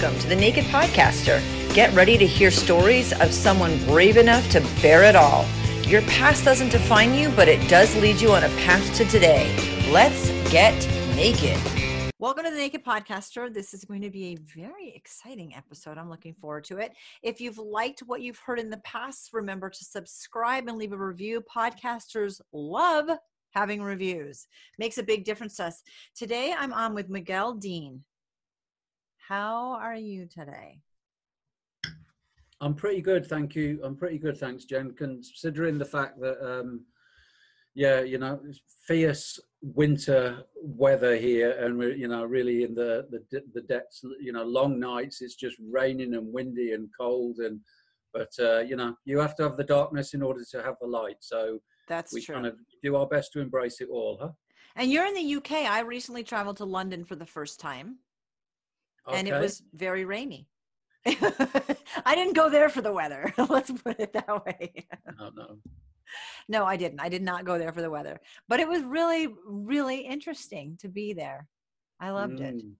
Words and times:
Welcome 0.00 0.20
to 0.20 0.28
the 0.28 0.36
Naked 0.36 0.64
Podcaster. 0.66 1.42
Get 1.74 1.92
ready 1.92 2.16
to 2.18 2.24
hear 2.24 2.52
stories 2.52 3.12
of 3.14 3.34
someone 3.34 3.84
brave 3.84 4.16
enough 4.16 4.48
to 4.50 4.60
bear 4.80 5.02
it 5.02 5.16
all. 5.16 5.44
Your 5.88 6.02
past 6.02 6.44
doesn't 6.44 6.68
define 6.68 7.14
you, 7.14 7.30
but 7.30 7.48
it 7.48 7.68
does 7.68 7.96
lead 7.96 8.20
you 8.20 8.30
on 8.30 8.44
a 8.44 8.48
path 8.60 8.94
to 8.94 9.04
today. 9.06 9.52
Let's 9.90 10.30
get 10.52 10.72
naked. 11.16 11.58
Welcome 12.20 12.44
to 12.44 12.50
the 12.52 12.56
Naked 12.56 12.84
Podcaster. 12.84 13.52
This 13.52 13.74
is 13.74 13.84
going 13.84 14.02
to 14.02 14.10
be 14.10 14.26
a 14.26 14.36
very 14.36 14.94
exciting 14.94 15.56
episode. 15.56 15.98
I'm 15.98 16.08
looking 16.08 16.34
forward 16.34 16.62
to 16.66 16.78
it. 16.78 16.92
If 17.24 17.40
you've 17.40 17.58
liked 17.58 18.04
what 18.06 18.20
you've 18.20 18.38
heard 18.38 18.60
in 18.60 18.70
the 18.70 18.76
past, 18.84 19.30
remember 19.32 19.68
to 19.68 19.84
subscribe 19.84 20.68
and 20.68 20.78
leave 20.78 20.92
a 20.92 20.96
review. 20.96 21.40
Podcasters 21.40 22.40
love 22.52 23.10
having 23.50 23.82
reviews, 23.82 24.46
makes 24.78 24.98
a 24.98 25.02
big 25.02 25.24
difference 25.24 25.56
to 25.56 25.64
us. 25.64 25.82
Today, 26.14 26.54
I'm 26.56 26.72
on 26.72 26.94
with 26.94 27.08
Miguel 27.08 27.54
Dean. 27.54 28.04
How 29.28 29.74
are 29.74 29.94
you 29.94 30.24
today? 30.24 30.80
I'm 32.62 32.74
pretty 32.74 33.02
good, 33.02 33.26
thank 33.26 33.54
you. 33.54 33.78
I'm 33.84 33.94
pretty 33.94 34.16
good, 34.16 34.38
thanks, 34.38 34.64
Jen. 34.64 34.94
Considering 34.94 35.76
the 35.76 35.84
fact 35.84 36.18
that, 36.20 36.42
um, 36.42 36.86
yeah, 37.74 38.00
you 38.00 38.16
know, 38.16 38.40
fierce 38.86 39.38
winter 39.60 40.44
weather 40.56 41.14
here, 41.14 41.50
and 41.62 41.76
we're, 41.76 41.94
you 41.94 42.08
know, 42.08 42.24
really 42.24 42.62
in 42.64 42.74
the 42.74 43.06
the 43.10 43.42
the 43.52 43.60
depths, 43.60 44.02
you 44.18 44.32
know, 44.32 44.44
long 44.44 44.80
nights. 44.80 45.20
It's 45.20 45.34
just 45.34 45.58
raining 45.70 46.14
and 46.14 46.32
windy 46.32 46.72
and 46.72 46.88
cold, 46.98 47.36
and 47.40 47.60
but 48.14 48.32
uh, 48.40 48.60
you 48.60 48.76
know, 48.76 48.96
you 49.04 49.18
have 49.18 49.36
to 49.36 49.42
have 49.42 49.58
the 49.58 49.64
darkness 49.64 50.14
in 50.14 50.22
order 50.22 50.40
to 50.52 50.62
have 50.62 50.76
the 50.80 50.86
light. 50.86 51.18
So 51.20 51.58
that's 51.86 52.14
we 52.14 52.22
true. 52.22 52.36
kind 52.36 52.46
of 52.46 52.56
do 52.82 52.96
our 52.96 53.06
best 53.06 53.34
to 53.34 53.40
embrace 53.40 53.82
it 53.82 53.90
all, 53.92 54.16
huh? 54.22 54.30
And 54.74 54.90
you're 54.90 55.04
in 55.04 55.12
the 55.12 55.34
UK. 55.36 55.52
I 55.70 55.80
recently 55.80 56.24
traveled 56.24 56.56
to 56.56 56.64
London 56.64 57.04
for 57.04 57.14
the 57.14 57.26
first 57.26 57.60
time 57.60 57.98
Okay. 59.08 59.18
and 59.18 59.28
it 59.28 59.32
was 59.40 59.62
very 59.72 60.04
rainy. 60.04 60.48
I 61.06 62.14
didn't 62.14 62.34
go 62.34 62.50
there 62.50 62.68
for 62.68 62.82
the 62.82 62.92
weather. 62.92 63.32
Let's 63.48 63.70
put 63.70 63.98
it 63.98 64.12
that 64.12 64.44
way. 64.44 64.86
No, 65.18 65.30
no. 65.34 65.58
No, 66.48 66.64
I 66.64 66.76
didn't. 66.76 67.00
I 67.00 67.08
did 67.08 67.22
not 67.22 67.44
go 67.44 67.58
there 67.58 67.72
for 67.72 67.82
the 67.82 67.90
weather. 67.90 68.20
But 68.48 68.60
it 68.60 68.68
was 68.68 68.82
really, 68.82 69.28
really 69.46 70.00
interesting 70.00 70.78
to 70.80 70.88
be 70.88 71.12
there. 71.12 71.46
I 72.00 72.10
loved 72.10 72.40
it. 72.40 72.56
Mm, 72.56 72.72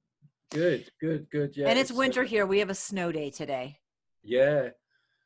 Good, 0.51 0.91
good, 1.01 1.29
good. 1.31 1.57
Yeah. 1.57 1.69
and 1.69 1.79
it's 1.79 1.91
uh, 1.91 1.95
winter 1.95 2.25
here. 2.25 2.47
We 2.47 2.61
have 2.61 2.71
a 2.71 2.75
snow 2.75 3.13
day 3.13 3.31
today. 3.31 3.79
Yeah. 4.23 4.71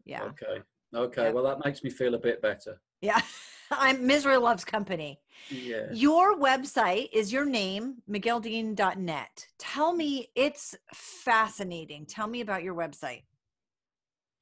Yeah. 0.05 0.25
Okay. 0.25 0.63
Okay. 0.95 1.25
Yeah. 1.25 1.31
Well, 1.31 1.45
that 1.45 1.65
makes 1.65 1.83
me 1.85 1.91
feel 1.91 2.15
a 2.15 2.19
bit 2.19 2.43
better. 2.43 2.81
Yeah. 3.03 3.21
I'm 3.71 4.07
misery 4.07 4.37
loves 4.37 4.65
company. 4.65 5.19
Yeah. 5.51 5.87
Your 5.93 6.39
website 6.39 7.09
is 7.13 7.33
your 7.33 7.45
name, 7.45 7.97
migueldean.net. 8.09 9.47
Tell 9.59 9.95
me, 9.95 10.29
it's 10.35 10.77
fascinating. 10.95 12.07
Tell 12.07 12.27
me 12.27 12.43
about 12.43 12.63
your 12.63 12.75
website. 12.75 13.23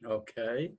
Okay. 0.04 0.72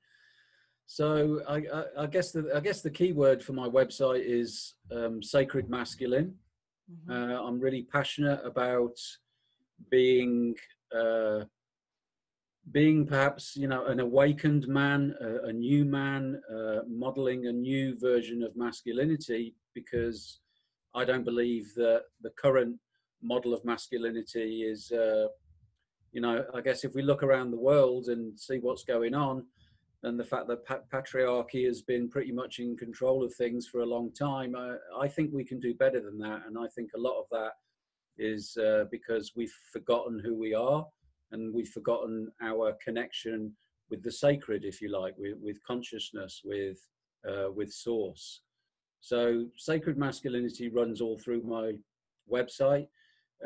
So 0.86 1.42
I, 1.48 1.58
I, 1.74 1.84
I 2.00 2.06
guess 2.08 2.32
the 2.32 2.52
I 2.54 2.60
guess 2.60 2.82
the 2.82 2.90
key 2.90 3.14
word 3.14 3.42
for 3.42 3.54
my 3.54 3.68
website 3.68 4.24
is 4.26 4.76
um, 4.92 5.24
sacred 5.24 5.70
masculine. 5.70 6.36
Mhm. 6.92 7.10
Uh, 7.10 7.42
I'm 7.44 7.60
really 7.60 7.84
passionate 7.84 8.42
about 8.46 8.98
being 9.90 10.56
uh, 10.94 11.46
being 12.70 13.06
perhaps 13.08 13.56
you 13.56 13.68
know 13.68 13.86
an 13.86 14.00
awakened 14.00 14.68
man, 14.68 15.16
a, 15.20 15.48
a 15.48 15.54
new 15.54 15.84
man, 15.86 16.40
uh, 16.54 16.82
modeling 16.88 17.48
a 17.48 17.52
new 17.52 17.98
version 18.00 18.44
of 18.44 18.56
masculinity 18.56 19.56
because 19.74 20.40
I 20.94 21.06
don't 21.06 21.26
believe 21.26 21.74
that 21.76 22.04
the 22.22 22.32
current 22.32 22.78
model 23.24 23.54
of 23.54 23.66
masculinity 23.66 24.64
is 24.64 24.92
uh, 24.92 25.28
you 26.12 26.22
know 26.22 26.46
I 26.54 26.62
guess 26.62 26.84
if 26.84 26.94
we 26.94 27.02
look 27.02 27.24
around 27.24 27.52
the 27.52 27.60
world 27.60 28.08
and 28.08 28.40
see 28.40 28.60
what's 28.60 28.84
going 28.84 29.16
on 29.16 29.46
and 30.04 30.20
the 30.20 30.24
fact 30.24 30.48
that 30.48 30.66
pa- 30.66 30.82
patriarchy 30.92 31.66
has 31.66 31.82
been 31.82 32.10
pretty 32.10 32.32
much 32.32 32.60
in 32.60 32.76
control 32.76 33.24
of 33.24 33.34
things 33.36 33.68
for 33.68 33.82
a 33.82 33.86
long 33.86 34.12
time, 34.12 34.56
uh, 34.56 34.76
I 35.00 35.08
think 35.08 35.32
we 35.32 35.44
can 35.44 35.60
do 35.60 35.76
better 35.76 36.02
than 36.02 36.18
that. 36.20 36.42
And 36.48 36.58
I 36.58 36.68
think 36.76 36.90
a 36.96 37.00
lot 37.00 37.20
of 37.20 37.26
that 37.32 37.52
is 38.18 38.58
uh, 38.58 38.86
because 38.90 39.34
we've 39.36 39.54
forgotten 39.72 40.20
who 40.20 40.36
we 40.36 40.56
are 40.56 40.86
and 41.32 41.54
we've 41.54 41.70
forgotten 41.70 42.32
our 42.42 42.74
connection 42.84 43.54
with 43.90 44.04
the 44.04 44.12
sacred, 44.12 44.64
if 44.66 44.82
you 44.82 44.90
like, 44.90 45.16
with, 45.18 45.38
with 45.42 45.58
consciousness, 45.66 46.42
with 46.44 46.80
uh, 47.28 47.52
with 47.52 47.72
source. 47.72 48.42
So 49.00 49.48
sacred 49.58 49.98
masculinity 49.98 50.70
runs 50.70 51.02
all 51.02 51.18
through 51.18 51.44
my 51.44 51.74
website. 52.32 52.88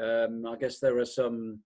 Um, 0.01 0.45
I 0.45 0.55
guess 0.57 0.79
there 0.79 0.97
are 0.99 1.05
some 1.05 1.59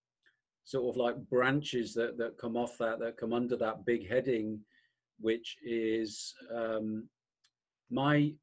sort 0.64 0.94
of 0.94 0.98
like 0.98 1.16
branches 1.30 1.94
that, 1.96 2.18
that 2.18 2.38
come 2.38 2.56
off 2.56 2.78
that, 2.78 3.00
that 3.00 3.18
come 3.18 3.34
under 3.34 3.56
that 3.58 3.86
big 3.86 4.08
heading, 4.08 4.60
which 5.20 5.58
is 5.64 6.34
um, 6.56 7.08
my 7.90 8.34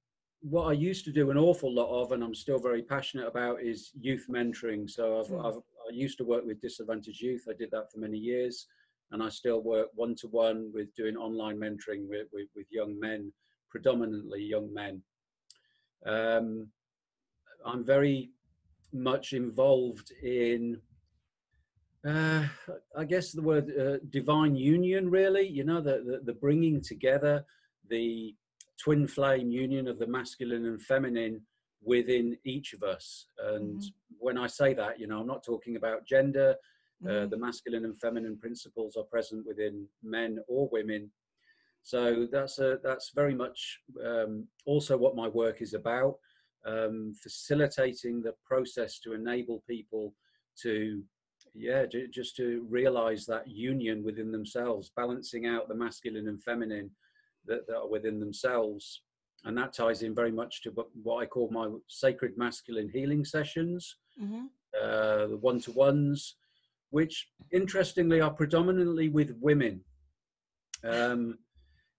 what 0.40 0.64
I 0.64 0.72
used 0.72 1.04
to 1.06 1.12
do 1.12 1.30
an 1.30 1.38
awful 1.38 1.72
lot 1.72 1.88
of, 1.88 2.12
and 2.12 2.22
I'm 2.22 2.34
still 2.34 2.58
very 2.58 2.82
passionate 2.82 3.26
about, 3.26 3.62
is 3.62 3.90
youth 3.98 4.26
mentoring. 4.28 4.88
So 4.88 5.20
I've, 5.20 5.26
Mm. 5.28 5.44
I've 5.44 5.62
I 5.88 5.92
used 5.92 6.18
to 6.18 6.24
work 6.24 6.44
with 6.44 6.60
disadvantaged 6.60 7.20
youth. 7.20 7.44
I 7.48 7.54
did 7.58 7.70
that 7.72 7.90
for 7.92 7.98
many 7.98 8.18
years, 8.18 8.66
and 9.12 9.22
I 9.22 9.28
still 9.28 9.62
work 9.62 9.88
one 9.94 10.14
to 10.16 10.28
one 10.28 10.70
with 10.74 10.94
doing 10.94 11.16
online 11.16 11.58
mentoring 11.58 12.08
with, 12.08 12.26
with, 12.32 12.48
with 12.54 12.66
young 12.70 12.98
men, 12.98 13.32
predominantly 13.70 14.42
young 14.42 14.72
men. 14.72 15.02
Um, 16.04 16.68
I'm 17.64 17.84
very 17.84 18.30
much 18.92 19.32
involved 19.32 20.12
in 20.22 20.80
uh, 22.06 22.44
I 22.96 23.04
guess 23.04 23.32
the 23.32 23.42
word 23.42 23.72
uh, 23.76 23.98
divine 24.10 24.54
union, 24.54 25.10
really, 25.10 25.48
you 25.48 25.64
know, 25.64 25.80
the, 25.80 26.04
the, 26.06 26.20
the 26.24 26.34
bringing 26.34 26.80
together 26.80 27.44
the 27.88 28.34
twin 28.80 29.08
flame 29.08 29.50
union 29.50 29.88
of 29.88 29.98
the 29.98 30.06
masculine 30.06 30.66
and 30.66 30.80
feminine 30.80 31.40
within 31.86 32.36
each 32.44 32.72
of 32.74 32.82
us. 32.82 33.28
And 33.38 33.78
Mhm. 33.80 33.92
when 34.18 34.36
I 34.36 34.48
say 34.48 34.74
that, 34.74 34.98
you 35.00 35.06
know, 35.06 35.20
I'm 35.20 35.26
not 35.26 35.44
talking 35.44 35.76
about 35.76 36.04
gender. 36.04 36.56
Uh, 37.04 37.26
Mhm. 37.26 37.30
the 37.30 37.36
masculine 37.38 37.84
and 37.84 37.98
feminine 38.00 38.36
principles 38.38 38.96
are 38.96 39.04
present 39.04 39.46
within 39.46 39.88
men 40.02 40.38
or 40.48 40.68
women. 40.68 41.12
So 41.82 42.26
that's 42.26 42.58
a, 42.58 42.80
that's 42.82 43.10
very 43.14 43.34
much 43.34 43.80
um, 44.04 44.48
also 44.64 44.96
what 44.96 45.14
my 45.14 45.28
work 45.28 45.62
is 45.62 45.74
about, 45.74 46.18
um, 46.64 47.14
facilitating 47.14 48.20
the 48.22 48.34
process 48.44 48.98
to 49.00 49.12
enable 49.12 49.62
people 49.68 50.14
to 50.62 51.04
yeah 51.54 51.86
ju- 51.86 52.08
just 52.08 52.34
to 52.36 52.66
realize 52.68 53.24
that 53.26 53.46
union 53.48 54.02
within 54.02 54.32
themselves 54.32 54.90
balancing 54.96 55.46
out 55.46 55.68
the 55.68 55.74
masculine 55.74 56.28
and 56.28 56.42
feminine 56.42 56.90
that, 57.46 57.66
that 57.66 57.76
are 57.76 57.88
within 57.88 58.18
themselves 58.18 59.02
and 59.44 59.56
that 59.56 59.72
ties 59.72 60.02
in 60.02 60.14
very 60.14 60.32
much 60.32 60.62
to 60.62 60.70
what, 60.70 60.88
what 61.02 61.22
i 61.22 61.26
call 61.26 61.48
my 61.50 61.68
sacred 61.88 62.36
masculine 62.36 62.88
healing 62.88 63.24
sessions 63.24 63.96
Mhm. 64.20 64.48
uh, 64.80 65.26
the 65.26 65.36
one-to-ones 65.36 66.36
which 66.90 67.28
interestingly 67.52 68.20
are 68.20 68.30
predominantly 68.32 69.08
with 69.08 69.30
women 69.40 69.84
um, 70.84 71.38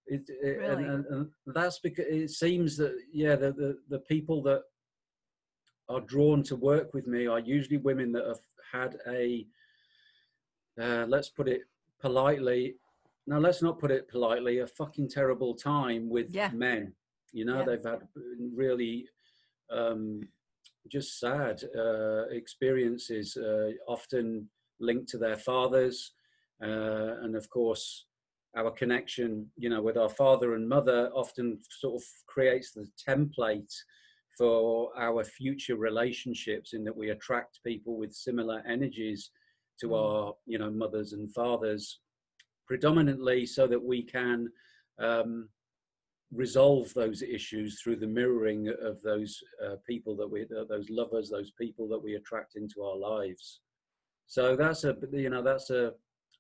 it, 0.08 0.24
it- 0.30 0.58
Really? 0.60 0.84
and, 0.86 1.06
and 1.06 1.30
that's 1.48 1.80
because 1.80 2.06
it 2.08 2.30
seems 2.32 2.76
that 2.78 2.98
yeah 3.12 3.36
the, 3.36 3.52
the, 3.52 3.78
the 3.90 4.00
people 4.00 4.42
that 4.44 4.64
are 5.90 6.02
drawn 6.02 6.44
to 6.44 6.56
work 6.56 6.94
with 6.94 7.08
me 7.08 7.28
are 7.28 7.40
usually 7.40 7.78
women 7.78 8.12
that 8.14 8.26
have 8.26 8.40
had 8.74 8.98
a 9.08 9.46
uh, 10.80 11.06
let's 11.08 11.30
put 11.30 11.48
it 11.48 11.62
politely 12.00 12.76
now 13.26 13.38
let's 13.40 13.62
not 13.62 13.80
put 13.80 13.92
it 13.92 14.08
politely 14.08 14.60
a 14.60 14.68
fucking 14.68 15.08
terrible 15.10 15.54
time 15.56 16.10
with 16.10 16.30
Yeah. 16.34 16.52
men 16.54 16.94
you 17.34 17.46
know 17.46 17.60
Yeah. 17.60 17.66
they've 17.66 17.84
had 17.84 18.08
really 18.56 19.08
um, 19.72 20.28
just 20.92 21.20
sad 21.20 21.62
uh, 21.78 22.28
experiences 22.30 23.36
uh, 23.38 23.72
often 23.88 24.50
linked 24.80 25.10
to 25.10 25.18
their 25.18 25.38
fathers 25.38 26.14
uh, 26.64 27.22
and 27.24 27.36
of 27.36 27.50
course 27.50 28.06
our 28.56 28.72
connection 28.72 29.48
you 29.58 29.70
know 29.70 29.82
with 29.82 29.98
our 29.98 30.10
father 30.10 30.56
and 30.56 30.68
mother 30.68 31.10
often 31.14 31.60
sort 31.70 31.96
of 32.02 32.04
creates 32.28 32.72
the 32.72 32.88
template 33.08 33.74
for 34.38 34.92
our 34.98 35.24
future 35.24 35.76
relationships 35.76 36.74
in 36.74 36.84
that 36.84 36.96
we 36.96 37.10
attract 37.10 37.60
people 37.66 37.98
with 37.98 38.14
similar 38.14 38.64
energies 38.68 39.32
to 39.80 39.88
Mm. 39.90 39.94
our 39.96 40.36
you 40.46 40.58
know 40.58 40.72
mothers 40.72 41.14
and 41.14 41.32
fathers 41.34 42.00
predominantly 42.66 43.46
so 43.46 43.68
that 43.68 43.84
we 43.84 44.04
can 44.04 44.50
um, 45.00 45.50
resolve 46.34 46.94
those 46.94 47.22
issues 47.22 47.82
through 47.82 47.96
the 47.96 48.08
mirroring 48.08 48.68
of 48.82 49.02
those 49.02 49.42
uh, 49.66 49.76
people 49.88 50.16
that 50.16 50.30
we 50.30 50.44
uh, 50.44 50.64
those 50.70 50.90
lovers 50.90 51.30
those 51.30 51.52
people 51.52 51.88
that 51.88 52.02
we 52.02 52.16
attract 52.16 52.56
into 52.56 52.84
our 52.84 52.98
lives. 52.98 53.62
So 54.28 54.56
that's 54.56 54.84
a 54.84 54.96
you 55.12 55.30
know 55.30 55.42
that's 55.42 55.70
a 55.70 55.94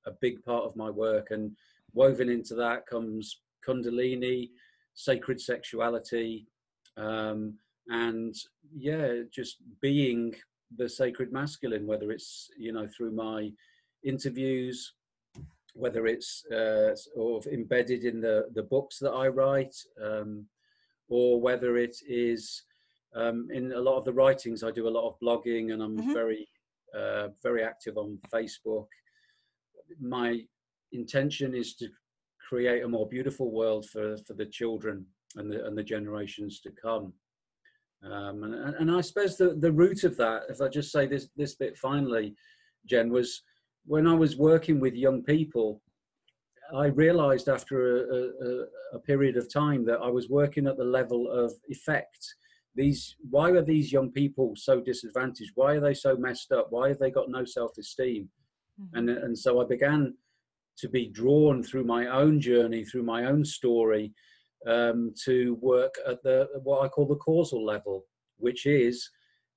a 0.06 0.12
big 0.22 0.44
part 0.44 0.64
of 0.64 0.76
my 0.76 0.90
work 0.90 1.32
and 1.32 1.52
woven 1.94 2.30
into 2.30 2.56
that 2.56 2.86
comes 2.86 3.42
kundalini 3.68 4.50
sacred 4.94 5.40
sexuality 5.40 6.48
um, 6.98 7.54
and 7.90 8.36
yeah 8.76 9.22
just 9.34 9.58
being 9.82 10.34
the 10.78 10.88
sacred 10.88 11.32
masculine 11.32 11.86
whether 11.86 12.12
it's 12.12 12.50
you 12.58 12.72
know 12.72 12.88
through 12.96 13.12
my 13.12 13.50
interviews, 14.04 14.94
whether 15.78 16.08
it's 16.08 16.44
uh, 16.52 16.96
sort 16.96 17.46
of 17.46 17.54
embedded 17.54 18.04
in 18.04 18.20
the, 18.20 18.48
the 18.54 18.64
books 18.64 18.98
that 19.00 19.12
I 19.12 19.28
write, 19.28 19.76
um, 20.04 20.46
or 21.08 21.40
whether 21.40 21.78
it 21.78 21.96
is 22.08 22.64
um, 23.16 23.48
in 23.52 23.72
a 23.72 23.80
lot 23.80 23.98
of 23.98 24.06
the 24.06 24.14
writings. 24.14 24.64
I 24.64 24.72
do 24.72 24.88
a 24.88 24.90
lot 24.98 25.08
of 25.08 25.20
blogging 25.24 25.74
and 25.74 25.82
I'm 25.82 25.98
mm-hmm. 25.98 26.14
very, 26.14 26.48
uh, 26.98 27.30
very 27.44 27.64
active 27.64 27.98
on 27.98 28.20
Facebook. 28.34 28.88
My 30.00 30.42
intention 30.92 31.54
is 31.54 31.76
to 31.76 31.88
create 32.50 32.84
a 32.84 32.88
more 32.88 33.08
beautiful 33.08 33.52
world 33.52 33.86
for, 33.90 34.18
for 34.26 34.34
the 34.34 34.46
children 34.46 35.06
and 35.36 35.52
the, 35.52 35.66
and 35.66 35.78
the 35.78 35.84
generations 35.84 36.60
to 36.62 36.72
come. 36.72 37.14
Um, 38.04 38.44
and, 38.44 38.76
and 38.76 38.92
I 38.92 39.02
suppose 39.02 39.38
the, 39.38 39.56
the 39.56 39.72
root 39.72 40.04
of 40.04 40.18
that, 40.18 40.44
if 40.50 40.62
I 40.62 40.68
just 40.68 40.92
say 40.92 41.08
this, 41.08 41.30
this 41.36 41.56
bit 41.56 41.78
finally, 41.78 42.36
Jen, 42.86 43.10
was 43.10 43.42
when 43.88 44.06
I 44.06 44.14
was 44.14 44.38
working 44.38 44.80
with 44.80 44.94
young 44.94 45.24
people, 45.24 45.82
I 46.76 46.88
realized 46.88 47.48
after 47.48 47.98
a, 47.98 48.16
a, 48.46 48.98
a, 48.98 49.00
period 49.00 49.38
of 49.38 49.52
time 49.52 49.86
that 49.86 50.00
I 50.02 50.10
was 50.10 50.28
working 50.30 50.68
at 50.68 50.78
the 50.78 50.84
level 50.84 51.32
of 51.32 51.54
effect. 51.70 52.36
These, 52.76 53.16
why 53.30 53.52
are 53.52 53.62
these 53.62 53.94
young 53.94 54.12
people 54.12 54.54
so 54.58 54.82
disadvantaged? 54.82 55.54
Why 55.56 55.76
are 55.76 55.80
they 55.80 55.94
so 55.94 56.18
messed 56.18 56.52
up? 56.52 56.68
Why 56.70 56.90
have 56.90 57.00
they 57.00 57.10
got 57.10 57.30
no 57.30 57.46
self-esteem? 57.46 58.28
Mm-hmm. 58.80 58.98
And 58.98 59.10
and 59.10 59.38
so 59.38 59.62
I 59.62 59.66
began 59.66 60.14
to 60.80 60.90
be 60.90 61.08
drawn 61.08 61.64
through 61.64 61.86
my 61.86 62.08
own 62.08 62.40
journey, 62.40 62.84
through 62.84 63.04
my 63.04 63.26
own 63.26 63.44
story, 63.46 64.14
um, 64.68 65.14
to 65.24 65.58
work 65.62 65.96
at 66.06 66.22
the 66.24 66.50
what 66.64 66.84
I 66.84 66.90
call 66.90 67.08
the 67.08 67.16
causal 67.16 67.66
level, 67.66 68.06
which 68.38 68.66
is 68.66 69.10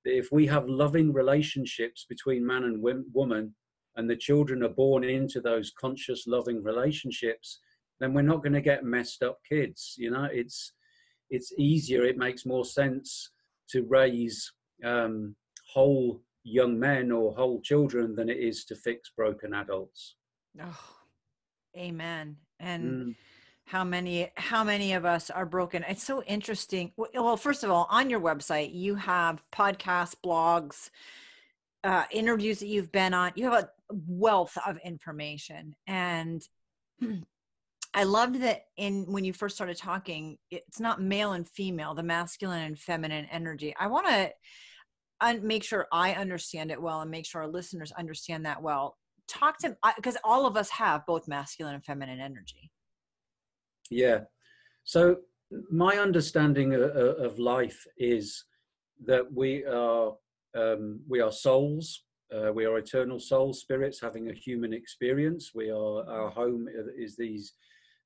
that 0.05 0.17
if 0.17 0.31
we 0.31 0.47
have 0.47 0.67
loving 0.67 1.13
relationships 1.13 2.05
between 2.09 2.47
man 2.47 2.63
and 2.63 2.81
woman, 3.13 3.53
and 3.95 4.09
the 4.09 4.15
children 4.15 4.63
are 4.63 4.69
born 4.69 5.03
into 5.03 5.41
those 5.41 5.71
conscious, 5.79 6.25
loving 6.27 6.63
relationships, 6.63 7.59
then 7.99 8.13
we're 8.13 8.21
not 8.21 8.43
going 8.43 8.53
to 8.53 8.61
get 8.61 8.83
messed 8.83 9.23
up 9.23 9.39
kids. 9.47 9.95
You 9.97 10.11
know, 10.11 10.27
it's 10.31 10.73
it's 11.29 11.53
easier. 11.57 12.03
It 12.03 12.17
makes 12.17 12.45
more 12.45 12.65
sense 12.65 13.31
to 13.69 13.83
raise 13.83 14.51
um, 14.83 15.35
whole 15.73 16.21
young 16.43 16.79
men 16.79 17.11
or 17.11 17.33
whole 17.33 17.61
children 17.61 18.15
than 18.15 18.29
it 18.29 18.37
is 18.37 18.65
to 18.65 18.75
fix 18.75 19.11
broken 19.15 19.53
adults. 19.53 20.15
Oh, 20.61 20.79
amen. 21.77 22.37
And. 22.59 22.83
Mm 22.83 23.15
how 23.71 23.85
many 23.85 24.29
how 24.35 24.65
many 24.65 24.91
of 24.91 25.05
us 25.05 25.29
are 25.29 25.45
broken 25.45 25.85
it's 25.87 26.03
so 26.03 26.21
interesting 26.23 26.91
well 26.97 27.37
first 27.37 27.63
of 27.63 27.71
all 27.71 27.87
on 27.89 28.09
your 28.09 28.19
website 28.19 28.73
you 28.73 28.95
have 28.95 29.41
podcasts 29.51 30.13
blogs 30.25 30.89
uh, 31.83 32.03
interviews 32.11 32.59
that 32.59 32.67
you've 32.67 32.91
been 32.91 33.13
on 33.13 33.31
you 33.35 33.49
have 33.49 33.63
a 33.63 33.69
wealth 34.07 34.57
of 34.65 34.77
information. 34.83 35.75
And 35.87 36.41
i 37.93 38.03
loved 38.03 38.41
that 38.41 38.61
in 38.77 39.03
when 39.11 39.25
you 39.25 39.33
first 39.33 39.53
started 39.53 39.75
talking 39.75 40.37
it's 40.49 40.79
not 40.79 41.01
male 41.01 41.33
and 41.33 41.45
female 41.49 41.93
the 41.93 42.01
masculine 42.03 42.63
and 42.63 42.79
feminine 42.79 43.27
energy. 43.31 43.73
I 43.79 43.87
want 43.87 44.07
to 44.07 44.31
make 45.41 45.63
sure 45.63 45.87
i 45.91 46.13
understand 46.13 46.71
it 46.71 46.81
well 46.81 47.01
and 47.01 47.11
make 47.11 47.25
sure 47.25 47.41
our 47.41 47.47
listeners 47.47 47.91
understand 47.97 48.45
that 48.45 48.61
well. 48.61 48.97
Talk 49.27 49.57
to 49.59 49.75
because 49.95 50.17
all 50.23 50.45
of 50.45 50.57
us 50.57 50.69
have 50.69 51.05
both 51.05 51.27
masculine 51.27 51.75
and 51.75 51.85
feminine 51.85 52.19
energy. 52.19 52.71
Yeah. 53.89 54.21
So 54.83 55.17
my 55.69 55.97
understanding 55.97 56.73
of 56.73 57.39
life 57.39 57.85
is 57.97 58.45
that 59.05 59.31
we 59.31 59.65
are 59.65 60.13
um, 60.55 60.99
we 61.07 61.19
are 61.21 61.31
souls. 61.31 62.03
Uh, 62.33 62.51
we 62.53 62.65
are 62.65 62.77
eternal 62.77 63.19
soul 63.19 63.53
spirits 63.53 63.99
having 63.99 64.29
a 64.29 64.33
human 64.33 64.73
experience. 64.73 65.51
We 65.53 65.69
are 65.69 66.09
our 66.09 66.29
home 66.29 66.67
is 66.97 67.15
these 67.15 67.53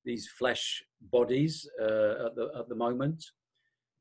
these 0.03 0.27
flesh 0.27 0.83
bodies 1.11 1.67
uh, 1.79 2.25
at 2.27 2.35
the 2.35 2.51
at 2.57 2.69
the 2.69 2.75
moment, 2.75 3.23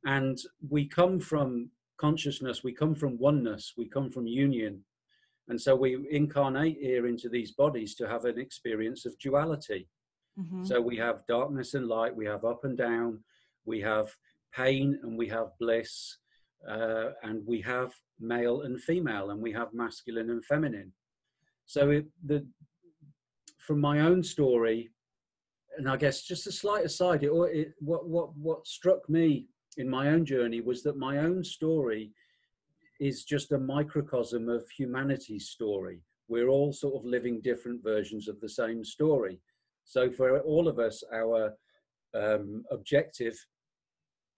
and 0.05 0.38
we 0.69 0.87
come 0.87 1.20
from 1.20 1.70
consciousness. 1.99 2.64
We 2.64 2.73
come 2.73 2.94
from 2.94 3.19
oneness. 3.19 3.75
We 3.76 3.88
come 3.88 4.11
from 4.11 4.26
union, 4.26 4.85
and 5.49 5.61
so 5.61 5.76
we 5.76 6.06
incarnate 6.11 6.79
here 6.81 7.06
into 7.06 7.29
these 7.29 7.52
bodies 7.52 7.94
to 7.96 8.08
have 8.08 8.25
an 8.25 8.38
experience 8.38 9.05
of 9.05 9.19
duality. 9.19 9.88
Mm-hmm. 10.38 10.64
So 10.64 10.81
we 10.81 10.96
have 10.96 11.26
darkness 11.29 11.75
and 11.75 11.87
light, 11.87 12.14
we 12.14 12.26
have 12.26 12.44
up 12.44 12.64
and 12.64 12.76
down, 12.76 13.20
we 13.64 13.81
have 13.82 14.08
pain 14.52 14.99
and 15.02 15.17
we 15.17 15.29
have 15.29 15.49
bliss, 15.61 16.19
uh, 16.69 17.11
and 17.23 17.43
we 17.46 17.61
have 17.61 17.93
male 18.20 18.62
and 18.62 18.81
female, 18.81 19.31
and 19.31 19.40
we 19.40 19.52
have 19.52 19.72
masculine 19.72 20.31
and 20.31 20.44
feminine. 20.44 20.93
So 21.66 21.90
it, 21.90 22.06
the, 22.25 22.46
from 23.58 23.81
my 23.81 24.00
own 24.00 24.22
story, 24.22 24.90
and 25.76 25.88
I 25.88 25.96
guess 25.96 26.22
just 26.22 26.46
a 26.46 26.52
slight 26.52 26.84
aside, 26.84 27.25
it, 27.25 27.32
it, 27.32 27.72
what, 27.81 28.08
what, 28.08 28.37
what 28.37 28.66
struck 28.66 29.08
me 29.08 29.49
in 29.76 29.88
my 29.88 30.08
own 30.08 30.25
journey 30.25 30.61
was 30.61 30.82
that 30.82 30.96
my 30.96 31.19
own 31.19 31.43
story 31.43 32.12
is 33.00 33.25
just 33.25 33.52
a 33.52 33.58
microcosm 33.58 34.49
of 34.49 34.64
humanity's 34.78 35.49
story. 35.49 36.00
We're 36.28 36.49
all 36.49 36.72
sort 36.72 36.94
of 36.94 37.05
living 37.05 37.40
different 37.43 37.82
versions 37.82 38.28
of 38.28 38.40
the 38.40 38.49
same 38.49 38.84
story. 38.84 39.40
So 39.84 40.10
for 40.10 40.40
all 40.40 40.69
of 40.69 40.78
us, 40.78 41.02
our 41.12 41.55
um, 42.14 42.62
objective 42.70 43.37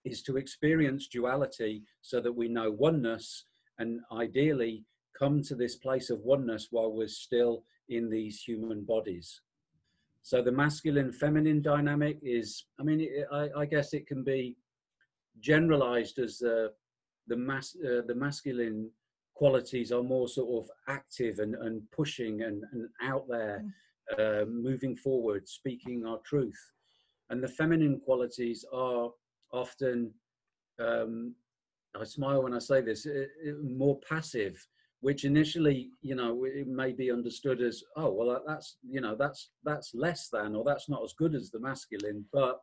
is 0.05 0.22
to 0.22 0.37
experience 0.37 1.08
duality 1.08 1.82
so 2.00 2.20
that 2.20 2.32
we 2.32 2.49
know 2.49 2.70
oneness 2.70 3.44
and 3.78 4.00
ideally 4.12 4.84
come 5.19 5.43
to 5.43 5.55
this 5.55 5.76
place 5.76 6.11
of 6.11 6.20
oneness 6.20 6.69
while 6.70 6.93
we're 6.93 7.08
still 7.08 7.64
in 7.88 8.11
these 8.11 8.43
human 8.43 8.84
bodies. 8.84 9.40
So 10.23 10.43
the 10.43 10.52
masculine 10.52 11.12
feminine 11.12 11.62
dynamic 11.62 12.19
is, 12.23 12.67
I 12.81 12.82
mean, 12.82 13.00
it, 13.00 13.26
I, 13.32 13.49
I, 13.61 13.64
guess 13.64 13.93
it 13.93 14.08
can 14.08 14.25
be 14.25 14.56
generalized 15.38 16.19
as 16.19 16.43
uh, 16.43 16.69
the, 17.28 17.37
mas, 17.37 17.76
uh, 17.81 18.02
the 18.06 18.14
masculine 18.14 18.90
qualities 19.34 19.93
are 19.93 20.02
more 20.02 20.26
sort 20.26 20.64
of 20.64 20.70
active 20.88 21.38
and, 21.38 21.55
and 21.55 21.82
pushing 21.93 22.43
and, 22.43 22.64
and 22.72 22.88
out 23.02 23.26
there. 23.29 23.62
Mm 23.64 23.72
uh, 24.19 24.44
moving 24.49 24.96
forward, 24.96 25.49
speaking 25.49 26.06
our 26.06 26.19
truth. 26.25 26.58
And 27.31 27.43
the 27.43 27.49
feminine 27.49 28.00
qualities 28.00 28.64
are 28.72 29.11
often, 29.52 30.12
um, 30.79 31.34
I 32.00 32.04
smile 32.04 32.43
when 32.43 32.54
I 32.54 32.58
say 32.58 32.81
this, 32.81 33.06
more 33.62 33.98
passive, 34.08 34.66
which 35.00 35.25
initially, 35.25 35.90
you 36.02 36.14
know, 36.14 36.44
it 36.44 36.66
may 36.66 36.93
be 36.93 37.10
understood 37.10 37.60
as, 37.60 37.82
oh, 37.96 38.12
well, 38.12 38.43
that's, 38.46 38.76
you 38.88 39.00
know, 39.00 39.14
that's, 39.14 39.50
that's 39.64 39.94
less 39.94 40.28
than, 40.28 40.55
or 40.55 40.65
that's 40.65 40.88
not 40.88 41.05
as 41.05 41.12
good 41.12 41.34
as 41.34 41.50
the 41.50 41.60
masculine. 41.60 42.24
But 42.32 42.60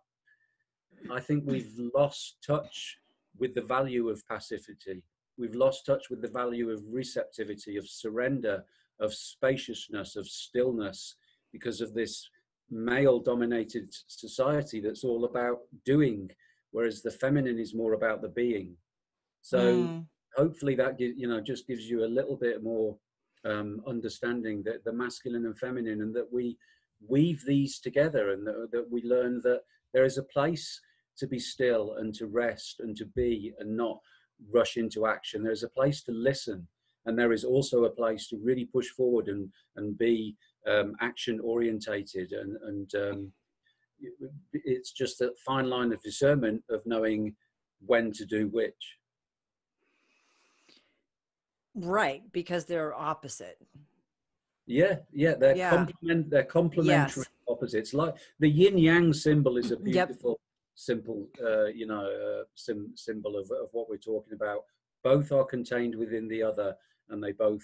I 1.12 1.20
think 1.20 1.44
we've 1.46 1.74
lost 1.96 2.38
touch 2.46 2.98
with 3.38 3.56
the 3.56 3.62
value 3.62 4.10
of 4.10 4.28
passivity. 4.28 5.04
We've 5.38 5.56
lost 5.56 5.86
touch 5.86 6.10
with 6.10 6.22
the 6.22 6.28
value 6.28 6.70
of 6.70 6.82
receptivity, 6.90 7.78
of 7.78 7.88
surrender, 7.88 8.64
of 9.00 9.14
spaciousness, 9.14 10.16
of 10.16 10.28
stillness, 10.28 11.16
because 11.52 11.82
of 11.82 11.94
this 11.94 12.30
male 12.70 13.20
dominated 13.20 13.94
society 14.08 14.80
that's 14.80 15.04
all 15.04 15.26
about 15.26 15.60
doing 15.86 16.30
whereas 16.72 17.02
the 17.02 17.12
feminine 17.12 17.60
is 17.60 17.76
more 17.76 17.94
about 17.94 18.22
the 18.22 18.28
being 18.28 18.76
so 19.44 19.76
mm. 19.76 20.06
hopefully 20.36 20.74
that 20.74 21.00
you 21.00 21.28
know 21.28 21.40
just 21.40 21.68
gives 21.68 21.88
you 21.88 22.04
a 22.04 22.16
little 22.18 22.38
bit 22.38 22.64
more 22.64 22.98
um, 23.46 23.82
understanding 23.86 24.64
that 24.64 24.84
the 24.86 24.94
masculine 24.94 25.46
and 25.46 25.60
feminine 25.60 26.02
and 26.02 26.16
that 26.16 26.32
we 26.32 26.58
weave 27.08 27.44
these 27.46 27.80
together 27.80 28.32
and 28.32 28.48
that, 28.48 28.70
that 28.72 28.90
we 28.90 29.04
learn 29.04 29.42
that 29.44 29.62
there 29.94 30.06
is 30.06 30.18
a 30.18 30.24
place 30.24 30.80
to 31.18 31.28
be 31.28 31.38
still 31.38 31.96
and 32.00 32.16
to 32.16 32.26
rest 32.26 32.80
and 32.80 32.96
to 32.96 33.06
be 33.06 33.54
and 33.60 33.76
not 33.76 34.00
rush 34.52 34.78
into 34.78 35.06
action 35.06 35.44
there's 35.44 35.64
a 35.64 35.70
place 35.70 36.02
to 36.02 36.12
listen 36.12 36.66
and 37.06 37.20
there 37.20 37.34
is 37.34 37.44
also 37.44 37.84
a 37.84 37.90
place 37.90 38.28
to 38.30 38.40
really 38.42 38.66
push 38.66 38.88
forward 38.88 39.28
and 39.28 39.50
and 39.76 39.98
be 39.98 40.36
um, 40.66 40.94
action 41.02 41.42
orientated 41.42 42.32
and, 42.32 42.56
and 42.64 42.96
um, 42.96 43.32
it's 44.54 44.94
just 44.94 45.20
that 45.20 45.38
fine 45.46 45.70
line 45.70 45.92
of 45.92 46.02
discernment 46.02 46.64
of 46.70 46.82
knowing 46.86 47.36
when 47.86 48.12
to 48.14 48.26
do 48.26 48.48
which 48.48 48.98
right 51.76 52.24
because 52.32 52.66
they're 52.66 52.94
opposite 52.94 53.58
yeah 54.66 54.96
yeah 55.12 55.34
they're 55.34 55.56
yeah. 55.56 55.70
complement 55.70 56.30
they're 56.30 56.44
complementary 56.44 57.24
yes. 57.24 57.48
opposites 57.48 57.94
like 57.94 58.14
the 58.40 58.50
yin 58.50 58.78
yang 58.78 59.12
symbol 59.12 59.58
is 59.58 59.72
a 59.72 59.78
beautiful 59.78 60.32
yep. 60.32 60.40
simple 60.76 61.28
uh, 61.44 61.66
you 61.66 61.86
know 61.86 62.06
uh, 62.06 62.44
sim- 62.56 62.94
symbol 62.96 63.36
of, 63.38 63.50
of 63.52 63.70
what 63.72 63.90
we're 63.90 63.98
talking 63.98 64.34
about 64.34 64.62
both 65.04 65.32
are 65.32 65.44
contained 65.44 65.96
within 65.96 66.28
the 66.28 66.42
other 66.42 66.76
and 67.10 67.22
they 67.22 67.34
both 67.34 67.64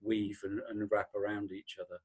weave 0.00 0.40
and, 0.44 0.60
and 0.70 0.88
wrap 0.90 1.14
around 1.14 1.52
each 1.52 1.76
other 1.80 1.98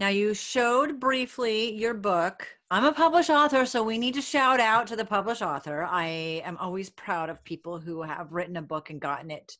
now, 0.00 0.08
you 0.08 0.32
showed 0.32 0.98
briefly 0.98 1.74
your 1.74 1.92
book. 1.92 2.48
I'm 2.70 2.86
a 2.86 2.92
published 2.92 3.28
author, 3.28 3.66
so 3.66 3.82
we 3.82 3.98
need 3.98 4.14
to 4.14 4.22
shout 4.22 4.58
out 4.58 4.86
to 4.86 4.96
the 4.96 5.04
published 5.04 5.42
author. 5.42 5.84
I 5.84 6.40
am 6.42 6.56
always 6.56 6.88
proud 6.88 7.28
of 7.28 7.44
people 7.44 7.78
who 7.78 8.00
have 8.00 8.32
written 8.32 8.56
a 8.56 8.62
book 8.62 8.88
and 8.88 8.98
gotten 8.98 9.30
it 9.30 9.58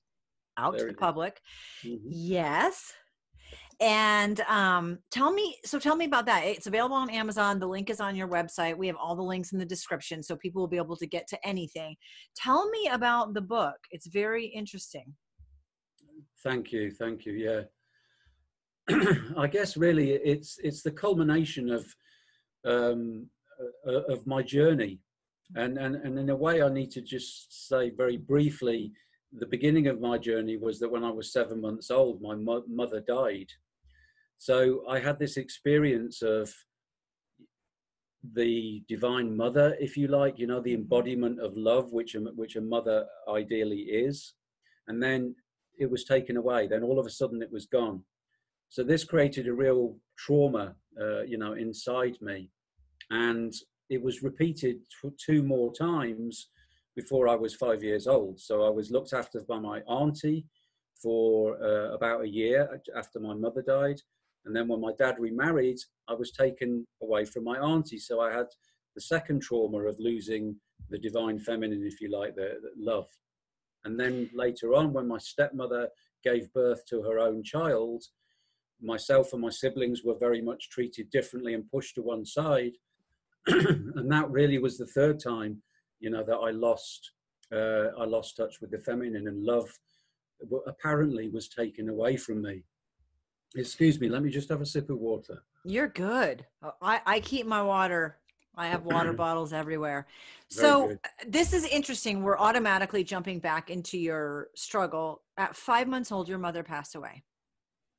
out 0.60 0.72
Very 0.74 0.90
to 0.90 0.92
the 0.92 0.98
public. 0.98 1.40
Mm-hmm. 1.84 2.08
Yes. 2.10 2.92
and 3.80 4.40
um, 4.42 4.98
tell 5.10 5.32
me 5.32 5.56
so 5.64 5.78
tell 5.78 5.96
me 5.96 6.04
about 6.04 6.26
that. 6.26 6.44
It's 6.44 6.66
available 6.66 6.96
on 6.96 7.08
amazon. 7.10 7.58
The 7.58 7.66
link 7.76 7.88
is 7.90 8.00
on 8.00 8.14
your 8.14 8.28
website. 8.28 8.76
We 8.76 8.86
have 8.86 8.96
all 9.02 9.16
the 9.16 9.22
links 9.32 9.52
in 9.52 9.58
the 9.58 9.70
description 9.76 10.22
so 10.22 10.36
people 10.36 10.60
will 10.60 10.68
be 10.68 10.76
able 10.76 10.96
to 10.96 11.06
get 11.06 11.26
to 11.28 11.38
anything. 11.52 11.96
Tell 12.36 12.68
me 12.70 12.82
about 12.92 13.32
the 13.32 13.40
book. 13.40 13.78
It's 13.90 14.08
very 14.08 14.46
interesting. 14.46 15.06
Thank 16.46 16.72
you. 16.72 16.90
Thank 16.90 17.24
you. 17.26 17.32
Yeah. 17.46 17.62
I 19.44 19.46
guess 19.46 19.76
really 19.76 20.08
it's 20.12 20.58
it's 20.62 20.82
the 20.82 20.92
culmination 21.04 21.70
of 21.70 21.84
um, 22.66 23.28
uh, 23.86 24.02
of 24.14 24.26
my 24.26 24.42
journey. 24.42 25.00
And, 25.56 25.78
and 25.78 25.96
and 25.96 26.14
in 26.16 26.30
a 26.30 26.36
way 26.46 26.62
i 26.62 26.68
need 26.68 26.92
to 26.92 27.02
just 27.02 27.68
say 27.68 27.90
very 28.02 28.16
briefly 28.16 28.92
the 29.32 29.46
beginning 29.46 29.86
of 29.86 30.00
my 30.00 30.18
journey 30.18 30.56
was 30.56 30.78
that 30.80 30.90
when 30.90 31.04
i 31.04 31.10
was 31.10 31.32
seven 31.32 31.60
months 31.60 31.90
old 31.90 32.20
my 32.20 32.34
mo- 32.34 32.64
mother 32.68 33.00
died 33.00 33.50
so 34.40 34.84
I 34.88 35.00
had 35.00 35.18
this 35.18 35.36
experience 35.36 36.22
of 36.22 36.50
the 38.32 38.82
divine 38.88 39.36
mother, 39.36 39.76
if 39.78 39.98
you 39.98 40.08
like, 40.08 40.38
you 40.38 40.46
know, 40.46 40.62
the 40.62 40.72
embodiment 40.72 41.38
of 41.40 41.58
love, 41.58 41.92
which 41.92 42.14
a, 42.14 42.20
which 42.20 42.56
a 42.56 42.62
mother 42.62 43.06
ideally 43.28 43.80
is. 43.80 44.32
And 44.88 45.02
then 45.02 45.34
it 45.78 45.90
was 45.90 46.04
taken 46.04 46.38
away. 46.38 46.68
Then 46.68 46.82
all 46.82 46.98
of 46.98 47.04
a 47.04 47.10
sudden 47.10 47.42
it 47.42 47.52
was 47.52 47.66
gone. 47.66 48.02
So 48.70 48.82
this 48.82 49.04
created 49.04 49.46
a 49.46 49.52
real 49.52 49.98
trauma, 50.16 50.74
uh, 50.98 51.20
you 51.24 51.36
know, 51.36 51.52
inside 51.52 52.16
me. 52.22 52.48
And 53.10 53.52
it 53.90 54.02
was 54.02 54.22
repeated 54.22 54.78
two 55.18 55.42
more 55.42 55.70
times 55.74 56.48
before 56.96 57.28
I 57.28 57.34
was 57.34 57.54
five 57.54 57.82
years 57.82 58.06
old. 58.06 58.40
So 58.40 58.64
I 58.64 58.70
was 58.70 58.90
looked 58.90 59.12
after 59.12 59.40
by 59.42 59.58
my 59.58 59.80
auntie 59.80 60.46
for 61.02 61.62
uh, 61.62 61.94
about 61.94 62.22
a 62.22 62.28
year 62.28 62.80
after 62.96 63.20
my 63.20 63.34
mother 63.34 63.62
died. 63.62 64.00
And 64.44 64.54
then 64.56 64.68
when 64.68 64.80
my 64.80 64.92
dad 64.98 65.16
remarried, 65.18 65.78
I 66.08 66.14
was 66.14 66.32
taken 66.32 66.86
away 67.02 67.24
from 67.24 67.44
my 67.44 67.58
auntie. 67.58 67.98
So 67.98 68.20
I 68.20 68.32
had 68.32 68.46
the 68.94 69.00
second 69.00 69.42
trauma 69.42 69.78
of 69.84 69.98
losing 69.98 70.56
the 70.88 70.98
divine 70.98 71.38
feminine, 71.38 71.84
if 71.86 72.00
you 72.00 72.10
like, 72.10 72.34
the, 72.34 72.58
the 72.62 72.70
love. 72.76 73.06
And 73.84 73.98
then 73.98 74.28
later 74.34 74.74
on, 74.74 74.92
when 74.92 75.08
my 75.08 75.18
stepmother 75.18 75.88
gave 76.24 76.52
birth 76.52 76.84
to 76.86 77.02
her 77.02 77.18
own 77.18 77.42
child, 77.42 78.04
myself 78.82 79.32
and 79.32 79.42
my 79.42 79.50
siblings 79.50 80.02
were 80.04 80.18
very 80.18 80.40
much 80.40 80.70
treated 80.70 81.10
differently 81.10 81.54
and 81.54 81.70
pushed 81.70 81.94
to 81.94 82.02
one 82.02 82.24
side. 82.24 82.72
and 83.46 84.10
that 84.10 84.30
really 84.30 84.58
was 84.58 84.76
the 84.76 84.86
third 84.86 85.18
time, 85.20 85.62
you 86.00 86.10
know, 86.10 86.24
that 86.24 86.36
I 86.36 86.50
lost, 86.50 87.12
uh, 87.52 87.88
I 87.98 88.04
lost 88.04 88.36
touch 88.36 88.60
with 88.60 88.70
the 88.70 88.78
feminine 88.78 89.28
and 89.28 89.44
love 89.44 89.70
apparently 90.66 91.28
was 91.28 91.48
taken 91.48 91.88
away 91.88 92.16
from 92.16 92.42
me. 92.42 92.64
Excuse 93.54 94.00
me, 94.00 94.08
let 94.08 94.22
me 94.22 94.30
just 94.30 94.48
have 94.48 94.60
a 94.60 94.66
sip 94.66 94.90
of 94.90 94.98
water. 94.98 95.42
You're 95.64 95.88
good. 95.88 96.46
I, 96.80 97.00
I 97.04 97.20
keep 97.20 97.46
my 97.46 97.62
water. 97.62 98.18
I 98.56 98.68
have 98.68 98.84
water 98.84 99.12
bottles 99.24 99.52
everywhere. 99.52 100.06
So 100.48 100.92
uh, 100.92 100.94
this 101.28 101.52
is 101.52 101.64
interesting. 101.64 102.22
We're 102.22 102.38
automatically 102.38 103.04
jumping 103.04 103.38
back 103.38 103.70
into 103.70 103.98
your 103.98 104.48
struggle. 104.54 105.22
At 105.36 105.54
five 105.54 105.88
months 105.88 106.10
old, 106.10 106.28
your 106.28 106.38
mother 106.38 106.62
passed 106.62 106.94
away. 106.94 107.22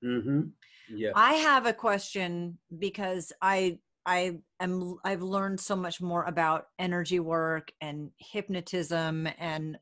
Mm-hmm. 0.04 0.42
Yeah. 0.90 1.12
I 1.16 1.34
have 1.34 1.66
a 1.66 1.74
question 1.74 2.58
because 2.80 3.32
I 3.42 3.78
I 4.06 4.38
am 4.60 4.98
I've 5.04 5.22
learned 5.22 5.60
so 5.60 5.76
much 5.76 6.02
more 6.02 6.24
about 6.24 6.66
energy 6.80 7.20
work 7.20 7.72
and 7.82 8.10
hypnotism 8.18 9.28
and 9.38 9.78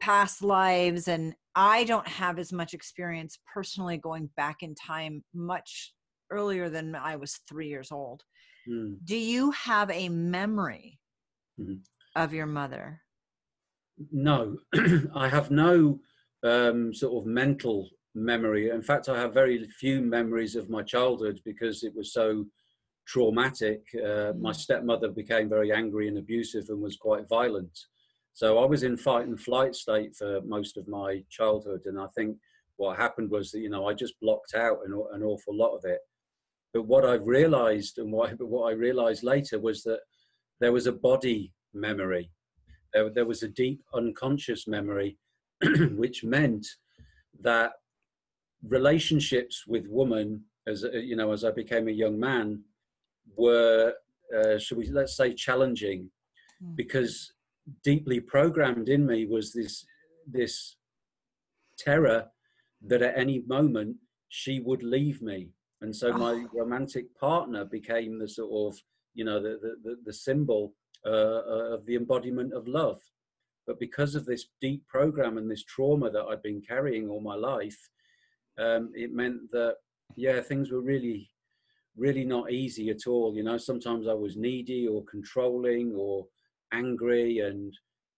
past 0.00 0.42
lives 0.42 1.08
and 1.08 1.34
I 1.54 1.84
don't 1.84 2.06
have 2.06 2.38
as 2.38 2.52
much 2.52 2.74
experience 2.74 3.38
personally 3.52 3.98
going 3.98 4.30
back 4.36 4.62
in 4.62 4.74
time 4.74 5.24
much 5.34 5.94
earlier 6.30 6.68
than 6.68 6.94
I 6.94 7.16
was 7.16 7.40
three 7.48 7.68
years 7.68 7.90
old. 7.90 8.22
Mm. 8.68 8.98
Do 9.04 9.16
you 9.16 9.50
have 9.50 9.90
a 9.90 10.08
memory 10.08 11.00
mm-hmm. 11.60 11.74
of 12.14 12.32
your 12.32 12.46
mother? 12.46 13.00
No, 14.12 14.56
I 15.14 15.28
have 15.28 15.50
no 15.50 15.98
um, 16.44 16.94
sort 16.94 17.22
of 17.22 17.26
mental 17.26 17.88
memory. 18.14 18.70
In 18.70 18.82
fact, 18.82 19.08
I 19.08 19.18
have 19.18 19.34
very 19.34 19.68
few 19.68 20.00
memories 20.00 20.56
of 20.56 20.70
my 20.70 20.82
childhood 20.82 21.40
because 21.44 21.82
it 21.82 21.94
was 21.94 22.12
so 22.12 22.46
traumatic. 23.10 23.82
Uh, 23.94 24.32
mm. 24.32 24.40
My 24.40 24.52
stepmother 24.52 25.08
became 25.08 25.48
very 25.48 25.72
angry 25.72 26.08
and 26.08 26.18
abusive 26.18 26.66
and 26.68 26.80
was 26.80 26.96
quite 26.96 27.28
violent. 27.28 27.76
So 28.32 28.58
I 28.58 28.64
was 28.64 28.84
in 28.84 28.96
fight 28.96 29.26
and 29.26 29.38
flight 29.38 29.74
state 29.74 30.14
for 30.14 30.40
most 30.42 30.76
of 30.76 30.86
my 30.86 31.24
childhood, 31.28 31.82
and 31.86 31.98
I 31.98 32.06
think 32.16 32.36
what 32.76 32.96
happened 32.96 33.30
was 33.30 33.50
that 33.50 33.60
you 33.60 33.68
know 33.68 33.88
I 33.88 33.94
just 33.94 34.20
blocked 34.20 34.54
out 34.54 34.78
an, 34.86 34.92
an 35.12 35.22
awful 35.22 35.54
lot 35.54 35.76
of 35.76 35.84
it. 35.84 35.98
But 36.72 36.86
what 36.86 37.04
I've 37.04 37.26
realised, 37.26 37.98
and 37.98 38.12
what, 38.12 38.32
what 38.38 38.70
I 38.70 38.74
realised 38.74 39.24
later, 39.24 39.58
was 39.58 39.82
that 39.82 40.00
there 40.60 40.72
was 40.72 40.86
a 40.86 40.92
body 40.92 41.52
memory. 41.74 42.30
There, 42.94 43.10
there 43.10 43.26
was 43.26 43.42
a 43.42 43.48
deep 43.48 43.82
unconscious 43.94 44.66
memory, 44.68 45.18
which 45.96 46.22
meant 46.22 46.66
that 47.40 47.72
relationships 48.66 49.64
with 49.66 49.86
women, 49.88 50.44
as 50.66 50.84
you 50.92 51.16
know, 51.16 51.32
as 51.32 51.44
I 51.44 51.50
became 51.50 51.88
a 51.88 52.02
young 52.04 52.18
man, 52.18 52.62
were, 53.36 53.94
uh, 54.36 54.58
should 54.58 54.78
we 54.78 54.88
let's 54.90 55.16
say, 55.16 55.32
challenging, 55.32 56.10
mm. 56.62 56.76
because 56.76 57.32
deeply 57.84 58.20
programmed 58.20 58.88
in 58.88 59.06
me 59.06 59.26
was 59.26 59.52
this 59.52 59.84
this 60.26 60.76
terror 61.78 62.26
that 62.82 63.02
at 63.02 63.16
any 63.16 63.42
moment 63.46 63.96
she 64.28 64.60
would 64.60 64.82
leave 64.82 65.22
me 65.22 65.50
and 65.80 65.94
so 65.94 66.12
my 66.12 66.32
oh. 66.32 66.48
romantic 66.52 67.14
partner 67.18 67.64
became 67.64 68.18
the 68.18 68.28
sort 68.28 68.50
of 68.52 68.80
you 69.14 69.24
know 69.24 69.40
the 69.40 69.58
the, 69.82 69.96
the 70.04 70.12
symbol 70.12 70.74
uh, 71.06 71.10
uh, 71.10 71.74
of 71.74 71.86
the 71.86 71.96
embodiment 71.96 72.52
of 72.52 72.68
love 72.68 73.00
but 73.66 73.78
because 73.78 74.14
of 74.14 74.26
this 74.26 74.46
deep 74.60 74.86
program 74.88 75.38
and 75.38 75.50
this 75.50 75.64
trauma 75.64 76.10
that 76.10 76.24
i'd 76.30 76.42
been 76.42 76.60
carrying 76.60 77.08
all 77.08 77.20
my 77.20 77.34
life 77.34 77.78
um, 78.58 78.90
it 78.94 79.12
meant 79.12 79.50
that 79.52 79.76
yeah 80.16 80.40
things 80.40 80.70
were 80.70 80.82
really 80.82 81.30
really 81.96 82.24
not 82.24 82.50
easy 82.50 82.88
at 82.90 83.06
all 83.06 83.34
you 83.36 83.42
know 83.42 83.58
sometimes 83.58 84.06
i 84.06 84.14
was 84.14 84.36
needy 84.36 84.86
or 84.86 85.04
controlling 85.04 85.92
or 85.96 86.26
angry. 86.72 87.38
And 87.40 87.72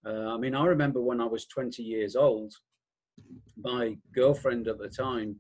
uh, 0.07 0.35
I 0.35 0.39
mean, 0.39 0.55
I 0.55 0.65
remember 0.67 1.01
when 1.01 1.21
I 1.21 1.27
was 1.27 1.47
20 1.47 1.83
years 1.83 2.17
old, 2.17 2.55
my 3.57 3.97
girlfriend 4.15 4.69
at 4.69 4.79
the 4.79 4.89
time 4.89 5.37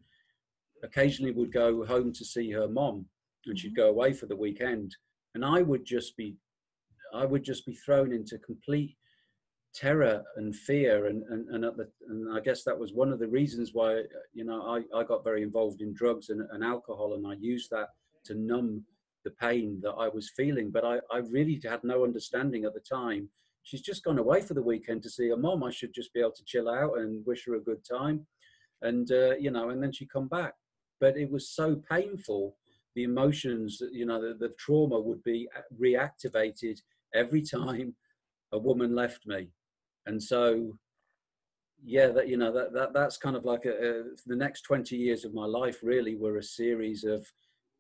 occasionally 0.84 1.32
would 1.32 1.52
go 1.52 1.84
home 1.84 2.12
to 2.12 2.24
see 2.24 2.50
her 2.50 2.68
mom 2.68 3.06
and 3.46 3.58
she'd 3.58 3.76
go 3.76 3.88
away 3.88 4.12
for 4.12 4.26
the 4.26 4.36
weekend. 4.36 4.94
And 5.34 5.44
I 5.44 5.62
would 5.62 5.84
just 5.84 6.16
be, 6.16 6.36
I 7.14 7.24
would 7.24 7.44
just 7.44 7.66
be 7.66 7.74
thrown 7.74 8.12
into 8.12 8.38
complete 8.38 8.96
terror 9.74 10.22
and 10.36 10.54
fear 10.54 11.06
and 11.06 11.22
and 11.30 11.48
and, 11.48 11.64
the, 11.64 11.88
and 12.10 12.36
I 12.36 12.40
guess 12.40 12.62
that 12.64 12.78
was 12.78 12.92
one 12.92 13.10
of 13.10 13.18
the 13.18 13.26
reasons 13.26 13.70
why 13.72 14.02
you 14.34 14.44
know 14.44 14.60
I, 14.66 14.82
I 14.94 15.02
got 15.02 15.24
very 15.24 15.42
involved 15.42 15.80
in 15.80 15.94
drugs 15.94 16.28
and, 16.28 16.42
and 16.52 16.62
alcohol 16.62 17.14
and 17.14 17.26
I 17.26 17.36
used 17.40 17.70
that 17.70 17.88
to 18.24 18.34
numb 18.34 18.84
the 19.24 19.30
pain 19.30 19.80
that 19.82 19.92
I 19.92 20.08
was 20.08 20.30
feeling. 20.36 20.70
But 20.70 20.84
I, 20.84 20.98
I 21.12 21.18
really 21.18 21.60
had 21.64 21.84
no 21.84 22.04
understanding 22.04 22.64
at 22.64 22.74
the 22.74 22.80
time. 22.80 23.28
She's 23.62 23.80
just 23.80 24.04
gone 24.04 24.18
away 24.18 24.42
for 24.42 24.54
the 24.54 24.62
weekend 24.62 25.02
to 25.04 25.10
see 25.10 25.28
her 25.28 25.36
mom. 25.36 25.62
I 25.62 25.70
should 25.70 25.94
just 25.94 26.12
be 26.12 26.20
able 26.20 26.32
to 26.32 26.44
chill 26.44 26.68
out 26.68 26.98
and 26.98 27.24
wish 27.24 27.46
her 27.46 27.54
a 27.54 27.60
good 27.60 27.84
time. 27.88 28.26
And, 28.82 29.10
uh, 29.12 29.36
you 29.36 29.50
know, 29.50 29.70
and 29.70 29.82
then 29.82 29.92
she 29.92 30.06
come 30.06 30.28
back. 30.28 30.54
But 31.00 31.16
it 31.16 31.30
was 31.30 31.50
so 31.50 31.80
painful. 31.90 32.56
The 32.96 33.04
emotions, 33.04 33.80
you 33.92 34.06
know, 34.06 34.20
the, 34.20 34.34
the 34.34 34.54
trauma 34.58 35.00
would 35.00 35.22
be 35.22 35.48
reactivated 35.80 36.80
every 37.14 37.42
time 37.42 37.94
a 38.52 38.58
woman 38.58 38.94
left 38.94 39.26
me. 39.26 39.50
And 40.06 40.20
so 40.20 40.76
yeah 41.84 42.08
that 42.08 42.28
you 42.28 42.36
know 42.36 42.52
that, 42.52 42.72
that 42.72 42.92
that's 42.92 43.16
kind 43.16 43.36
of 43.36 43.44
like 43.44 43.64
a, 43.64 43.70
a, 43.70 44.02
the 44.26 44.36
next 44.36 44.62
20 44.62 44.96
years 44.96 45.24
of 45.24 45.34
my 45.34 45.44
life 45.44 45.80
really 45.82 46.16
were 46.16 46.36
a 46.36 46.42
series 46.42 47.04
of 47.04 47.26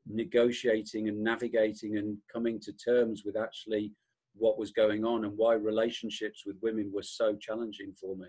negotiating 0.06 1.08
and 1.08 1.22
navigating 1.22 1.96
and 1.96 2.16
coming 2.32 2.60
to 2.60 2.72
terms 2.72 3.22
with 3.24 3.36
actually 3.36 3.92
what 4.34 4.58
was 4.58 4.70
going 4.72 5.04
on 5.04 5.24
and 5.24 5.36
why 5.36 5.54
relationships 5.54 6.44
with 6.46 6.56
women 6.62 6.90
were 6.92 7.02
so 7.02 7.34
challenging 7.36 7.92
for 8.00 8.16
me. 8.16 8.26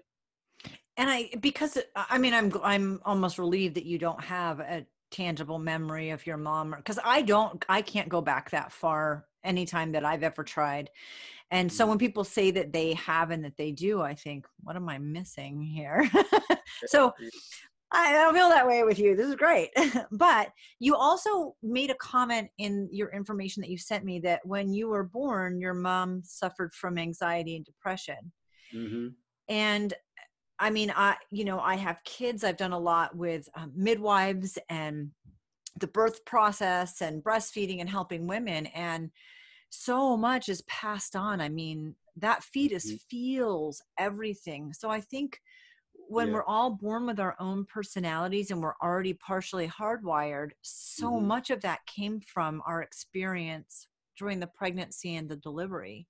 And 0.98 1.10
i 1.10 1.32
because 1.40 1.78
i 1.96 2.20
mean 2.20 2.36
i'm 2.36 2.54
i'm 2.62 3.02
almost 3.04 3.40
relieved 3.40 3.76
that 3.76 3.86
you 3.86 3.98
don't 3.98 4.24
have 4.24 4.60
a 4.60 4.86
tangible 5.10 5.58
memory 5.58 6.12
of 6.12 6.26
your 6.28 6.38
mom 6.38 6.76
because 6.78 7.00
i 7.04 7.22
don't 7.24 7.66
i 7.68 7.82
can't 7.82 8.10
go 8.10 8.22
back 8.22 8.52
that 8.52 8.72
far 8.72 9.26
anytime 9.44 9.92
that 9.92 10.06
i've 10.06 10.24
ever 10.24 10.44
tried. 10.44 10.90
And 11.52 11.72
so 11.72 11.86
when 11.86 11.98
mm. 11.98 12.02
people 12.02 12.24
say 12.24 12.50
that 12.50 12.74
they 12.74 12.94
have 12.94 13.30
and 13.30 13.44
that 13.44 13.58
they 13.58 13.72
do 13.72 14.02
i 14.02 14.14
think 14.14 14.46
what 14.62 14.76
am 14.76 14.88
i 14.90 14.98
missing 14.98 15.62
here? 15.62 16.10
So 16.88 17.14
I 17.94 18.12
don't 18.12 18.34
feel 18.34 18.50
that 18.50 18.68
way 18.68 18.84
with 18.84 18.98
you. 18.98 19.16
This 19.16 19.28
is 19.28 19.36
great. 19.36 19.70
but 20.12 20.50
you 20.80 20.96
also 20.96 21.56
made 21.62 21.92
a 21.92 21.96
comment 21.96 22.50
in 22.58 22.90
your 22.92 23.10
information 23.12 23.62
that 23.62 23.70
you 23.70 23.78
sent 23.78 24.04
me 24.04 24.20
that 24.22 24.46
when 24.46 24.74
you 24.74 24.90
were 24.90 25.04
born, 25.04 25.60
your 25.60 25.76
mom 25.76 26.22
suffered 26.24 26.74
from 26.74 26.98
anxiety 26.98 27.56
and 27.56 27.66
depression. 27.66 28.32
Mm-hmm. 28.74 29.10
And 29.48 29.94
I 30.60 30.70
mean, 30.70 30.92
I, 30.96 31.18
you 31.32 31.46
know, 31.46 31.60
I 31.60 31.76
have 31.76 32.04
kids. 32.04 32.44
I've 32.44 32.58
done 32.58 32.74
a 32.74 32.80
lot 32.80 33.16
with 33.16 33.48
um, 33.56 33.72
midwives 33.76 34.58
and 34.70 35.12
the 35.80 35.88
birth 35.88 36.24
process 36.26 37.02
and 37.02 37.24
breastfeeding 37.24 37.80
and 37.80 37.90
helping 37.90 38.28
women 38.28 38.68
and 38.68 39.10
so 39.70 40.16
much 40.16 40.50
is 40.50 40.62
passed 40.64 41.16
on 41.16 41.42
i 41.42 41.50
mean 41.50 41.96
that 42.16 42.44
fetus 42.44 42.88
mm-hmm. 42.88 42.98
feels 43.10 43.82
everything 43.98 44.72
so 44.72 44.90
i 44.90 45.02
think 45.02 45.40
when 46.08 46.28
yeah. 46.28 46.34
we're 46.34 46.46
all 46.46 46.72
born 46.72 47.06
with 47.06 47.20
our 47.20 47.36
own 47.40 47.66
personalities 47.66 48.52
and 48.52 48.62
we're 48.62 48.76
already 48.82 49.14
partially 49.14 49.68
hardwired 49.68 50.52
so 50.62 51.12
mm-hmm. 51.12 51.28
much 51.28 51.50
of 51.50 51.62
that 51.62 51.80
came 51.86 52.20
from 52.22 52.62
our 52.66 52.82
experience 52.82 53.88
during 54.18 54.40
the 54.40 54.48
pregnancy 54.48 55.16
and 55.16 55.30
the 55.30 55.38
delivery 55.38 56.08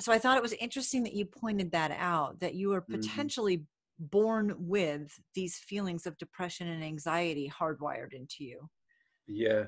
so 0.00 0.12
i 0.12 0.18
thought 0.18 0.36
it 0.36 0.42
was 0.42 0.52
interesting 0.54 1.02
that 1.02 1.14
you 1.14 1.24
pointed 1.24 1.70
that 1.72 1.90
out 1.92 2.38
that 2.40 2.54
you 2.54 2.68
were 2.68 2.82
mm-hmm. 2.82 3.00
potentially 3.00 3.58
mm-hmm. 3.58 4.06
born 4.10 4.54
with 4.58 5.18
these 5.34 5.56
feelings 5.58 6.06
of 6.06 6.18
depression 6.18 6.68
and 6.68 6.84
anxiety 6.84 7.50
hardwired 7.60 8.12
into 8.12 8.44
you 8.44 8.68
yeah 9.26 9.64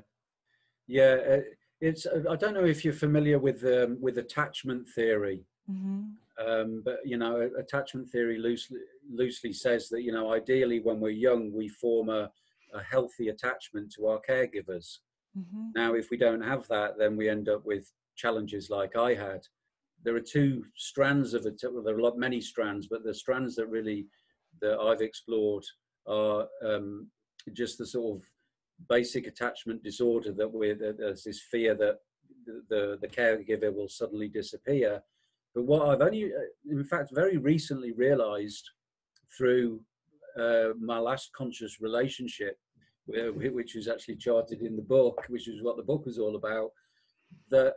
yeah 0.87 1.17
uh, 1.31 1.41
it's 1.81 2.07
i 2.31 2.37
don't 2.37 2.55
know 2.55 2.65
if 2.65 2.85
you're 2.85 2.95
familiar 2.95 3.39
with 3.39 3.65
um, 3.65 3.97
with 4.01 4.19
attachment 4.19 4.87
theory 4.95 5.45
mm-hmm. 5.71 6.03
um, 6.47 6.83
but 6.85 6.99
you 7.05 7.17
know 7.17 7.51
attachment 7.59 8.09
theory 8.09 8.39
loosely 8.39 8.79
loosely 9.11 9.53
says 9.53 9.89
that 9.89 10.03
you 10.03 10.13
know 10.13 10.33
ideally 10.33 10.81
when 10.81 11.01
we're 11.01 11.11
young 11.11 11.53
we 11.53 11.69
form 11.69 12.09
a, 12.09 12.31
a 12.75 12.83
healthy 12.83 13.29
attachment 13.29 13.93
to 13.93 14.07
our 14.07 14.21
caregivers 14.29 14.99
mm-hmm. 15.39 15.69
now 15.75 15.95
if 15.95 16.11
we 16.11 16.17
don't 16.17 16.43
have 16.43 16.67
that 16.69 16.99
then 16.99 17.17
we 17.17 17.29
end 17.29 17.49
up 17.49 17.65
with 17.65 17.93
challenges 18.17 18.71
like 18.71 18.97
i 18.97 19.15
had 19.15 19.41
there 20.05 20.15
are 20.15 20.21
two 20.21 20.65
strands 20.77 21.35
of 21.35 21.47
it. 21.47 21.61
Well, 21.63 21.83
there 21.83 21.97
are 21.97 21.99
a 21.99 22.03
lot, 22.03 22.19
many 22.19 22.41
strands, 22.41 22.87
but 22.87 23.03
the 23.03 23.15
strands 23.15 23.57
that 23.57 23.69
really 23.69 24.07
that 24.61 24.79
I've 24.79 25.01
explored 25.01 25.65
are 26.07 26.47
um, 26.65 27.09
just 27.53 27.79
the 27.79 27.87
sort 27.87 28.19
of 28.19 28.27
basic 28.89 29.27
attachment 29.27 29.83
disorder 29.83 30.33
that 30.33 30.53
we're 30.53 30.75
that 30.77 30.99
there's 30.99 31.25
this 31.25 31.41
fear 31.51 31.75
that 31.75 31.99
the, 32.47 32.63
the, 32.69 32.99
the 33.01 33.09
caregiver 33.09 33.75
will 33.75 33.89
suddenly 33.89 34.29
disappear. 34.29 35.03
But 35.55 35.65
what 35.65 35.89
I've 35.89 36.01
only, 36.01 36.25
uh, 36.25 36.39
in 36.71 36.85
fact, 36.85 37.11
very 37.15 37.37
recently 37.37 37.93
realised 37.93 38.69
through 39.37 39.81
uh, 40.39 40.71
my 40.81 40.99
last 40.99 41.31
conscious 41.37 41.81
relationship, 41.81 42.59
which 43.07 43.75
was 43.75 43.89
actually 43.89 44.17
charted 44.17 44.63
in 44.63 44.77
the 44.77 44.83
book, 44.83 45.25
which 45.29 45.47
is 45.49 45.63
what 45.63 45.77
the 45.77 45.83
book 45.83 46.07
was 46.07 46.19
all 46.19 46.37
about, 46.37 46.71
that 47.51 47.75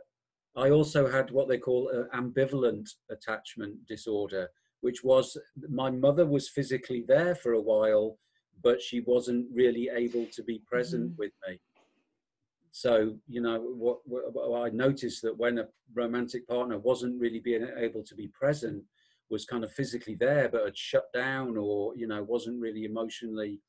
I 0.56 0.70
also 0.70 1.08
had 1.08 1.30
what 1.30 1.48
they 1.48 1.58
call 1.58 1.90
an 1.90 2.08
ambivalent 2.14 2.88
attachment 3.10 3.86
disorder, 3.86 4.48
which 4.80 5.04
was 5.04 5.36
my 5.68 5.90
mother 5.90 6.26
was 6.26 6.48
physically 6.48 7.04
there 7.06 7.34
for 7.34 7.52
a 7.52 7.60
while, 7.60 8.18
but 8.62 8.82
she 8.82 9.00
wasn't 9.00 9.46
really 9.52 9.88
able 9.94 10.26
to 10.32 10.42
be 10.42 10.62
present 10.66 11.10
mm-hmm. 11.12 11.18
with 11.18 11.32
me. 11.46 11.60
So, 12.72 13.16
you 13.28 13.40
know, 13.40 13.58
what, 13.58 13.98
what, 14.04 14.66
I 14.66 14.70
noticed 14.70 15.22
that 15.22 15.36
when 15.36 15.58
a 15.58 15.68
romantic 15.94 16.46
partner 16.46 16.78
wasn't 16.78 17.20
really 17.20 17.40
being 17.40 17.66
able 17.76 18.02
to 18.04 18.14
be 18.14 18.28
present, 18.28 18.82
was 19.30 19.44
kind 19.44 19.64
of 19.64 19.72
physically 19.72 20.16
there, 20.18 20.48
but 20.48 20.64
had 20.64 20.76
shut 20.76 21.12
down 21.12 21.56
or, 21.56 21.94
you 21.96 22.06
know, 22.06 22.22
wasn't 22.22 22.60
really 22.60 22.84
emotionally 22.84 23.60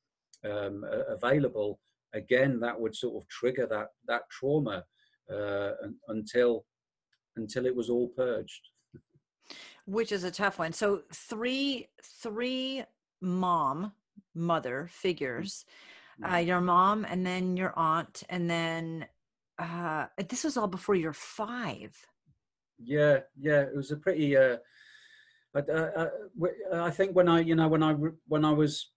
um, 0.46 0.86
available, 1.08 1.80
again, 2.14 2.60
that 2.60 2.80
would 2.80 2.96
sort 2.96 3.22
of 3.22 3.28
trigger 3.30 3.68
that, 3.68 3.88
that 4.08 4.22
trauma 4.30 4.84
uh, 5.32 5.72
until 6.08 6.66
until 7.36 7.66
it 7.66 7.76
was 7.76 7.90
all 7.90 8.10
purged. 8.10 8.70
Which 9.86 10.12
is 10.12 10.24
a 10.24 10.32
tough 10.32 10.60
one. 10.60 10.74
So 10.74 11.04
three 11.14 11.88
three 12.04 12.84
mom 13.22 13.94
mother 14.36 14.88
figures, 14.92 15.66
uh, 16.28 16.38
your 16.38 16.62
mom 16.62 17.06
and 17.06 17.26
then 17.26 17.56
your 17.56 17.74
aunt 17.78 18.24
and 18.30 18.50
then 18.50 19.06
uh, 19.60 20.06
this 20.30 20.44
was 20.44 20.58
all 20.58 20.68
before 20.68 20.96
you're 20.96 21.14
five. 21.14 21.96
Yeah, 22.82 23.20
yeah, 23.38 23.62
it 23.62 23.76
was 23.76 23.92
a 23.92 23.98
pretty. 23.98 24.38
Uh, 24.38 24.58
I, 25.54 25.62
I, 25.70 26.08
I 26.74 26.92
think 26.92 27.16
when 27.16 27.28
I, 27.28 27.42
you 27.42 27.56
know, 27.56 27.68
when 27.68 27.84
I 27.84 27.94
when 28.28 28.46
I 28.46 28.52
was 28.52 28.92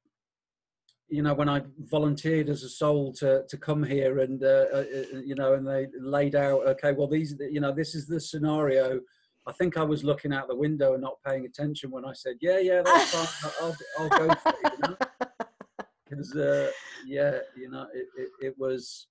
you 1.12 1.22
know 1.22 1.34
when 1.34 1.48
I 1.48 1.62
volunteered 1.78 2.48
as 2.48 2.62
a 2.62 2.68
soul 2.68 3.12
to 3.14 3.44
to 3.46 3.56
come 3.58 3.82
here 3.82 4.20
and 4.20 4.42
uh, 4.42 4.64
uh, 4.72 4.84
uh, 4.94 5.18
you 5.18 5.34
know 5.34 5.54
and 5.54 5.66
they 5.66 5.86
laid 6.00 6.34
out 6.34 6.66
okay 6.66 6.92
well 6.92 7.06
these 7.06 7.34
you 7.38 7.60
know 7.60 7.70
this 7.70 7.94
is 7.94 8.06
the 8.06 8.18
scenario 8.18 8.98
I 9.46 9.52
think 9.52 9.76
I 9.76 9.82
was 9.82 10.04
looking 10.04 10.32
out 10.32 10.48
the 10.48 10.56
window 10.56 10.94
and 10.94 11.02
not 11.02 11.18
paying 11.26 11.44
attention 11.44 11.90
when 11.90 12.06
I 12.06 12.14
said 12.14 12.36
yeah 12.40 12.58
yeah 12.58 12.80
that's 12.82 13.10
fine 13.10 13.52
I'll, 13.60 13.76
I'll 13.98 14.08
go 14.08 14.34
for 14.36 14.54
it 14.64 14.72
you 14.72 14.88
know 14.88 14.96
because 16.12 16.36
uh, 16.36 16.70
yeah 17.06 17.38
you 17.56 17.70
know 17.70 17.86
it, 17.94 18.06
it, 18.16 18.28
it, 18.46 18.54
was 18.58 19.08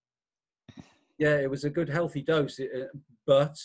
yeah 1.17 1.37
it 1.37 1.49
was 1.49 1.63
a 1.63 1.69
good 1.69 1.89
healthy 1.89 2.21
dose 2.21 2.59
it, 2.59 2.69
uh, 2.75 2.97
but 3.25 3.57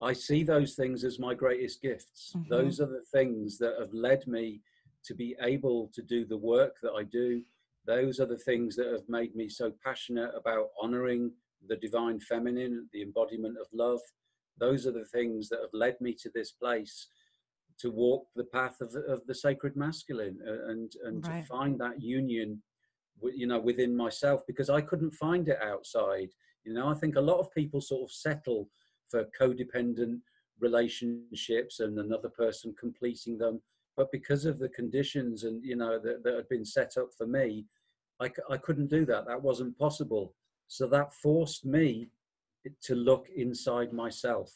I 0.00 0.12
see 0.12 0.42
those 0.44 0.74
things 0.74 1.04
as 1.04 1.18
my 1.18 1.34
greatest 1.34 1.80
gifts 1.80 2.32
mm-hmm. 2.36 2.48
those 2.50 2.80
are 2.80 2.86
the 2.86 3.04
things 3.12 3.58
that 3.58 3.76
have 3.80 3.92
led 3.92 4.26
me 4.26 4.60
to 5.04 5.14
be 5.14 5.36
able 5.42 5.90
to 5.94 6.02
do 6.02 6.24
the 6.24 6.36
work 6.36 6.76
that 6.82 6.92
I 6.92 7.04
do 7.04 7.42
those 7.86 8.20
are 8.20 8.26
the 8.26 8.36
things 8.36 8.76
that 8.76 8.92
have 8.92 9.08
made 9.08 9.34
me 9.34 9.48
so 9.48 9.72
passionate 9.82 10.30
about 10.36 10.68
honoring 10.80 11.32
the 11.66 11.76
divine 11.76 12.20
feminine, 12.20 12.86
the 12.92 13.02
embodiment 13.02 13.56
of 13.58 13.66
love. 13.72 14.00
Those 14.58 14.86
are 14.86 14.92
the 14.92 15.06
things 15.06 15.48
that 15.48 15.60
have 15.60 15.72
led 15.72 15.98
me 16.00 16.14
to 16.22 16.30
this 16.34 16.52
place 16.52 17.08
to 17.78 17.90
walk 17.90 18.26
the 18.34 18.44
path 18.44 18.80
of, 18.80 18.94
of 19.08 19.24
the 19.26 19.34
sacred 19.34 19.76
masculine 19.76 20.38
uh, 20.46 20.70
and, 20.70 20.92
and 21.04 21.26
right. 21.26 21.40
to 21.40 21.46
find 21.46 21.78
that 21.78 22.00
union 22.02 22.62
you 23.34 23.46
know 23.46 23.58
within 23.58 23.96
myself 23.96 24.42
because 24.46 24.70
i 24.70 24.80
couldn't 24.80 25.10
find 25.10 25.48
it 25.48 25.58
outside 25.60 26.30
you 26.64 26.72
know 26.72 26.88
i 26.88 26.94
think 26.94 27.16
a 27.16 27.20
lot 27.20 27.40
of 27.40 27.52
people 27.52 27.80
sort 27.80 28.02
of 28.02 28.12
settle 28.12 28.68
for 29.08 29.26
codependent 29.38 30.20
relationships 30.60 31.80
and 31.80 31.98
another 31.98 32.28
person 32.28 32.74
completing 32.78 33.36
them 33.36 33.60
but 33.96 34.10
because 34.12 34.44
of 34.44 34.60
the 34.60 34.68
conditions 34.68 35.42
and 35.44 35.64
you 35.64 35.74
know 35.74 35.98
that, 35.98 36.22
that 36.22 36.34
had 36.34 36.48
been 36.48 36.64
set 36.64 36.96
up 36.96 37.08
for 37.16 37.26
me 37.26 37.64
I, 38.20 38.30
I 38.50 38.56
couldn't 38.56 38.90
do 38.90 39.04
that. 39.06 39.26
That 39.26 39.42
wasn't 39.42 39.78
possible. 39.78 40.34
So 40.66 40.86
that 40.88 41.14
forced 41.14 41.64
me 41.64 42.08
to 42.82 42.94
look 42.94 43.28
inside 43.34 43.92
myself. 43.92 44.52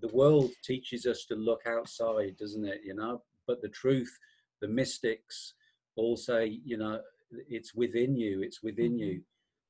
The 0.00 0.08
world 0.08 0.50
teaches 0.64 1.06
us 1.06 1.24
to 1.26 1.34
look 1.34 1.62
outside, 1.66 2.36
doesn't 2.38 2.64
it? 2.64 2.80
You 2.84 2.94
know, 2.94 3.22
but 3.46 3.60
the 3.62 3.68
truth, 3.68 4.18
the 4.60 4.68
mystics 4.68 5.54
all 5.96 6.16
say, 6.16 6.60
you 6.64 6.78
know, 6.78 7.00
it's 7.48 7.74
within 7.74 8.16
you. 8.16 8.42
It's 8.42 8.62
within 8.62 8.92
mm-hmm. 8.92 9.04
you. 9.04 9.22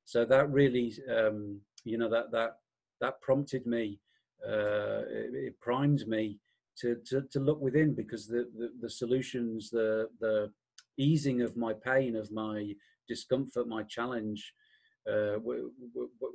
So 0.04 0.24
that 0.24 0.50
really, 0.50 0.94
um, 1.11 1.61
you 1.85 1.98
know, 1.98 2.11
that 2.11 2.30
that 2.32 2.56
that 3.00 3.20
prompted 3.20 3.66
me. 3.66 4.00
Uh, 4.46 5.06
it, 5.08 5.35
it 5.35 5.61
primed 5.61 6.04
me 6.08 6.38
to, 6.76 6.96
to, 7.06 7.22
to 7.30 7.38
look 7.38 7.61
within 7.61 7.94
because 7.94 8.26
the, 8.26 8.48
the, 8.58 8.72
the 8.80 8.90
solutions, 8.90 9.70
the 9.70 10.08
the 10.20 10.50
easing 10.98 11.42
of 11.42 11.56
my 11.56 11.72
pain, 11.72 12.16
of 12.16 12.30
my 12.32 12.72
discomfort, 13.08 13.68
my 13.68 13.82
challenge, 13.85 14.52
uh, 15.10 15.38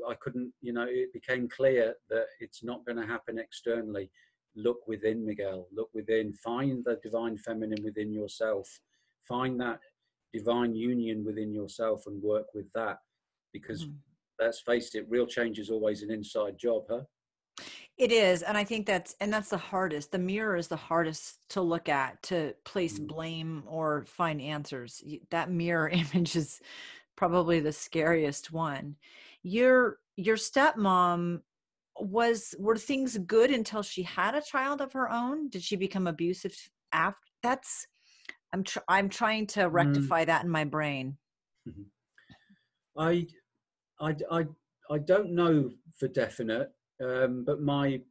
I 0.08 0.16
couldn't, 0.22 0.52
you 0.62 0.74
know, 0.74 0.86
it 0.88 1.14
became 1.14 1.48
clear 1.48 1.96
that 2.10 2.26
it's 2.40 2.64
not 2.64 2.86
going 2.86 2.98
to 2.98 3.08
happen 3.08 3.40
externally. 3.40 4.12
Look 4.56 4.88
within, 4.88 5.26
Miguel. 5.26 5.68
Look 5.74 5.90
within. 5.94 6.34
Find 6.34 6.84
the 6.84 7.00
divine 7.04 7.38
feminine 7.38 7.84
within 7.84 8.12
yourself. 8.12 8.68
Find 9.28 9.60
that 9.62 9.80
divine 10.34 10.76
union 10.76 11.24
within 11.24 11.54
yourself 11.54 12.04
and 12.08 12.22
work 12.22 12.48
with 12.54 12.72
that. 12.74 12.98
Because 13.54 13.86
mm. 13.86 13.94
let's 14.40 14.60
face 14.60 14.94
it, 14.96 15.06
real 15.10 15.26
change 15.28 15.60
is 15.60 15.70
always 15.70 16.04
an 16.04 16.12
inside 16.12 16.58
job, 16.58 16.84
huh? 16.90 17.02
It 17.98 18.12
is, 18.12 18.44
and 18.44 18.56
I 18.56 18.64
think 18.64 18.86
that's 18.86 19.16
and 19.20 19.34
that's 19.34 19.50
the 19.50 19.58
hardest. 19.58 20.12
The 20.12 20.20
mirror 20.20 20.56
is 20.56 20.68
the 20.68 20.76
hardest 20.76 21.40
to 21.50 21.62
look 21.62 21.90
at 21.90 22.22
to 22.24 22.54
place 22.64 23.00
mm. 23.00 23.08
blame 23.08 23.64
or 23.66 24.06
find 24.06 24.40
answers. 24.40 25.04
That 25.32 25.50
mirror 25.50 25.90
image 26.14 26.36
is 26.36 26.62
probably 27.18 27.60
the 27.60 27.74
scariest 27.74 28.52
one. 28.54 28.96
Your 29.44 29.98
your 30.16 30.38
stepmom 30.38 31.42
was 32.00 32.56
were 32.58 32.78
things 32.78 33.18
good 33.18 33.52
until 33.52 33.82
she 33.84 34.04
had 34.04 34.36
a 34.36 34.42
child 34.42 34.80
of 34.80 34.94
her 34.94 35.12
own? 35.12 35.50
Did 35.50 35.64
she 35.64 35.76
become 35.76 36.08
abusive 36.08 36.56
after? 36.94 37.20
That's 37.44 37.88
I'm 38.54 38.64
tr- 38.64 38.80
I'm 38.88 39.10
trying 39.10 39.48
to 39.48 39.62
mm. 39.62 39.74
rectify 39.74 40.24
mm. 40.24 40.28
that 40.28 40.46
in 40.46 40.50
my 40.50 40.64
brain. 40.64 41.18
I 42.98 43.28
I 44.00 44.16
I 44.32 44.46
I 44.90 44.98
don't 45.00 45.32
know 45.32 45.70
for 46.00 46.08
definite 46.08 46.72
um, 47.04 47.44
but 47.46 47.62
my 47.62 48.02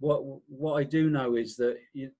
what 0.00 0.22
what 0.48 0.74
I 0.74 0.84
do 0.84 1.08
know 1.08 1.36
is 1.36 1.56
that 1.56 1.76
you, 1.94 2.10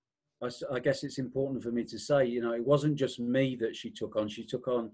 I, 0.42 0.49
I, 0.72 0.81
guess 0.81 1.05
it's 1.05 1.18
important 1.18 1.62
for 1.62 1.70
me 1.70 1.85
to 1.85 1.99
say, 1.99 2.25
you 2.27 2.40
know, 2.40 2.53
it 2.53 2.64
wasn't 2.64 2.96
just 2.96 3.20
me 3.20 3.57
that 3.61 3.77
she 3.77 3.90
took 3.90 4.16
on. 4.16 4.29
She 4.29 4.44
took 4.44 4.66
on 4.68 4.90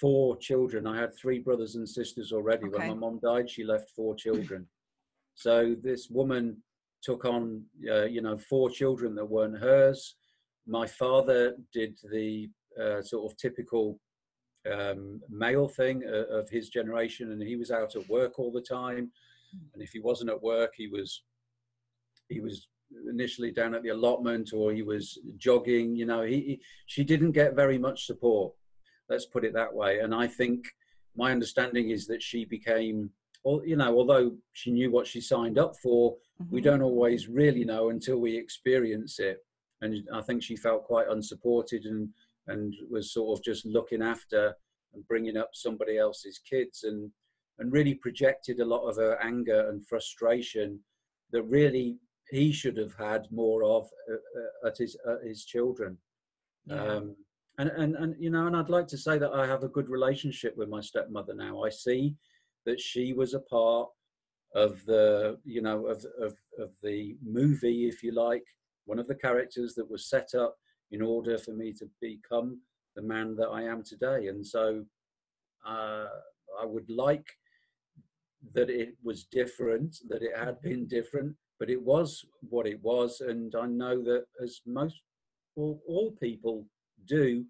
four 0.00 0.36
children. 0.36 0.86
I 0.86 0.98
had 0.98 1.14
three 1.14 1.38
brothers 1.38 1.76
and 1.76 1.88
sisters 1.88 2.32
already. 2.32 2.66
Okay. 2.66 2.78
When 2.78 2.88
my 2.88 2.94
mom 2.94 3.20
died, 3.22 3.48
she 3.48 3.64
left 3.64 3.90
four 3.90 4.14
children. 4.14 4.66
so 5.34 5.74
this 5.82 6.08
woman 6.10 6.56
took 7.02 7.24
on, 7.24 7.62
uh, 7.90 8.04
you 8.04 8.20
know, 8.20 8.36
four 8.36 8.70
children 8.70 9.14
that 9.14 9.24
weren't 9.24 9.58
hers. 9.58 10.16
My 10.66 10.86
father 10.86 11.56
did 11.72 11.96
the 12.10 12.50
uh, 12.80 13.02
sort 13.02 13.30
of 13.30 13.38
typical 13.38 14.00
um, 14.70 15.20
male 15.30 15.68
thing 15.68 16.02
uh, 16.04 16.38
of 16.38 16.50
his 16.50 16.68
generation, 16.68 17.32
and 17.32 17.42
he 17.42 17.56
was 17.56 17.70
out 17.70 17.94
at 17.94 18.08
work 18.08 18.38
all 18.38 18.50
the 18.50 18.60
time. 18.60 19.10
And 19.72 19.82
if 19.82 19.90
he 19.90 20.00
wasn't 20.00 20.30
at 20.30 20.42
work, 20.42 20.72
he 20.76 20.88
was 20.88 21.22
he 22.28 22.40
was 22.40 22.68
initially 23.08 23.50
down 23.50 23.74
at 23.74 23.82
the 23.82 23.90
allotment 23.90 24.52
or 24.52 24.72
he 24.72 24.82
was 24.82 25.18
jogging. 25.36 25.94
You 25.94 26.06
know, 26.06 26.22
he, 26.22 26.40
he 26.40 26.60
she 26.86 27.04
didn't 27.04 27.32
get 27.32 27.54
very 27.54 27.78
much 27.78 28.06
support. 28.06 28.52
Let's 29.08 29.26
put 29.26 29.44
it 29.44 29.54
that 29.54 29.72
way. 29.74 30.00
And 30.00 30.14
I 30.14 30.26
think 30.26 30.66
my 31.16 31.32
understanding 31.32 31.90
is 31.90 32.06
that 32.06 32.22
she 32.22 32.44
became, 32.44 33.10
well, 33.44 33.62
you 33.64 33.76
know, 33.76 33.96
although 33.96 34.32
she 34.52 34.70
knew 34.70 34.90
what 34.90 35.06
she 35.06 35.20
signed 35.20 35.58
up 35.58 35.74
for, 35.82 36.12
mm-hmm. 36.42 36.54
we 36.54 36.60
don't 36.60 36.82
always 36.82 37.28
really 37.28 37.64
know 37.64 37.90
until 37.90 38.18
we 38.18 38.36
experience 38.36 39.18
it. 39.18 39.38
And 39.80 40.08
I 40.12 40.22
think 40.22 40.42
she 40.42 40.56
felt 40.56 40.84
quite 40.84 41.08
unsupported 41.08 41.84
and 41.84 42.08
and 42.48 42.74
was 42.88 43.12
sort 43.12 43.36
of 43.36 43.44
just 43.44 43.66
looking 43.66 44.02
after 44.02 44.54
and 44.94 45.06
bringing 45.08 45.36
up 45.36 45.50
somebody 45.52 45.98
else's 45.98 46.38
kids 46.38 46.84
and 46.84 47.10
and 47.58 47.72
really 47.72 47.94
projected 47.94 48.60
a 48.60 48.64
lot 48.64 48.86
of 48.86 48.96
her 48.96 49.18
anger 49.22 49.68
and 49.70 49.86
frustration 49.86 50.78
that 51.32 51.42
really 51.42 51.98
he 52.30 52.52
should 52.52 52.76
have 52.76 52.94
had 52.94 53.26
more 53.30 53.64
of 53.64 53.88
uh, 54.10 54.14
uh, 54.14 54.68
at 54.68 54.78
his 54.78 54.96
at 55.08 55.26
his 55.26 55.44
children. 55.44 55.96
Yeah. 56.66 56.82
Um, 56.82 57.16
and, 57.58 57.70
and 57.70 57.96
and 57.96 58.14
you 58.18 58.30
know, 58.30 58.46
and 58.46 58.56
I'd 58.56 58.68
like 58.68 58.86
to 58.88 58.98
say 58.98 59.18
that 59.18 59.32
I 59.32 59.46
have 59.46 59.62
a 59.64 59.68
good 59.68 59.88
relationship 59.88 60.56
with 60.56 60.68
my 60.68 60.80
stepmother 60.80 61.34
now. 61.34 61.64
I 61.64 61.70
see 61.70 62.14
that 62.66 62.80
she 62.80 63.12
was 63.12 63.34
a 63.34 63.40
part 63.40 63.88
of 64.54 64.84
the 64.86 65.38
you 65.44 65.62
know 65.62 65.86
of 65.86 66.04
of, 66.20 66.34
of 66.58 66.70
the 66.82 67.16
movie, 67.24 67.88
if 67.88 68.02
you 68.02 68.12
like, 68.12 68.44
one 68.84 68.98
of 68.98 69.08
the 69.08 69.14
characters 69.14 69.74
that 69.74 69.90
was 69.90 70.08
set 70.08 70.34
up 70.34 70.56
in 70.90 71.02
order 71.02 71.36
for 71.38 71.52
me 71.52 71.72
to 71.72 71.88
become 72.00 72.60
the 72.94 73.02
man 73.02 73.36
that 73.36 73.48
I 73.48 73.62
am 73.62 73.82
today. 73.82 74.28
And 74.28 74.46
so 74.46 74.84
uh, 75.66 76.06
I 76.60 76.64
would 76.64 76.88
like 76.88 77.26
that 78.54 78.70
it 78.70 78.94
was 79.02 79.24
different, 79.24 79.96
that 80.08 80.22
it 80.22 80.36
had 80.36 80.60
been 80.62 80.86
different, 80.86 81.34
but 81.58 81.68
it 81.68 81.82
was 81.82 82.24
what 82.48 82.66
it 82.66 82.80
was. 82.82 83.20
And 83.20 83.54
I 83.54 83.66
know 83.66 84.02
that 84.04 84.26
as 84.42 84.60
most 84.66 85.00
all, 85.56 85.82
all 85.86 86.12
people 86.22 86.66
do, 87.06 87.44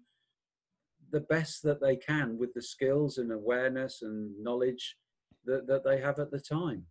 the 1.11 1.21
best 1.21 1.63
that 1.63 1.81
they 1.81 1.95
can 1.95 2.37
with 2.37 2.53
the 2.53 2.61
skills 2.61 3.17
and 3.17 3.31
awareness 3.31 4.01
and 4.01 4.31
knowledge 4.41 4.97
that, 5.45 5.67
that 5.67 5.83
they 5.83 5.99
have 5.99 6.19
at 6.19 6.31
the 6.31 6.39
time. 6.39 6.85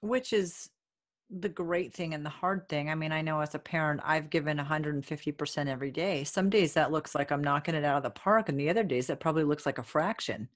Which 0.00 0.32
is 0.32 0.70
the 1.30 1.48
great 1.48 1.92
thing 1.92 2.14
and 2.14 2.24
the 2.24 2.30
hard 2.30 2.68
thing. 2.68 2.88
I 2.88 2.94
mean, 2.94 3.12
I 3.12 3.20
know 3.20 3.40
as 3.40 3.54
a 3.54 3.58
parent, 3.58 4.00
I've 4.04 4.30
given 4.30 4.56
150% 4.58 5.66
every 5.66 5.90
day. 5.90 6.24
Some 6.24 6.48
days 6.48 6.72
that 6.74 6.92
looks 6.92 7.14
like 7.14 7.30
I'm 7.30 7.44
knocking 7.44 7.74
it 7.74 7.84
out 7.84 7.98
of 7.98 8.02
the 8.02 8.10
park, 8.10 8.48
and 8.48 8.58
the 8.58 8.70
other 8.70 8.84
days 8.84 9.08
that 9.08 9.20
probably 9.20 9.44
looks 9.44 9.66
like 9.66 9.78
a 9.78 9.82
fraction. 9.82 10.48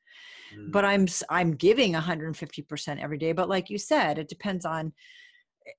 Mm. 0.57 0.73
But 0.73 0.85
I'm 0.85 1.07
I'm 1.29 1.53
giving 1.53 1.93
150% 1.93 3.03
every 3.03 3.19
day. 3.19 3.33
But 3.33 3.49
like 3.49 3.69
you 3.69 3.79
said, 3.79 4.19
it 4.19 4.29
depends 4.29 4.65
on 4.65 4.93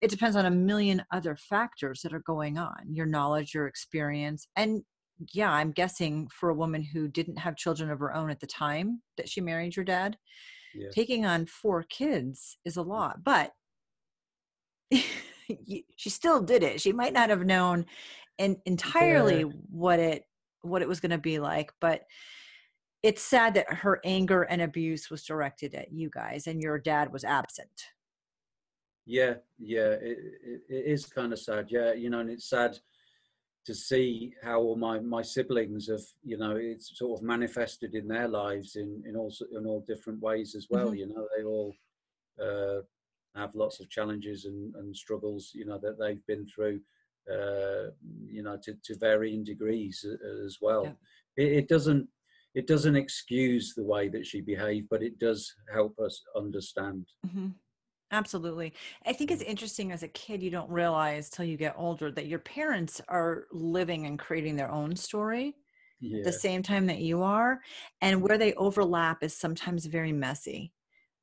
it 0.01 0.09
depends 0.09 0.35
on 0.35 0.45
a 0.45 0.51
million 0.51 1.03
other 1.11 1.35
factors 1.35 2.01
that 2.01 2.13
are 2.13 2.23
going 2.25 2.57
on 2.57 2.85
your 2.89 3.05
knowledge 3.05 3.53
your 3.53 3.67
experience 3.67 4.47
and 4.55 4.81
yeah 5.33 5.51
i'm 5.51 5.71
guessing 5.71 6.27
for 6.27 6.49
a 6.49 6.55
woman 6.55 6.83
who 6.83 7.07
didn't 7.07 7.37
have 7.37 7.55
children 7.55 7.89
of 7.89 7.99
her 7.99 8.13
own 8.13 8.29
at 8.29 8.39
the 8.39 8.47
time 8.47 9.01
that 9.17 9.29
she 9.29 9.41
married 9.41 9.75
your 9.75 9.85
dad 9.85 10.17
yeah. 10.73 10.89
taking 10.93 11.25
on 11.25 11.45
four 11.45 11.83
kids 11.83 12.57
is 12.65 12.77
a 12.77 12.81
mm. 12.81 12.87
lot 12.87 13.23
but 13.23 13.51
she 15.95 16.09
still 16.09 16.41
did 16.41 16.63
it 16.63 16.81
she 16.81 16.91
might 16.91 17.13
not 17.13 17.29
have 17.29 17.45
known 17.45 17.85
in, 18.37 18.57
entirely 18.65 19.39
yeah. 19.39 19.51
what 19.69 19.99
it 19.99 20.23
what 20.61 20.81
it 20.81 20.87
was 20.87 20.99
going 20.99 21.11
to 21.11 21.17
be 21.17 21.39
like 21.39 21.71
but 21.79 22.03
it's 23.03 23.21
sad 23.21 23.53
that 23.53 23.71
her 23.71 23.99
anger 24.05 24.43
and 24.43 24.61
abuse 24.61 25.09
was 25.09 25.25
directed 25.25 25.75
at 25.75 25.91
you 25.91 26.09
guys 26.09 26.47
and 26.47 26.61
your 26.61 26.79
dad 26.79 27.11
was 27.11 27.23
absent 27.23 27.87
yeah 29.05 29.33
yeah 29.59 29.89
it, 29.89 30.17
it, 30.43 30.61
it 30.69 30.85
is 30.85 31.05
kind 31.05 31.33
of 31.33 31.39
sad 31.39 31.67
yeah 31.69 31.91
you 31.93 32.09
know 32.09 32.19
and 32.19 32.29
it's 32.29 32.49
sad 32.49 32.77
to 33.65 33.73
see 33.73 34.33
how 34.43 34.59
all 34.59 34.75
my 34.75 34.99
my 34.99 35.21
siblings 35.21 35.87
have 35.87 36.03
you 36.23 36.37
know 36.37 36.55
it's 36.55 36.97
sort 36.97 37.19
of 37.19 37.25
manifested 37.25 37.95
in 37.95 38.07
their 38.07 38.27
lives 38.27 38.75
in 38.75 39.01
in 39.07 39.15
all 39.15 39.33
in 39.57 39.65
all 39.65 39.83
different 39.87 40.21
ways 40.21 40.55
as 40.55 40.67
well 40.69 40.87
mm-hmm. 40.87 40.95
you 40.95 41.07
know 41.07 41.27
they 41.35 41.43
all 41.43 41.73
uh, 42.41 42.81
have 43.35 43.55
lots 43.55 43.79
of 43.79 43.89
challenges 43.89 44.45
and, 44.45 44.75
and 44.75 44.95
struggles 44.95 45.51
you 45.53 45.65
know 45.65 45.79
that 45.81 45.97
they've 45.99 46.25
been 46.27 46.45
through 46.47 46.79
uh, 47.31 47.89
you 48.27 48.43
know 48.43 48.57
to, 48.61 48.75
to 48.83 48.97
varying 48.97 49.43
degrees 49.43 50.05
as 50.45 50.57
well 50.61 50.83
yeah. 50.85 51.45
it, 51.45 51.51
it 51.53 51.67
doesn't 51.67 52.07
it 52.53 52.67
doesn't 52.67 52.95
excuse 52.95 53.73
the 53.73 53.83
way 53.83 54.09
that 54.09 54.25
she 54.25 54.41
behaved 54.41 54.87
but 54.89 55.01
it 55.01 55.17
does 55.19 55.53
help 55.71 55.97
us 55.99 56.21
understand 56.35 57.05
mm-hmm. 57.25 57.47
Absolutely. 58.13 58.73
I 59.07 59.13
think 59.13 59.31
it's 59.31 59.43
mm. 59.43 59.47
interesting 59.47 59.91
as 59.91 60.03
a 60.03 60.07
kid, 60.09 60.43
you 60.43 60.51
don't 60.51 60.69
realize 60.69 61.29
till 61.29 61.45
you 61.45 61.57
get 61.57 61.73
older 61.75 62.11
that 62.11 62.27
your 62.27 62.39
parents 62.39 63.01
are 63.09 63.45
living 63.51 64.05
and 64.05 64.19
creating 64.19 64.55
their 64.55 64.71
own 64.71 64.95
story 64.95 65.55
yeah. 65.99 66.21
the 66.23 66.31
same 66.31 66.61
time 66.61 66.85
that 66.85 66.99
you 66.99 67.23
are. 67.23 67.59
And 68.01 68.21
where 68.21 68.37
they 68.37 68.53
overlap 68.53 69.23
is 69.23 69.35
sometimes 69.35 69.87
very 69.87 70.11
messy. 70.11 70.71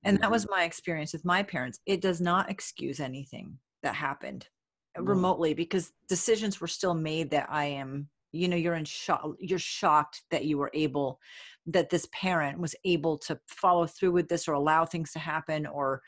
And 0.03 0.17
mm-hmm. 0.17 0.23
that 0.23 0.31
was 0.33 0.45
mm-hmm. 0.47 0.57
my 0.57 0.65
experience 0.65 1.13
with 1.13 1.25
my 1.25 1.45
parents. 1.45 1.79
It 1.87 2.01
does 2.01 2.21
not 2.21 2.51
excuse 2.51 2.99
anything 2.99 3.57
that 3.85 3.95
happened 3.95 4.49
mm-hmm. 4.97 5.09
remotely 5.09 5.55
because 5.55 5.93
decisions 6.09 6.61
were 6.61 6.67
still 6.67 6.95
made 6.95 7.31
that 7.31 7.47
I 7.51 7.67
am, 7.67 8.09
you 8.33 8.49
know, 8.49 8.57
you're 8.57 8.75
in 8.75 8.85
shock, 8.85 9.25
you're 9.39 9.61
shocked 9.61 10.23
that 10.33 10.45
you 10.45 10.59
were 10.59 10.73
able, 10.75 11.21
that 11.67 11.91
this 11.91 12.09
parent 12.13 12.59
was 12.59 12.75
able 12.85 13.17
to 13.19 13.39
follow 13.47 13.87
through 13.87 14.11
with 14.11 14.29
this 14.29 14.49
or 14.49 14.55
allow 14.55 14.85
things 14.85 15.13
to 15.13 15.21
happen 15.21 15.67
or, 15.67 16.03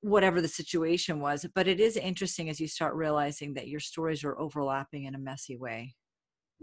whatever 0.00 0.40
the 0.40 0.48
situation 0.48 1.20
was 1.20 1.46
but 1.54 1.68
it 1.68 1.80
is 1.80 1.96
interesting 1.96 2.48
as 2.48 2.60
you 2.60 2.68
start 2.68 2.94
realizing 2.94 3.54
that 3.54 3.68
your 3.68 3.80
stories 3.80 4.24
are 4.24 4.38
overlapping 4.38 5.04
in 5.04 5.14
a 5.14 5.18
messy 5.18 5.56
way 5.56 5.94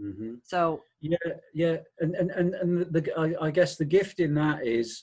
mm-hmm. 0.00 0.34
so 0.42 0.80
yeah 1.00 1.16
yeah 1.54 1.76
and 2.00 2.14
and 2.14 2.30
and, 2.30 2.54
and 2.54 2.80
the, 2.92 3.12
I, 3.16 3.46
I 3.46 3.50
guess 3.50 3.76
the 3.76 3.84
gift 3.84 4.20
in 4.20 4.34
that 4.34 4.66
is 4.66 5.02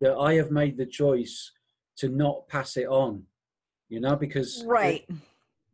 that 0.00 0.16
i 0.16 0.34
have 0.34 0.50
made 0.50 0.76
the 0.76 0.86
choice 0.86 1.52
to 1.96 2.08
not 2.08 2.48
pass 2.48 2.76
it 2.76 2.86
on 2.86 3.22
you 3.88 4.00
know 4.00 4.16
because 4.16 4.64
right 4.66 5.06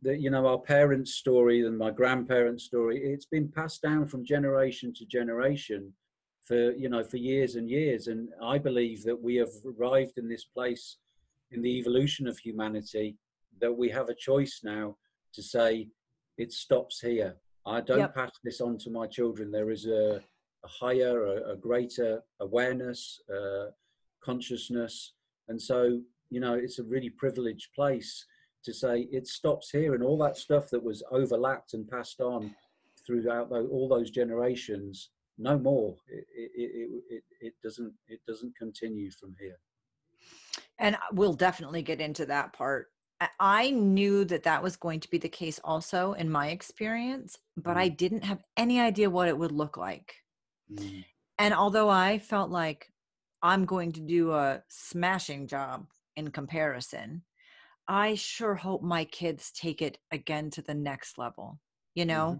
that 0.01 0.19
you 0.19 0.29
know 0.29 0.45
our 0.45 0.59
parents 0.59 1.13
story 1.13 1.65
and 1.65 1.77
my 1.77 1.91
grandparents 1.91 2.65
story 2.65 3.01
it's 3.03 3.25
been 3.25 3.47
passed 3.47 3.81
down 3.81 4.05
from 4.07 4.25
generation 4.25 4.93
to 4.93 5.05
generation 5.05 5.93
for 6.41 6.71
you 6.71 6.89
know 6.89 7.03
for 7.03 7.17
years 7.17 7.55
and 7.55 7.69
years 7.69 8.07
and 8.07 8.29
i 8.43 8.57
believe 8.57 9.03
that 9.03 9.19
we 9.19 9.35
have 9.35 9.49
arrived 9.79 10.17
in 10.17 10.27
this 10.27 10.45
place 10.45 10.97
in 11.51 11.61
the 11.61 11.77
evolution 11.79 12.27
of 12.27 12.37
humanity 12.37 13.17
that 13.59 13.71
we 13.71 13.89
have 13.89 14.09
a 14.09 14.15
choice 14.15 14.61
now 14.63 14.95
to 15.33 15.41
say 15.41 15.89
it 16.37 16.51
stops 16.51 16.99
here. 16.99 17.35
I 17.65 17.81
don't 17.81 17.99
yep. 17.99 18.15
pass 18.15 18.31
this 18.43 18.61
on 18.61 18.77
to 18.79 18.89
my 18.89 19.07
children. 19.07 19.51
There 19.51 19.71
is 19.71 19.85
a, 19.85 20.21
a 20.63 20.67
higher, 20.67 21.25
a, 21.25 21.53
a, 21.53 21.55
greater 21.55 22.21
awareness, 22.39 23.19
uh, 23.33 23.71
consciousness, 24.23 25.13
and 25.47 25.61
so 25.61 25.99
you 26.29 26.39
know 26.39 26.53
it's 26.53 26.79
a 26.79 26.83
really 26.83 27.09
privileged 27.09 27.73
place 27.73 28.25
to 28.63 28.73
say 28.73 29.07
it 29.11 29.27
stops 29.27 29.69
here, 29.71 29.95
and 29.95 30.03
all 30.03 30.17
that 30.19 30.37
stuff 30.37 30.69
that 30.69 30.83
was 30.83 31.03
overlapped 31.11 31.73
and 31.73 31.89
passed 31.89 32.21
on 32.21 32.55
throughout 33.05 33.51
all 33.51 33.87
those 33.89 34.11
generations, 34.11 35.09
no 35.37 35.57
more. 35.57 35.95
It, 36.07 36.25
it, 36.35 36.51
it, 36.55 37.03
it, 37.09 37.23
it 37.41 37.53
doesn't 37.63 37.93
it 38.07 38.19
doesn't 38.27 38.55
continue 38.57 39.11
from 39.11 39.35
here 39.39 39.57
and 40.79 40.97
we'll 41.11 41.33
definitely 41.33 41.81
get 41.81 42.01
into 42.01 42.25
that 42.25 42.53
part 42.53 42.87
i 43.39 43.71
knew 43.71 44.23
that 44.25 44.43
that 44.43 44.61
was 44.61 44.75
going 44.75 44.99
to 44.99 45.09
be 45.09 45.17
the 45.17 45.29
case 45.29 45.59
also 45.63 46.13
in 46.13 46.29
my 46.29 46.49
experience 46.49 47.37
but 47.57 47.75
mm. 47.75 47.79
i 47.79 47.87
didn't 47.87 48.23
have 48.23 48.43
any 48.55 48.79
idea 48.79 49.09
what 49.09 49.27
it 49.27 49.37
would 49.37 49.51
look 49.51 49.77
like 49.77 50.15
mm. 50.71 51.03
and 51.39 51.53
although 51.53 51.89
i 51.89 52.19
felt 52.19 52.51
like 52.51 52.91
i'm 53.41 53.65
going 53.65 53.91
to 53.91 54.01
do 54.01 54.31
a 54.33 54.61
smashing 54.67 55.47
job 55.47 55.85
in 56.15 56.29
comparison 56.29 57.23
i 57.87 58.13
sure 58.13 58.55
hope 58.55 58.83
my 58.83 59.03
kids 59.05 59.51
take 59.51 59.81
it 59.81 59.97
again 60.11 60.49
to 60.51 60.61
the 60.61 60.75
next 60.75 61.17
level 61.17 61.59
you 61.97 62.05
know? 62.05 62.27
Mm-hmm 62.27 62.37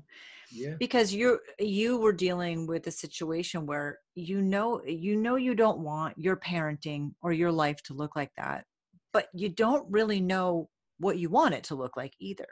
yeah. 0.50 0.76
because 0.80 1.13
you 1.13 1.39
you 1.60 1.98
were 1.98 2.13
dealing 2.13 2.67
with 2.67 2.88
a 2.88 2.91
situation 2.91 3.65
where 3.65 4.00
you 4.15 4.41
know 4.41 4.82
you 4.86 5.17
know 5.17 5.36
you 5.36 5.54
don't 5.54 5.80
want 5.80 6.17
your 6.17 6.38
parenting 6.38 7.12
or 7.22 7.34
your 7.34 7.52
life 7.52 7.84
to 7.84 7.93
look 7.93 8.15
like 8.15 8.32
that 8.38 8.63
but 9.12 9.28
you 9.34 9.50
don't 9.50 9.86
really 9.91 10.22
know 10.22 10.70
what 11.00 11.17
you 11.17 11.30
want 11.30 11.54
it 11.54 11.63
to 11.65 11.76
look 11.76 11.96
like 11.98 12.13
either. 12.20 12.48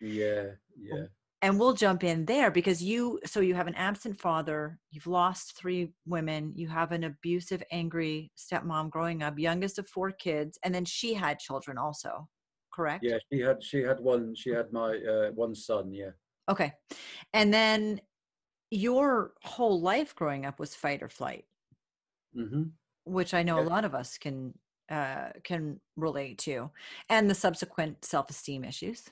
Yeah 0.00 0.46
yeah. 0.76 1.04
And 1.42 1.58
we'll 1.58 1.72
jump 1.72 2.04
in 2.04 2.26
there 2.26 2.50
because 2.50 2.82
you 2.82 3.20
so 3.24 3.40
you 3.40 3.54
have 3.54 3.66
an 3.66 3.74
absent 3.74 4.20
father 4.20 4.78
you've 4.90 5.06
lost 5.06 5.56
three 5.56 5.92
women 6.06 6.52
you 6.54 6.68
have 6.68 6.92
an 6.92 7.04
abusive 7.04 7.62
angry 7.70 8.30
stepmom 8.36 8.90
growing 8.90 9.22
up 9.22 9.38
youngest 9.38 9.78
of 9.78 9.88
four 9.88 10.10
kids 10.10 10.58
and 10.64 10.74
then 10.74 10.84
she 10.84 11.14
had 11.14 11.38
children 11.38 11.78
also 11.78 12.28
correct? 12.72 13.04
Yeah 13.04 13.18
she 13.32 13.40
had 13.40 13.62
she 13.62 13.80
had 13.82 14.00
one 14.00 14.34
she 14.34 14.50
had 14.50 14.72
my 14.72 14.98
uh, 14.98 15.30
one 15.30 15.54
son 15.54 15.92
yeah 15.92 16.10
Okay. 16.50 16.72
And 17.32 17.54
then 17.54 18.00
your 18.70 19.32
whole 19.42 19.80
life 19.80 20.14
growing 20.14 20.44
up 20.44 20.58
was 20.58 20.74
fight 20.74 21.02
or 21.02 21.08
flight, 21.08 21.44
hmm 22.34 22.64
which 23.04 23.32
I 23.34 23.42
know 23.42 23.58
a 23.60 23.70
lot 23.74 23.84
of 23.84 23.94
us 23.94 24.18
can 24.18 24.54
uh, 24.90 25.30
can 25.42 25.80
relate 25.96 26.38
to, 26.38 26.70
and 27.08 27.30
the 27.30 27.34
subsequent 27.34 28.04
self 28.04 28.28
esteem 28.30 28.64
issues. 28.64 29.08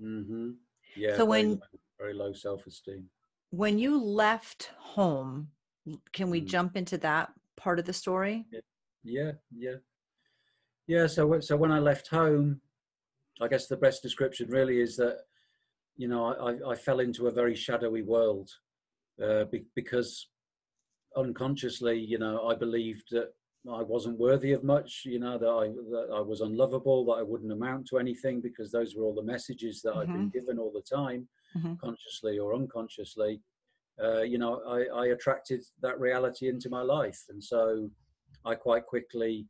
Mm-hmm. 0.00 0.50
Yeah. 0.96 1.16
So 1.16 1.24
very 1.26 1.28
when 1.28 1.50
low- 1.50 1.80
very 1.98 2.14
low 2.14 2.32
self 2.32 2.66
esteem. 2.66 3.08
when 3.50 3.78
you 3.78 4.02
left 4.02 4.70
home, 4.78 5.48
can 6.12 6.30
we 6.30 6.40
Mm. 6.42 6.46
jump 6.46 6.76
into 6.76 6.98
that 6.98 7.32
part 7.56 7.78
of 7.78 7.84
the 7.84 7.92
story? 7.92 8.46
Yeah, 9.04 9.32
yeah, 9.50 9.76
yeah. 10.86 11.06
So, 11.06 11.40
so 11.40 11.56
when 11.56 11.72
I 11.72 11.78
left 11.80 12.08
home, 12.08 12.60
I 13.40 13.48
guess 13.48 13.66
the 13.66 13.76
best 13.76 14.02
description 14.02 14.48
really 14.48 14.80
is 14.80 14.96
that, 14.96 15.16
you 15.96 16.08
know, 16.08 16.26
I, 16.26 16.70
I, 16.72 16.74
fell 16.74 17.00
into 17.00 17.26
a 17.26 17.30
very 17.30 17.54
shadowy 17.54 18.02
world 18.02 18.50
uh, 19.22 19.44
be, 19.44 19.64
because 19.74 20.28
unconsciously, 21.16 21.98
you 21.98 22.18
know, 22.18 22.48
I 22.48 22.54
believed 22.54 23.08
that 23.10 23.32
I 23.70 23.82
wasn't 23.82 24.18
worthy 24.18 24.52
of 24.52 24.64
much. 24.64 25.02
You 25.04 25.20
know, 25.20 25.38
that 25.38 25.48
I 25.48 25.68
that 25.68 26.14
I 26.14 26.20
was 26.20 26.40
unlovable, 26.40 27.04
that 27.06 27.20
I 27.20 27.22
wouldn't 27.22 27.52
amount 27.52 27.86
to 27.88 27.98
anything 27.98 28.40
because 28.40 28.72
those 28.72 28.96
were 28.96 29.04
all 29.04 29.14
the 29.14 29.22
messages 29.22 29.82
that 29.82 29.94
I'd 29.94 30.12
been 30.12 30.30
given 30.30 30.58
all 30.58 30.72
the 30.72 30.82
time, 30.82 31.28
Mhm. 31.56 31.78
consciously 31.78 32.38
or 32.38 32.54
unconsciously. 32.54 33.40
Uh, 34.02 34.22
you 34.22 34.38
know, 34.38 34.62
I, 34.66 34.86
I 35.02 35.06
attracted 35.08 35.62
that 35.82 36.00
reality 36.00 36.48
into 36.48 36.70
my 36.70 36.82
life, 36.82 37.22
and 37.28 37.42
so 37.42 37.90
I 38.44 38.54
quite 38.54 38.86
quickly 38.86 39.46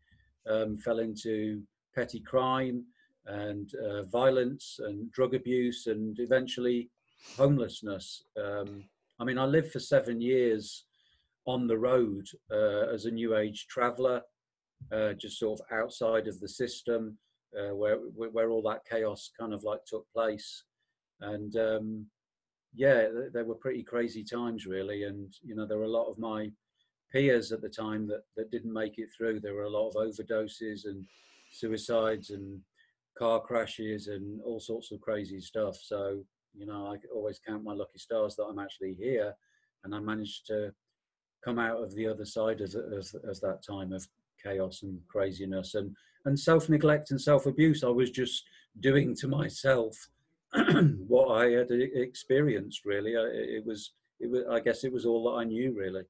um, 0.47 0.77
fell 0.79 0.99
into 0.99 1.63
petty 1.95 2.21
crime 2.21 2.85
and 3.27 3.73
uh, 3.75 4.03
violence 4.05 4.79
and 4.83 5.11
drug 5.13 5.35
abuse 5.35 5.87
and 5.87 6.19
eventually 6.19 6.91
homelessness. 7.37 8.25
Um, 8.43 8.85
I 9.21 9.25
mean, 9.25 9.39
I 9.39 9.45
lived 9.45 9.73
for 9.73 9.81
seven 9.81 10.21
years 10.21 10.85
on 11.47 11.67
the 11.67 11.79
road 11.79 12.27
uh, 12.51 12.93
as 12.93 13.05
a 13.05 13.11
new 13.11 13.37
age 13.37 13.67
traveler, 13.69 14.23
uh, 14.91 15.13
just 15.13 15.39
sort 15.39 15.61
of 15.61 15.67
outside 15.77 16.27
of 16.27 16.41
the 16.41 16.49
system 16.49 17.19
uh, 17.57 17.75
where, 17.75 17.97
where 17.97 18.51
all 18.51 18.63
that 18.63 18.85
chaos 18.89 19.31
kind 19.39 19.53
of 19.53 19.63
like 19.65 19.85
took 19.87 20.07
place. 20.13 20.65
And 21.21 21.55
um, 21.57 22.07
yeah, 22.75 23.09
th- 23.09 23.33
they 23.33 23.43
were 23.43 23.55
pretty 23.55 23.83
crazy 23.83 24.25
times, 24.25 24.67
really. 24.67 25.05
And 25.05 25.33
you 25.43 25.55
know, 25.55 25.67
there 25.67 25.79
were 25.79 25.85
a 25.85 25.89
lot 25.89 26.11
of 26.11 26.19
my 26.19 26.51
peers 27.13 27.53
at 27.53 27.61
the 27.61 27.69
time 27.69 28.09
that, 28.09 28.23
that 28.37 28.51
didn't 28.51 28.73
make 28.73 28.99
it 28.99 29.09
through. 29.17 29.41
There 29.41 29.55
were 29.55 29.65
a 29.65 29.71
lot 29.71 29.91
of 29.91 29.95
overdoses 29.95 30.87
and 30.87 31.05
suicides 31.51 32.31
and 32.31 32.61
car 33.19 33.41
crashes 33.41 34.09
and 34.09 34.41
all 34.43 34.61
sorts 34.61 34.93
of 34.93 35.01
crazy 35.01 35.41
stuff. 35.41 35.77
So, 35.83 36.23
you 36.55 36.67
know, 36.67 36.87
I 36.87 36.97
always 37.15 37.41
count 37.47 37.65
my 37.65 37.75
lucky 37.75 37.99
stars 37.99 38.37
that 38.37 38.45
I'm 38.45 38.59
actually 38.59 38.95
here 38.99 39.35
and 39.85 39.95
I 39.95 40.01
managed 40.01 40.47
to 40.47 40.73
come 41.45 41.59
out 41.59 41.83
of 41.83 41.95
the 41.95 42.07
other 42.07 42.25
side 42.25 42.61
as, 42.61 42.75
as, 42.75 43.15
as 43.29 43.41
that 43.41 43.63
time 43.69 43.93
of 43.93 44.07
chaos 44.43 44.83
and 44.83 44.99
craziness 45.09 45.75
and, 45.75 45.95
and 46.25 46.39
self 46.39 46.69
neglect 46.69 47.11
and 47.11 47.21
self 47.21 47.47
abuse. 47.47 47.85
I 47.85 47.89
was 47.89 48.11
just 48.11 48.45
doing 48.81 49.15
to 49.17 49.29
myself 49.29 49.97
what 51.07 51.29
I 51.29 51.51
had 51.51 51.71
experienced, 51.71 52.85
really. 52.85 53.13
It 53.13 53.65
was, 53.65 53.93
it 54.21 54.31
was, 54.31 54.43
I 54.51 54.61
guess 54.61 54.85
it 54.85 54.93
was 54.93 55.07
all 55.07 55.25
that 55.25 55.41
I 55.41 55.45
knew, 55.45 55.75
really. 55.77 56.05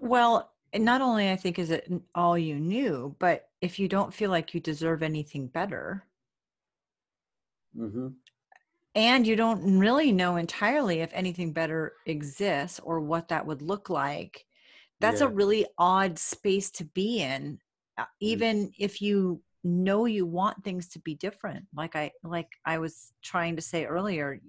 Well, 0.00 0.50
not 0.74 1.00
only 1.00 1.30
I 1.30 1.36
think 1.36 1.58
is 1.58 1.70
it 1.70 1.90
all 2.14 2.36
you 2.36 2.58
knew, 2.58 3.14
but 3.18 3.48
if 3.66 3.78
you 3.78 3.88
don't 3.88 4.14
feel 4.14 4.30
like 4.30 4.54
you 4.54 4.60
deserve 4.60 5.02
anything 5.02 5.48
better, 5.48 6.06
hmm 7.76 8.08
and 8.94 9.26
you 9.26 9.36
don't 9.36 9.78
really 9.78 10.12
know 10.12 10.36
entirely 10.36 11.00
if 11.00 11.10
anything 11.12 11.52
better 11.52 11.92
exists 12.06 12.80
or 12.80 13.00
what 13.00 13.28
that 13.28 13.46
would 13.46 13.62
look 13.62 13.90
like, 13.90 14.46
that's 15.00 15.20
a 15.20 15.28
really 15.28 15.66
odd 15.78 16.18
space 16.18 16.70
to 16.70 16.84
be 16.84 17.20
in, 17.20 17.58
uh, 17.98 18.04
Mm. 18.04 18.08
even 18.20 18.72
if 18.78 19.02
you 19.02 19.42
know 19.64 20.06
you 20.06 20.24
want 20.26 20.64
things 20.64 20.88
to 20.88 20.98
be 21.00 21.14
different. 21.14 21.66
Like 21.74 21.96
I 21.96 22.12
like 22.24 22.48
I 22.64 22.78
was 22.78 23.12
trying 23.22 23.56
to 23.56 23.62
say 23.62 23.84
earlier, 23.84 24.40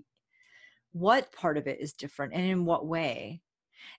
what 0.94 1.32
part 1.34 1.58
of 1.58 1.68
it 1.68 1.80
is 1.82 1.94
different 1.94 2.34
and 2.34 2.46
in 2.46 2.66
what 2.66 2.86
way? 2.86 3.42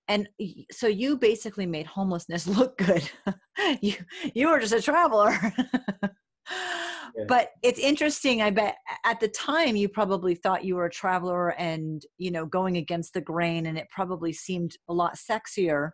And 0.09 0.29
so 0.71 0.87
you 0.87 1.17
basically 1.17 1.67
made 1.67 1.87
homelessness 1.87 2.47
look 2.59 2.79
good 2.79 3.09
you 3.81 3.95
you 4.35 4.49
were 4.49 4.61
just 4.61 4.73
a 4.73 4.83
traveler 4.83 5.37
but 7.29 7.51
it's 7.63 7.81
interesting 7.81 8.41
i 8.43 8.51
bet 8.51 8.77
at 9.05 9.19
the 9.21 9.29
time 9.29 9.75
you 9.77 9.89
probably 9.89 10.35
thought 10.35 10.65
you 10.65 10.77
were 10.77 10.87
a 10.87 10.91
traveler 10.91 11.51
and 11.51 12.03
you 12.17 12.31
know 12.31 12.47
going 12.47 12.77
against 12.77 13.13
the 13.13 13.21
grain 13.21 13.67
and 13.67 13.77
it 13.77 13.89
probably 13.91 14.33
seemed 14.33 14.77
a 14.89 14.95
lot 14.95 15.17
sexier 15.17 15.91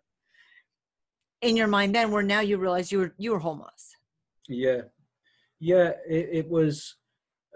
in 1.42 1.56
your 1.56 1.66
mind 1.66 1.94
then 1.94 2.10
where 2.10 2.22
now 2.22 2.40
you 2.40 2.58
realize 2.58 2.92
you 2.92 2.98
were 2.98 3.14
you 3.18 3.32
were 3.32 3.38
homeless 3.38 3.94
Yeah, 4.48 4.82
yeah. 5.60 5.92
It, 6.08 6.28
it 6.32 6.48
was 6.48 6.96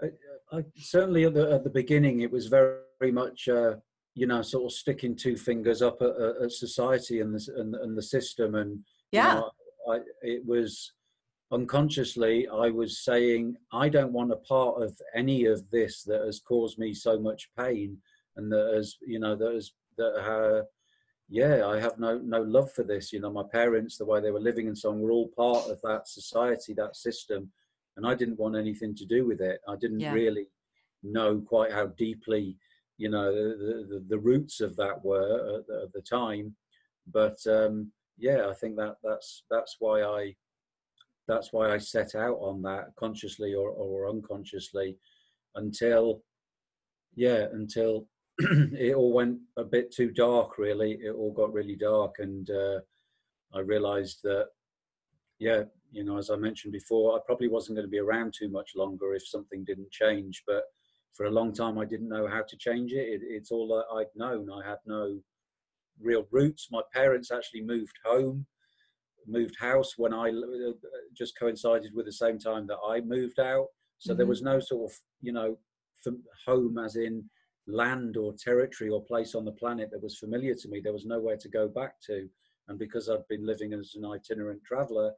I, 0.01 0.07
I, 0.51 0.65
certainly 0.77 1.25
at 1.25 1.33
the 1.33 1.51
at 1.51 1.63
the 1.63 1.69
beginning. 1.69 2.21
It 2.21 2.31
was 2.31 2.47
very, 2.47 2.77
very 2.99 3.11
much, 3.11 3.47
uh, 3.47 3.75
you 4.19 4.27
know, 4.27 4.41
sort 4.41 4.65
of 4.65 4.77
sticking 4.77 5.15
two 5.15 5.37
fingers 5.37 5.81
up 5.81 6.01
at, 6.01 6.13
at 6.43 6.51
society 6.51 7.21
and 7.21 7.33
the 7.33 7.41
and, 7.59 7.73
and 7.75 7.97
the 7.97 8.01
system, 8.17 8.55
and 8.55 8.71
you 8.71 8.83
yeah 9.19 9.35
know, 9.35 9.49
I, 9.91 9.99
it 10.21 10.45
was 10.45 10.91
unconsciously 11.51 12.47
I 12.47 12.69
was 12.69 13.03
saying 13.03 13.55
I 13.73 13.89
don't 13.89 14.13
want 14.13 14.31
a 14.31 14.37
part 14.53 14.81
of 14.83 14.95
any 15.15 15.45
of 15.45 15.67
this 15.71 16.03
that 16.03 16.21
has 16.25 16.39
caused 16.39 16.77
me 16.77 16.93
so 16.93 17.19
much 17.19 17.49
pain, 17.57 17.97
and 18.35 18.51
that 18.51 18.73
has 18.75 18.97
you 19.01 19.19
know 19.19 19.35
that 19.35 19.53
has 19.53 19.71
that. 19.97 20.13
Uh, 20.15 20.63
yeah, 21.31 21.67
I 21.67 21.79
have 21.79 21.99
no 21.99 22.17
no 22.17 22.41
love 22.41 22.71
for 22.71 22.83
this. 22.83 23.13
You 23.13 23.19
know, 23.21 23.31
my 23.31 23.43
parents, 23.59 23.97
the 23.97 24.05
way 24.05 24.19
they 24.19 24.31
were 24.31 24.39
living 24.49 24.67
and 24.67 24.77
so 24.77 24.89
on, 24.89 24.99
were 24.99 25.11
all 25.11 25.29
part 25.37 25.69
of 25.69 25.79
that 25.83 26.07
society, 26.07 26.73
that 26.73 26.95
system, 26.95 27.51
and 27.95 28.05
I 28.07 28.15
didn't 28.15 28.39
want 28.39 28.55
anything 28.57 28.95
to 28.95 29.05
do 29.05 29.27
with 29.27 29.39
it. 29.39 29.59
I 29.67 29.75
didn't 29.75 29.99
Yeah. 29.99 30.13
really 30.13 30.47
know 31.03 31.39
quite 31.39 31.71
how 31.71 31.87
deeply, 32.05 32.57
you 32.99 33.09
know, 33.09 33.33
the 33.33 33.87
the, 33.89 34.05
the 34.09 34.19
roots 34.19 34.61
of 34.61 34.75
that 34.75 35.03
were 35.03 35.57
at 35.59 35.67
the, 35.67 35.81
at 35.85 35.93
the 35.93 36.01
time. 36.01 36.55
But 37.11 37.37
um, 37.47 37.91
yeah, 38.17 38.47
I 38.47 38.53
think 38.53 38.75
that 38.75 38.97
that's 39.03 39.45
that's 39.49 39.77
why 39.79 40.03
I 40.03 40.35
that's 41.27 41.53
why 41.53 41.71
I 41.71 41.77
set 41.77 42.13
out 42.13 42.37
on 42.41 42.61
that 42.63 42.89
consciously 42.99 43.55
or, 43.55 43.69
or 43.69 44.09
unconsciously 44.09 44.97
until 45.55 46.23
yeah 47.15 47.45
until 47.53 48.07
it 48.39 48.95
all 48.95 49.13
went 49.13 49.37
a 49.57 49.63
bit 49.63 49.91
too 49.91 50.11
dark 50.11 50.57
really 50.57 50.93
it 51.01 51.11
all 51.11 51.31
got 51.31 51.53
really 51.53 51.75
dark 51.75 52.15
and 52.19 52.49
uh, 52.51 52.79
i 53.53 53.59
realized 53.59 54.19
that 54.23 54.47
yeah 55.39 55.63
you 55.91 56.03
know 56.03 56.17
as 56.17 56.29
i 56.29 56.35
mentioned 56.35 56.71
before 56.71 57.15
i 57.15 57.19
probably 57.25 57.47
wasn't 57.47 57.75
going 57.75 57.85
to 57.85 57.91
be 57.91 57.99
around 57.99 58.33
too 58.37 58.49
much 58.49 58.71
longer 58.75 59.13
if 59.13 59.27
something 59.27 59.63
didn't 59.63 59.91
change 59.91 60.43
but 60.47 60.63
for 61.13 61.25
a 61.25 61.31
long 61.31 61.53
time 61.53 61.77
i 61.77 61.85
didn't 61.85 62.09
know 62.09 62.27
how 62.27 62.41
to 62.47 62.57
change 62.57 62.91
it, 62.93 63.07
it 63.15 63.21
it's 63.23 63.51
all 63.51 63.83
i'd 63.97 64.05
known. 64.15 64.49
I 64.51 64.67
had 64.67 64.79
no 64.85 65.19
real 66.01 66.25
roots. 66.31 66.67
My 66.71 66.81
parents 66.93 67.31
actually 67.31 67.61
moved 67.61 67.97
home 68.05 68.45
moved 69.27 69.55
house 69.59 69.93
when 69.97 70.13
i 70.13 70.29
uh, 70.29 70.71
just 71.15 71.37
coincided 71.37 71.91
with 71.93 72.05
the 72.05 72.11
same 72.11 72.39
time 72.39 72.65
that 72.67 72.77
i 72.87 73.01
moved 73.01 73.39
out. 73.39 73.67
So 73.97 74.13
there 74.13 74.25
Mhm. 74.25 74.29
was 74.29 74.41
no 74.41 74.59
sort 74.59 74.91
of 74.91 74.97
you 75.21 75.33
know 75.33 75.57
home 76.47 76.77
as 76.77 76.95
in 76.95 77.29
land 77.67 78.17
or 78.17 78.33
territory 78.33 78.89
or 78.89 79.03
place 79.03 79.35
on 79.35 79.45
the 79.45 79.51
planet 79.51 79.89
that 79.91 80.01
was 80.01 80.17
familiar 80.17 80.55
to 80.55 80.69
me. 80.69 80.79
There 80.79 80.93
was 80.93 81.05
nowhere 81.05 81.37
to 81.37 81.49
go 81.49 81.67
back 81.67 81.99
to. 82.07 82.27
And 82.67 82.79
because 82.79 83.09
i'd 83.09 83.27
been 83.27 83.45
living 83.45 83.73
as 83.73 83.93
an 83.95 84.05
itinerant 84.05 84.63
traveler 84.63 85.11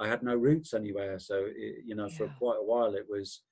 i 0.00 0.08
had 0.08 0.22
no 0.22 0.34
roots 0.34 0.74
anywhere. 0.74 1.18
So 1.18 1.36
it, 1.64 1.84
you 1.84 1.94
know 1.94 2.08
for 2.16 2.28
quite 2.38 2.58
a 2.60 2.64
while 2.72 2.94
it 2.94 3.06
was 3.08 3.42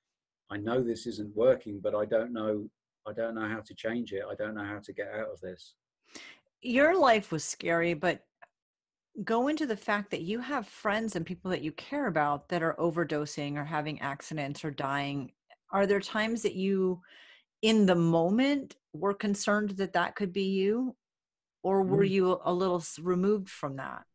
i 0.49 0.57
know 0.57 0.81
this 0.81 1.05
isn't 1.07 1.35
working 1.35 1.79
but 1.79 1.93
i 1.95 2.05
don't 2.05 2.31
know 2.31 2.69
i 3.07 3.13
don't 3.13 3.35
know 3.35 3.47
how 3.47 3.61
to 3.61 3.73
change 3.73 4.11
it. 4.13 4.23
I 4.29 4.35
don't 4.35 4.55
know 4.55 4.63
how 4.63 4.79
to 4.79 4.93
get 4.93 5.07
out 5.13 5.29
of 5.31 5.39
this. 5.41 5.75
Your 6.61 6.97
life 6.97 7.31
was 7.31 7.43
scary 7.43 7.93
but 7.93 8.23
go 9.23 9.47
into 9.47 9.65
the 9.65 9.77
fact 9.77 10.11
that 10.11 10.21
you 10.21 10.39
have 10.39 10.67
friends 10.67 11.15
and 11.15 11.25
people 11.25 11.49
that 11.51 11.63
you 11.63 11.71
care 11.71 12.07
about 12.07 12.49
that 12.49 12.61
are 12.61 12.75
overdosing 12.75 13.55
or 13.55 13.63
having 13.63 13.99
accidents 14.01 14.63
or 14.63 14.71
dying. 14.71 15.31
Are 15.71 15.87
there 15.87 15.99
times 15.99 16.43
that 16.43 16.53
you 16.55 17.01
in 17.61 17.85
the 17.85 17.95
moment 17.95 18.75
were 18.93 19.13
concerned 19.15 19.71
that 19.71 19.93
that 19.93 20.15
could 20.15 20.31
be 20.31 20.49
you? 20.49 20.95
Or 21.63 21.81
were 21.81 22.03
Mm. 22.05 22.09
you 22.09 22.39
a 22.45 22.53
little 22.53 22.83
removed 23.01 23.49
from 23.49 23.77
that? 23.77 24.05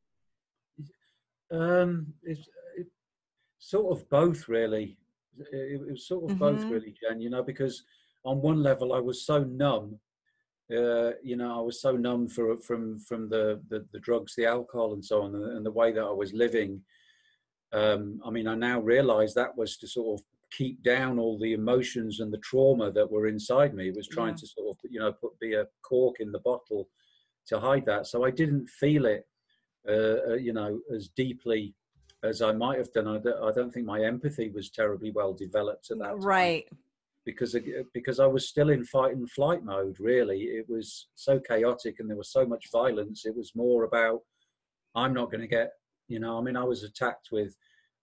Um, 1.51 2.15
it's 2.23 2.49
it, 2.79 2.87
sort 3.59 3.93
of 3.99 4.09
both, 4.09 4.49
really. 4.49 4.97
It, 5.39 5.81
it 5.83 5.91
was 5.93 6.07
sort 6.07 6.31
of 6.31 6.39
both, 6.39 6.65
Mhm. 6.67 6.71
really, 6.71 6.95
Jen. 7.01 7.21
You 7.21 7.31
know, 7.31 7.43
because 7.43 7.85
on 8.25 8.41
one 8.43 8.63
level, 8.63 8.93
I 8.93 9.01
was 9.01 9.25
so 9.25 9.45
numb. 9.45 9.99
Uh, 10.71 11.13
you 11.23 11.37
know, 11.37 11.59
I 11.59 11.61
was 11.61 11.81
so 11.81 11.97
numb 11.97 12.29
for, 12.29 12.57
from 12.59 12.99
from 13.01 13.29
the, 13.29 13.61
the 13.69 13.87
the 13.93 14.01
drugs, 14.01 14.35
the 14.35 14.47
alcohol, 14.47 14.93
and 14.95 15.05
so 15.05 15.23
on, 15.23 15.35
and, 15.35 15.45
and 15.57 15.67
the 15.67 15.71
way 15.71 15.93
that 15.93 16.03
I 16.05 16.11
was 16.13 16.33
living. 16.33 16.83
Um, 17.73 18.21
I 18.25 18.31
mean, 18.31 18.47
I 18.47 18.55
now 18.55 18.81
realise 18.81 19.33
that 19.35 19.57
was 19.57 19.77
to 19.79 19.89
sort 19.89 20.21
of 20.21 20.27
keep 20.51 20.83
down 20.83 21.19
all 21.19 21.39
the 21.39 21.55
emotions 21.55 22.21
and 22.21 22.31
the 22.33 22.39
trauma 22.39 22.91
that 22.93 23.11
were 23.11 23.27
inside 23.27 23.75
me. 23.75 23.89
It 23.89 23.97
was 23.97 24.07
trying 24.07 24.35
Yeah. 24.35 24.41
to 24.41 24.47
sort 24.47 24.69
of, 24.71 24.91
you 24.91 25.01
know, 25.01 25.13
put 25.13 25.39
be 25.41 25.55
a 25.55 25.67
cork 25.83 26.17
in 26.21 26.31
the 26.33 26.41
bottle 26.41 26.91
to 27.47 27.59
hide 27.59 27.87
that. 27.87 28.07
So 28.07 28.25
I 28.25 28.31
didn't 28.31 28.69
feel 28.69 29.07
it, 29.07 29.27
uh, 29.89 30.33
uh, 30.33 30.35
you 30.35 30.53
know, 30.53 30.81
as 30.95 31.09
deeply 31.09 31.75
as 32.23 32.41
I 32.43 32.53
might 32.53 32.79
have 32.79 32.93
done. 32.93 33.09
I 33.09 33.19
don't, 33.19 33.43
I 33.43 33.53
don't 33.53 33.73
think 33.73 33.87
my 33.87 34.03
empathy 34.03 34.51
was 34.51 34.71
terribly 34.71 35.11
well 35.11 35.33
developed 35.33 35.91
at 35.91 35.99
that 35.99 36.11
time 36.11 36.21
Right. 36.21 36.69
because 37.25 37.57
because 37.93 38.21
I 38.21 38.27
was 38.27 38.49
still 38.49 38.71
in 38.71 38.85
fight 38.85 39.15
and 39.17 39.31
flight 39.31 39.65
mode. 39.65 39.97
Really, 39.99 40.43
it 40.43 40.67
was 40.69 41.09
so 41.15 41.41
chaotic 41.41 41.97
and 41.99 42.09
there 42.09 42.17
was 42.17 42.33
so 42.33 42.47
much 42.47 42.71
violence. 42.73 43.25
It 43.27 43.37
was 43.37 43.53
more 43.55 43.85
about 43.85 44.21
I'm 44.95 45.15
not 45.15 45.31
going 45.31 45.41
to 45.41 45.47
get, 45.47 45.71
you 46.09 46.21
know. 46.21 46.39
I 46.39 46.43
mean, 46.43 46.57
I 46.57 46.65
was 46.65 46.83
attacked 46.85 47.29
with 47.33 47.57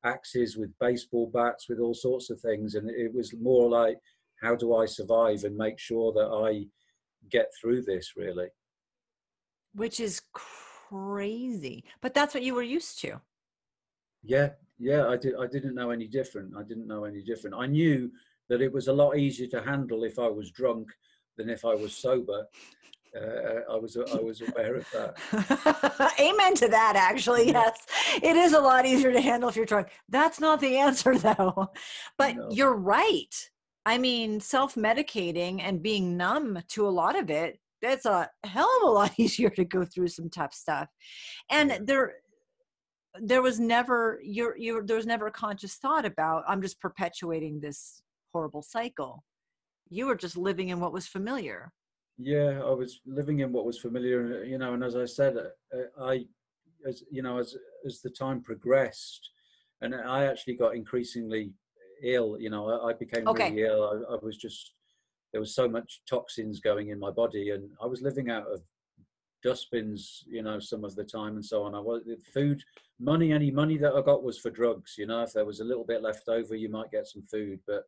axes, 0.03 0.57
with 0.57 0.71
baseball 0.79 1.29
bats, 1.33 1.67
with 1.69 1.79
all 1.79 1.93
sorts 1.93 2.29
of 2.29 2.39
things, 2.41 2.75
and 2.75 2.89
it 2.89 3.13
was 3.13 3.33
more 3.39 3.69
like 3.69 3.97
how 4.41 4.55
do 4.55 4.75
I 4.75 4.85
survive 4.85 5.43
and 5.43 5.55
make 5.55 5.77
sure 5.79 6.11
that 6.13 6.29
I 6.29 6.65
get 7.29 7.47
through 7.59 7.83
this. 7.83 8.13
Really, 8.17 8.47
Which 9.73 9.99
is 9.99 10.21
crazy. 10.33 11.83
But 12.01 12.13
that's 12.13 12.33
what 12.33 12.43
you 12.43 12.55
were 12.55 12.63
used 12.63 12.99
to. 13.01 13.21
Yeah, 14.23 14.49
yeah. 14.77 15.07
I 15.07 15.17
did. 15.17 15.35
I 15.35 15.47
didn't 15.47 15.75
know 15.75 15.91
any 15.91 16.07
different. 16.07 16.53
I 16.57 16.63
didn't 16.63 16.87
know 16.87 17.03
any 17.05 17.21
different. 17.23 17.55
I 17.57 17.65
knew 17.65 18.11
that 18.49 18.61
it 18.61 18.71
was 18.71 18.87
a 18.87 18.93
lot 18.93 19.17
easier 19.17 19.47
to 19.47 19.61
handle 19.61 20.03
if 20.03 20.17
I 20.19 20.27
was 20.27 20.51
drunk 20.51 20.89
than 21.37 21.49
if 21.49 21.63
I 21.65 21.75
was 21.75 21.95
sober. 21.95 22.45
Uh, 23.15 23.61
I 23.71 23.75
was 23.75 23.97
I 23.97 24.19
was 24.19 24.41
aware 24.41 24.75
of 24.75 24.87
that. 24.93 26.13
Amen 26.19 26.53
to 26.55 26.67
that, 26.67 26.93
actually. 26.95 27.47
Yes. 27.47 27.85
It 28.21 28.35
is 28.35 28.53
a 28.53 28.59
lot 28.59 28.85
easier 28.85 29.11
to 29.11 29.21
handle 29.21 29.49
if 29.49 29.55
you're 29.55 29.65
drunk. 29.65 29.87
That's 30.09 30.39
not 30.39 30.59
the 30.59 30.77
answer, 30.77 31.17
though. 31.17 31.69
But 32.17 32.35
No. 32.35 32.49
you're 32.51 32.75
right. 32.75 33.33
I 33.85 33.97
mean, 33.97 34.39
self 34.39 34.75
medicating 34.75 35.61
and 35.61 35.81
being 35.81 36.17
numb 36.17 36.61
to 36.69 36.87
a 36.87 36.89
lot 36.89 37.17
of 37.17 37.31
it, 37.31 37.59
that's 37.81 38.05
a 38.05 38.29
hell 38.43 38.69
of 38.81 38.87
a 38.87 38.91
lot 38.91 39.13
easier 39.17 39.49
to 39.51 39.65
go 39.65 39.83
through 39.85 40.09
some 40.09 40.29
tough 40.29 40.53
stuff. 40.53 40.89
And 41.49 41.69
Yeah. 41.71 41.79
there, 41.81 42.13
there 43.21 43.41
was 43.41 43.59
never 43.59 44.19
you're 44.23 44.55
you 44.57 44.81
there 44.83 44.97
was 44.97 45.05
never 45.05 45.27
a 45.27 45.31
conscious 45.31 45.75
thought 45.75 46.05
about 46.05 46.43
i'm 46.47 46.61
just 46.61 46.79
perpetuating 46.79 47.59
this 47.59 48.01
horrible 48.33 48.61
cycle 48.61 49.23
you 49.89 50.05
were 50.05 50.15
just 50.15 50.37
living 50.37 50.69
in 50.69 50.79
what 50.79 50.93
was 50.93 51.07
familiar 51.07 51.71
Yeah, 52.17 52.61
I 52.61 52.71
was 52.71 52.99
living 53.05 53.39
in 53.39 53.51
what 53.53 53.65
was 53.65 53.79
familiar, 53.79 54.43
you 54.43 54.57
know, 54.57 54.73
and 54.73 54.83
as 54.83 54.95
I 54.95 55.05
said, 55.05 55.37
uh, 55.37 56.03
I, 56.03 56.25
as 56.87 57.03
you 57.09 57.21
know, 57.21 57.37
as 57.39 57.55
as 57.85 58.01
the 58.01 58.09
time 58.09 58.41
progressed, 58.41 59.29
and 59.81 59.95
I 59.95 60.25
actually 60.25 60.55
got 60.55 60.75
increasingly 60.75 61.53
ill. 62.03 62.37
You 62.39 62.49
know, 62.49 62.69
I, 62.69 62.89
I 62.89 62.93
became 62.93 63.27
Okay. 63.27 63.49
really 63.51 63.61
ill. 63.61 64.05
I, 64.09 64.15
I 64.15 64.17
was 64.21 64.37
just 64.37 64.73
there 65.31 65.39
was 65.41 65.55
so 65.55 65.67
much 65.69 66.01
toxins 66.09 66.59
going 66.59 66.89
in 66.89 66.99
my 66.99 67.11
body, 67.11 67.51
and 67.51 67.69
I 67.81 67.85
was 67.85 68.01
living 68.01 68.29
out 68.29 68.47
of 68.47 68.61
dustbins, 69.43 70.23
you 70.27 70.43
know, 70.43 70.59
some 70.59 70.83
of 70.83 70.95
the 70.95 71.03
time 71.03 71.35
and 71.35 71.45
so 71.45 71.63
on. 71.63 71.75
I 71.75 71.79
was 71.79 72.03
food, 72.33 72.63
money, 72.99 73.31
any 73.31 73.51
money 73.51 73.77
that 73.77 73.93
I 73.93 74.01
got 74.01 74.23
was 74.23 74.39
for 74.39 74.49
drugs. 74.49 74.95
You 74.97 75.07
know, 75.07 75.23
if 75.23 75.33
there 75.33 75.45
was 75.45 75.59
a 75.59 75.65
little 75.65 75.85
bit 75.85 76.01
left 76.01 76.27
over, 76.27 76.55
you 76.55 76.69
might 76.69 76.91
get 76.91 77.07
some 77.07 77.23
food, 77.23 77.59
but 77.65 77.83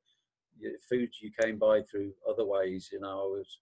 food 0.89 1.09
you 1.21 1.31
came 1.41 1.57
by 1.57 1.81
through 1.81 2.13
other 2.29 2.45
ways. 2.45 2.89
You 2.91 2.99
know, 3.01 3.09
I 3.09 3.37
was 3.37 3.59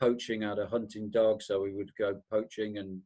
poaching 0.00 0.44
out 0.44 0.58
a 0.58 0.66
hunting 0.66 1.10
dog, 1.10 1.42
so 1.42 1.62
we 1.62 1.72
would 1.72 1.94
go 1.96 2.20
poaching 2.30 2.78
and 2.78 3.00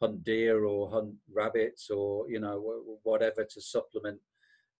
hunt 0.00 0.24
deer 0.24 0.64
or 0.64 0.90
hunt 0.90 1.14
rabbits 1.32 1.88
or 1.88 2.28
you 2.28 2.40
know 2.40 2.82
whatever 3.04 3.44
to 3.44 3.60
supplement 3.60 4.18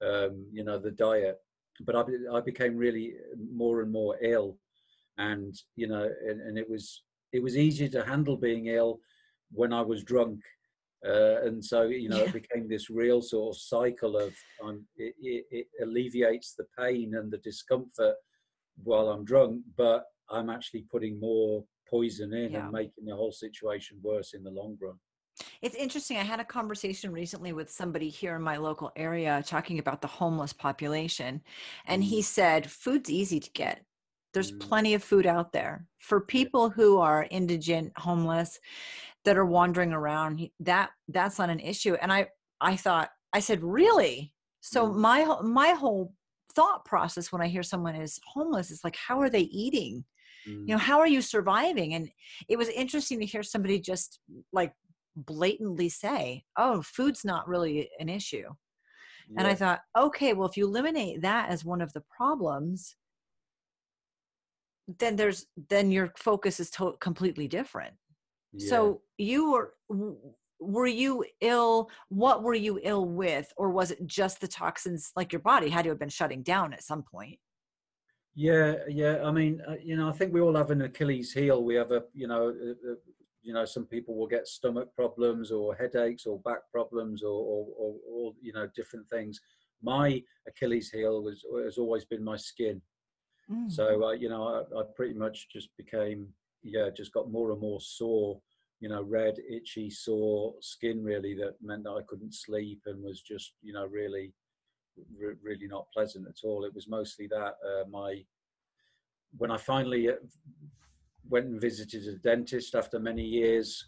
um, 0.04 0.46
you 0.52 0.64
know 0.64 0.78
the 0.78 0.90
diet. 0.90 1.38
But 1.80 1.96
I, 1.96 2.04
I 2.32 2.40
became 2.40 2.76
really 2.76 3.14
more 3.52 3.80
and 3.80 3.90
more 3.90 4.16
ill, 4.22 4.56
and 5.18 5.54
you 5.76 5.88
know, 5.88 6.08
and, 6.28 6.40
and 6.40 6.58
it 6.58 6.68
was 6.68 7.02
it 7.32 7.42
was 7.42 7.56
easier 7.56 7.88
to 7.88 8.04
handle 8.04 8.36
being 8.36 8.66
ill 8.66 9.00
when 9.50 9.72
I 9.72 9.82
was 9.82 10.04
drunk. 10.04 10.40
Uh, 11.04 11.42
and 11.42 11.64
so 11.64 11.82
you 11.82 12.08
know 12.08 12.18
Yeah. 12.18 12.24
it 12.26 12.32
became 12.32 12.68
this 12.68 12.88
real 12.88 13.20
sort 13.20 13.56
of 13.56 13.60
cycle 13.60 14.16
of 14.16 14.36
um, 14.62 14.86
it, 14.96 15.14
it, 15.20 15.44
it 15.50 15.66
alleviates 15.82 16.54
the 16.54 16.66
pain 16.78 17.14
and 17.16 17.30
the 17.32 17.38
discomfort 17.38 18.16
while 18.84 19.08
I'm 19.08 19.24
drunk, 19.24 19.62
but 19.76 20.04
I'm 20.30 20.48
actually 20.48 20.82
putting 20.90 21.18
more 21.18 21.64
poison 21.90 22.32
in 22.32 22.52
Yeah. 22.52 22.62
and 22.64 22.72
making 22.72 23.04
the 23.06 23.16
whole 23.16 23.32
situation 23.32 23.98
worse 24.02 24.32
in 24.32 24.44
the 24.44 24.50
long 24.50 24.78
run. 24.80 24.98
It's 25.60 25.74
interesting. 25.74 26.18
I 26.18 26.22
had 26.22 26.40
a 26.40 26.44
conversation 26.44 27.10
recently 27.12 27.52
with 27.52 27.70
somebody 27.70 28.08
here 28.08 28.36
in 28.36 28.42
my 28.42 28.56
local 28.56 28.92
area 28.96 29.42
talking 29.44 29.78
about 29.78 30.00
the 30.00 30.06
homeless 30.06 30.52
population. 30.52 31.42
And 31.86 32.04
he 32.04 32.22
said, 32.22 32.70
food's 32.70 33.10
easy 33.10 33.40
to 33.40 33.50
get. 33.50 33.84
There's 34.32 34.52
Mm. 34.52 34.60
plenty 34.60 34.94
of 34.94 35.04
food 35.04 35.26
out 35.26 35.52
there. 35.52 35.86
For 35.98 36.20
people 36.20 36.70
who 36.70 36.98
are 36.98 37.26
indigent, 37.30 37.92
homeless, 37.98 38.58
that 39.24 39.36
are 39.36 39.46
wandering 39.46 39.92
around, 39.92 40.50
that 40.60 40.90
that's 41.08 41.38
not 41.38 41.50
an 41.50 41.60
issue. 41.60 41.94
And 41.94 42.12
I 42.12 42.28
I 42.60 42.76
thought, 42.76 43.10
I 43.32 43.40
said, 43.40 43.60
really? 43.62 44.32
So 44.60 44.86
Mm. 44.86 44.94
my 44.96 45.22
whole- 45.22 45.42
my 45.42 45.70
whole 45.70 46.14
thought 46.54 46.84
process 46.84 47.32
when 47.32 47.42
I 47.42 47.48
hear 47.48 47.62
someone 47.64 47.96
is 47.96 48.20
homeless 48.26 48.70
is 48.70 48.84
like, 48.84 48.94
how 48.96 49.20
are 49.20 49.30
they 49.30 49.42
eating? 49.42 50.04
Mm. 50.46 50.66
you 50.66 50.74
know 50.74 50.78
how 50.78 50.98
are 50.98 51.06
you 51.06 51.22
surviving 51.22 51.94
and 51.94 52.10
it 52.48 52.56
was 52.56 52.68
interesting 52.68 53.20
to 53.20 53.26
hear 53.26 53.44
somebody 53.44 53.78
just 53.78 54.18
like 54.52 54.74
blatantly 55.14 55.88
say 55.88 56.44
oh 56.56 56.82
food's 56.82 57.24
not 57.24 57.46
really 57.46 57.88
an 58.00 58.08
issue 58.08 58.48
and 59.36 59.46
i 59.46 59.54
thought 59.54 59.82
okay 59.96 60.32
well 60.32 60.48
if 60.48 60.56
you 60.56 60.66
eliminate 60.66 61.22
that 61.22 61.48
as 61.48 61.64
one 61.64 61.80
of 61.80 61.92
the 61.92 62.00
problems 62.16 62.96
then 64.98 65.16
there's 65.16 65.46
then 65.68 65.90
your 65.90 66.12
focus 66.16 66.60
is 66.60 66.70
to- 66.70 66.96
completely 67.00 67.48
different 67.48 67.94
Yeah. 68.52 68.68
so 68.70 69.02
you 69.18 69.52
were 69.52 69.74
were 70.60 70.86
you 70.86 71.24
ill 71.40 71.90
what 72.08 72.42
were 72.42 72.54
you 72.54 72.78
ill 72.82 73.06
with 73.06 73.52
or 73.56 73.70
was 73.70 73.90
it 73.90 74.06
just 74.06 74.40
the 74.40 74.48
toxins 74.48 75.10
like 75.16 75.32
your 75.32 75.40
body 75.42 75.68
had 75.68 75.82
to 75.84 75.88
have 75.90 75.98
been 75.98 76.08
shutting 76.08 76.42
down 76.42 76.72
at 76.72 76.82
some 76.82 77.02
point 77.02 77.38
Yeah, 78.34 78.76
yeah. 78.88 79.16
I 79.28 79.30
mean, 79.30 79.60
uh, 79.68 79.76
you 79.88 79.94
know, 79.96 80.08
I 80.08 80.12
think 80.12 80.32
we 80.32 80.40
all 80.40 80.56
have 80.56 80.70
an 80.70 80.82
Achilles 80.82 81.32
heel. 81.34 81.62
We 81.62 81.74
have 81.74 81.92
a, 81.92 82.02
you 82.14 82.26
know, 82.26 82.44
uh, 82.48 82.92
uh, 82.92 82.94
you 83.42 83.52
know, 83.52 83.66
some 83.66 83.84
people 83.94 84.14
will 84.16 84.26
get 84.26 84.46
stomach 84.48 84.88
problems 84.96 85.50
or 85.50 85.74
headaches 85.74 86.24
or 86.24 86.38
back 86.40 86.62
problems 86.72 87.22
or, 87.22 87.38
or, 87.52 87.66
or, 87.82 87.90
or 88.10 88.32
you 88.40 88.52
know, 88.54 88.66
different 88.74 89.06
things. 89.10 89.38
My 89.82 90.22
Achilles 90.48 90.88
heel 90.90 91.22
was 91.22 91.44
has 91.64 91.76
always 91.76 92.04
been 92.06 92.24
my 92.24 92.38
skin. 92.38 92.80
Mm. 93.52 93.70
So, 93.70 94.04
uh, 94.04 94.12
you 94.12 94.28
know, 94.28 94.64
I, 94.74 94.80
I 94.80 94.82
pretty 94.94 95.14
much 95.14 95.48
just 95.50 95.68
became, 95.76 96.28
yeah, 96.62 96.88
just 96.96 97.12
got 97.12 97.30
more 97.30 97.50
and 97.50 97.60
more 97.60 97.80
sore. 97.80 98.40
You 98.80 98.88
know, 98.88 99.02
red, 99.02 99.36
itchy, 99.48 99.90
sore 99.90 100.54
skin. 100.60 101.04
Really, 101.04 101.34
that 101.34 101.54
meant 101.62 101.84
that 101.84 101.90
I 101.90 102.02
couldn't 102.08 102.34
sleep 102.34 102.80
and 102.86 103.02
was 103.02 103.20
just, 103.20 103.52
you 103.62 103.72
know, 103.72 103.86
really 103.86 104.32
re- 105.16 105.34
really 105.42 105.68
not 105.68 105.86
pleasant 105.92 106.26
at 106.28 106.44
all. 106.44 106.64
It 106.64 106.74
was 106.74 106.88
mostly 106.88 107.28
that 107.28 107.54
uh, 107.64 107.88
my 107.90 108.24
when 109.38 109.50
I 109.50 109.56
finally 109.56 110.08
uh, 110.08 110.14
went 111.28 111.46
and 111.46 111.60
visited 111.60 112.06
a 112.06 112.16
dentist 112.18 112.74
after 112.74 112.98
many 112.98 113.22
years, 113.22 113.86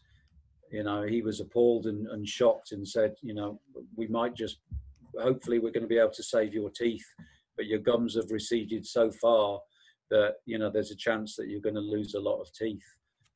you 0.70 0.82
know, 0.82 1.02
he 1.02 1.22
was 1.22 1.40
appalled 1.40 1.86
and, 1.86 2.06
and 2.08 2.26
shocked 2.26 2.72
and 2.72 2.86
said, 2.86 3.14
you 3.20 3.34
know, 3.34 3.60
we 3.96 4.06
might 4.06 4.34
just 4.34 4.58
hopefully 5.20 5.58
we're 5.58 5.70
going 5.70 5.82
to 5.82 5.88
be 5.88 5.98
able 5.98 6.10
to 6.10 6.22
save 6.22 6.54
your 6.54 6.70
teeth, 6.70 7.06
but 7.56 7.66
your 7.66 7.78
gums 7.78 8.14
have 8.16 8.30
receded 8.30 8.86
so 8.86 9.10
far 9.10 9.60
that 10.10 10.34
you 10.46 10.58
know 10.58 10.70
there's 10.70 10.90
a 10.90 10.96
chance 10.96 11.36
that 11.36 11.48
you're 11.48 11.60
going 11.60 11.74
to 11.74 11.80
lose 11.80 12.14
a 12.14 12.20
lot 12.20 12.40
of 12.40 12.52
teeth. 12.52 12.84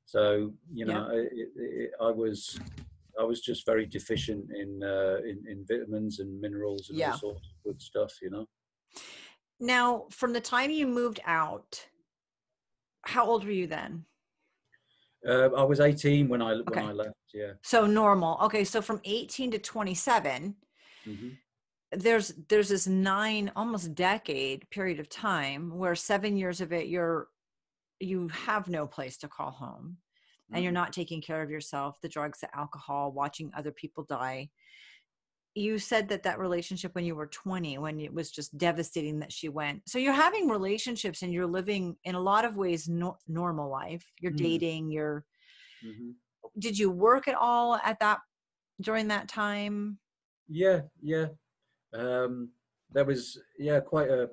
So 0.04 0.52
you 0.72 0.86
know, 0.86 1.08
it, 1.12 1.48
it, 1.56 1.90
I 2.00 2.10
was 2.10 2.58
I 3.20 3.24
was 3.24 3.40
just 3.40 3.66
very 3.66 3.86
deficient 3.86 4.46
in 4.54 4.80
uh, 4.82 5.16
in, 5.24 5.44
in 5.48 5.64
vitamins 5.68 6.20
and 6.20 6.40
minerals 6.40 6.90
and 6.90 6.98
Yeah. 6.98 7.12
all 7.12 7.18
sorts 7.18 7.48
of 7.48 7.62
good 7.72 7.82
stuff. 7.82 8.12
You 8.22 8.30
know, 8.30 8.46
Now, 9.60 10.06
from 10.10 10.32
the 10.32 10.40
time 10.40 10.70
you 10.70 10.86
moved 10.86 11.20
out, 11.26 11.86
how 13.02 13.24
old 13.26 13.44
were 13.44 13.50
you 13.50 13.66
then? 13.66 14.04
uh, 15.28 15.50
I 15.56 15.64
was 15.64 15.80
18 15.80 16.28
when 16.28 16.42
I 16.42 16.52
Okay. 16.68 16.80
when 16.80 16.90
I 16.90 16.92
left. 16.92 17.14
Yeah. 17.34 17.52
So 17.62 17.86
normal. 17.86 18.38
Okay, 18.44 18.64
so 18.64 18.80
from 18.80 19.00
18 19.04 19.50
to 19.52 19.58
27, 19.58 20.54
hmm 21.04 21.28
there's 21.92 22.34
there's 22.48 22.68
this 22.68 22.86
nine 22.86 23.50
almost 23.56 23.94
decade 23.94 24.68
period 24.70 25.00
of 25.00 25.08
time 25.08 25.76
where 25.76 25.94
7 25.94 26.36
years 26.36 26.60
of 26.60 26.72
it 26.72 26.88
you're 26.88 27.28
you 28.00 28.28
have 28.28 28.68
no 28.68 28.86
place 28.86 29.16
to 29.18 29.28
call 29.28 29.50
home 29.50 29.96
and 30.52 30.62
you're 30.62 30.72
not 30.72 30.92
taking 30.94 31.20
care 31.20 31.42
of 31.42 31.50
yourself, 31.50 32.00
the 32.00 32.08
drugs, 32.08 32.40
the 32.40 32.56
alcohol, 32.56 33.12
watching 33.12 33.50
other 33.54 33.70
people 33.70 34.04
die. 34.04 34.48
You 35.54 35.78
said 35.78 36.08
that 36.08 36.22
that 36.22 36.38
relationship 36.38 36.94
when 36.94 37.04
you 37.04 37.14
were 37.14 37.26
20 37.26 37.76
when 37.78 38.00
it 38.00 38.14
was 38.14 38.30
just 38.30 38.56
devastating 38.56 39.18
that 39.18 39.32
she 39.32 39.48
went. 39.48 39.82
So 39.88 39.98
you're 39.98 40.12
having 40.12 40.48
relationships 40.48 41.22
and 41.22 41.32
you're 41.32 41.46
living 41.46 41.96
in 42.04 42.14
a 42.14 42.20
lot 42.20 42.44
of 42.44 42.56
ways 42.56 42.88
no, 42.88 43.18
normal 43.26 43.68
life. 43.68 44.04
You're 44.20 44.32
Mm. 44.32 44.36
dating, 44.38 44.90
you're 44.90 45.24
hmm 45.82 46.12
did 46.58 46.78
you 46.78 46.90
work 46.90 47.28
at 47.28 47.34
all 47.34 47.74
at 47.84 47.98
that 48.00 48.20
during 48.80 49.08
that 49.08 49.28
time 49.28 49.98
Yeah, 50.48 50.82
yeah. 51.02 51.26
Um, 51.94 52.50
there 52.92 53.04
was 53.04 53.38
yeah 53.58 53.80
quite 53.80 54.08
a 54.10 54.24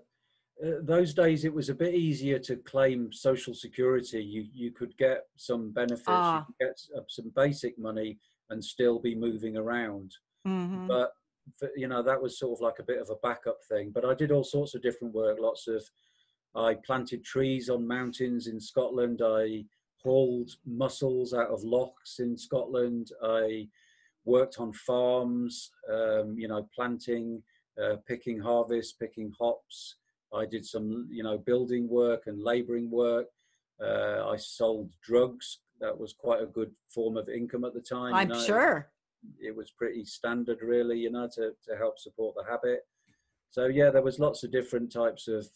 uh, 0.65 0.79
those 0.83 1.13
days 1.13 1.43
it 1.43 1.53
was 1.53 1.67
a 1.69 1.75
bit 1.75 1.93
easier 1.93 2.39
to 2.39 2.55
claim 2.57 3.11
social 3.11 3.53
security. 3.53 4.23
You 4.23 4.45
you 4.53 4.71
could 4.71 4.95
get 4.97 5.25
some 5.35 5.71
benefits, 5.71 6.03
Ah. 6.07 6.45
you 6.47 6.53
could 6.59 6.67
get 6.67 6.79
some 7.09 7.29
basic 7.35 7.77
money, 7.77 8.17
and 8.49 8.63
still 8.63 8.99
be 8.99 9.15
moving 9.15 9.57
around. 9.57 10.15
Mhm. 10.47 10.87
But 10.87 11.13
for, 11.57 11.69
you 11.75 11.87
know 11.87 12.01
that 12.01 12.21
was 12.21 12.39
sort 12.39 12.57
of 12.57 12.61
like 12.61 12.79
a 12.79 12.83
bit 12.83 12.99
of 13.01 13.09
a 13.09 13.15
backup 13.17 13.63
thing. 13.65 13.91
But 13.91 14.05
I 14.05 14.13
did 14.13 14.31
all 14.31 14.43
sorts 14.43 14.75
of 14.75 14.81
different 14.81 15.13
work. 15.13 15.37
Lots 15.39 15.67
of 15.67 15.83
I 16.55 16.75
planted 16.75 17.25
trees 17.25 17.69
on 17.69 17.85
mountains 17.85 18.47
in 18.47 18.59
Scotland. 18.61 19.21
I 19.21 19.65
hauled 20.01 20.51
mussels 20.65 21.33
out 21.33 21.49
of 21.49 21.63
lochs 21.65 22.19
in 22.19 22.37
Scotland. 22.37 23.11
I 23.21 23.67
worked 24.25 24.59
on 24.59 24.73
farms. 24.73 25.71
Um, 25.91 26.35
you 26.37 26.47
know, 26.47 26.67
planting, 26.75 27.41
uh, 27.81 27.97
picking 28.07 28.39
harvest, 28.39 28.99
picking 28.99 29.31
hops. 29.39 29.95
I 30.33 30.45
did 30.45 30.65
some, 30.65 31.07
you 31.09 31.23
know, 31.23 31.37
building 31.37 31.87
work 31.87 32.23
and 32.25 32.43
labouring 32.43 32.89
work. 32.91 33.27
Uh, 33.81 34.27
I 34.27 34.35
sold 34.37 34.89
drugs. 35.01 35.59
That 35.79 35.97
was 35.97 36.13
quite 36.13 36.41
a 36.41 36.45
good 36.47 36.71
form 36.89 37.17
of 37.17 37.29
income 37.29 37.63
at 37.65 37.73
the 37.73 37.81
time. 37.81 38.13
I'm 38.15 38.27
know. 38.29 38.45
sure. 38.45 38.89
It 39.39 39.55
was 39.55 39.71
pretty 39.71 40.05
standard, 40.05 40.59
really, 40.61 40.99
you 40.99 41.11
know, 41.11 41.27
to, 41.35 41.51
to 41.67 41.77
help 41.77 41.99
support 41.99 42.35
the 42.35 42.49
habit. 42.49 42.85
So 43.49 43.65
yeah, 43.67 43.89
there 43.89 44.01
was 44.01 44.19
lots 44.19 44.43
of 44.43 44.51
different 44.51 44.91
types 44.91 45.27
of, 45.27 45.47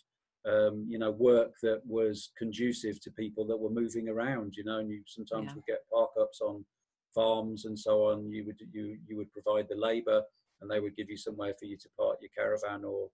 um, 0.45 0.85
you 0.89 0.97
know, 0.97 1.11
work 1.11 1.53
that 1.61 1.81
was 1.85 2.31
conducive 2.37 3.01
to 3.01 3.11
people 3.11 3.45
that 3.47 3.57
were 3.57 3.69
moving 3.69 4.07
around. 4.09 4.55
You 4.55 4.63
know, 4.63 4.79
and 4.79 4.89
you 4.89 5.03
sometimes 5.05 5.47
Yeah. 5.47 5.55
would 5.55 5.65
get 5.65 5.89
park 5.91 6.11
ups 6.19 6.41
on 6.41 6.65
farms 7.13 7.65
and 7.65 7.77
so 7.77 8.05
on. 8.05 8.31
You 8.31 8.45
would 8.45 8.59
you 8.71 8.97
you 9.07 9.17
would 9.17 9.31
provide 9.31 9.67
the 9.69 9.75
labour, 9.75 10.21
and 10.61 10.69
they 10.69 10.79
would 10.79 10.95
give 10.95 11.09
you 11.09 11.17
somewhere 11.17 11.53
for 11.59 11.65
you 11.65 11.77
to 11.77 11.89
park 11.97 12.17
your 12.21 12.31
caravan 12.35 12.83
or 12.83 13.09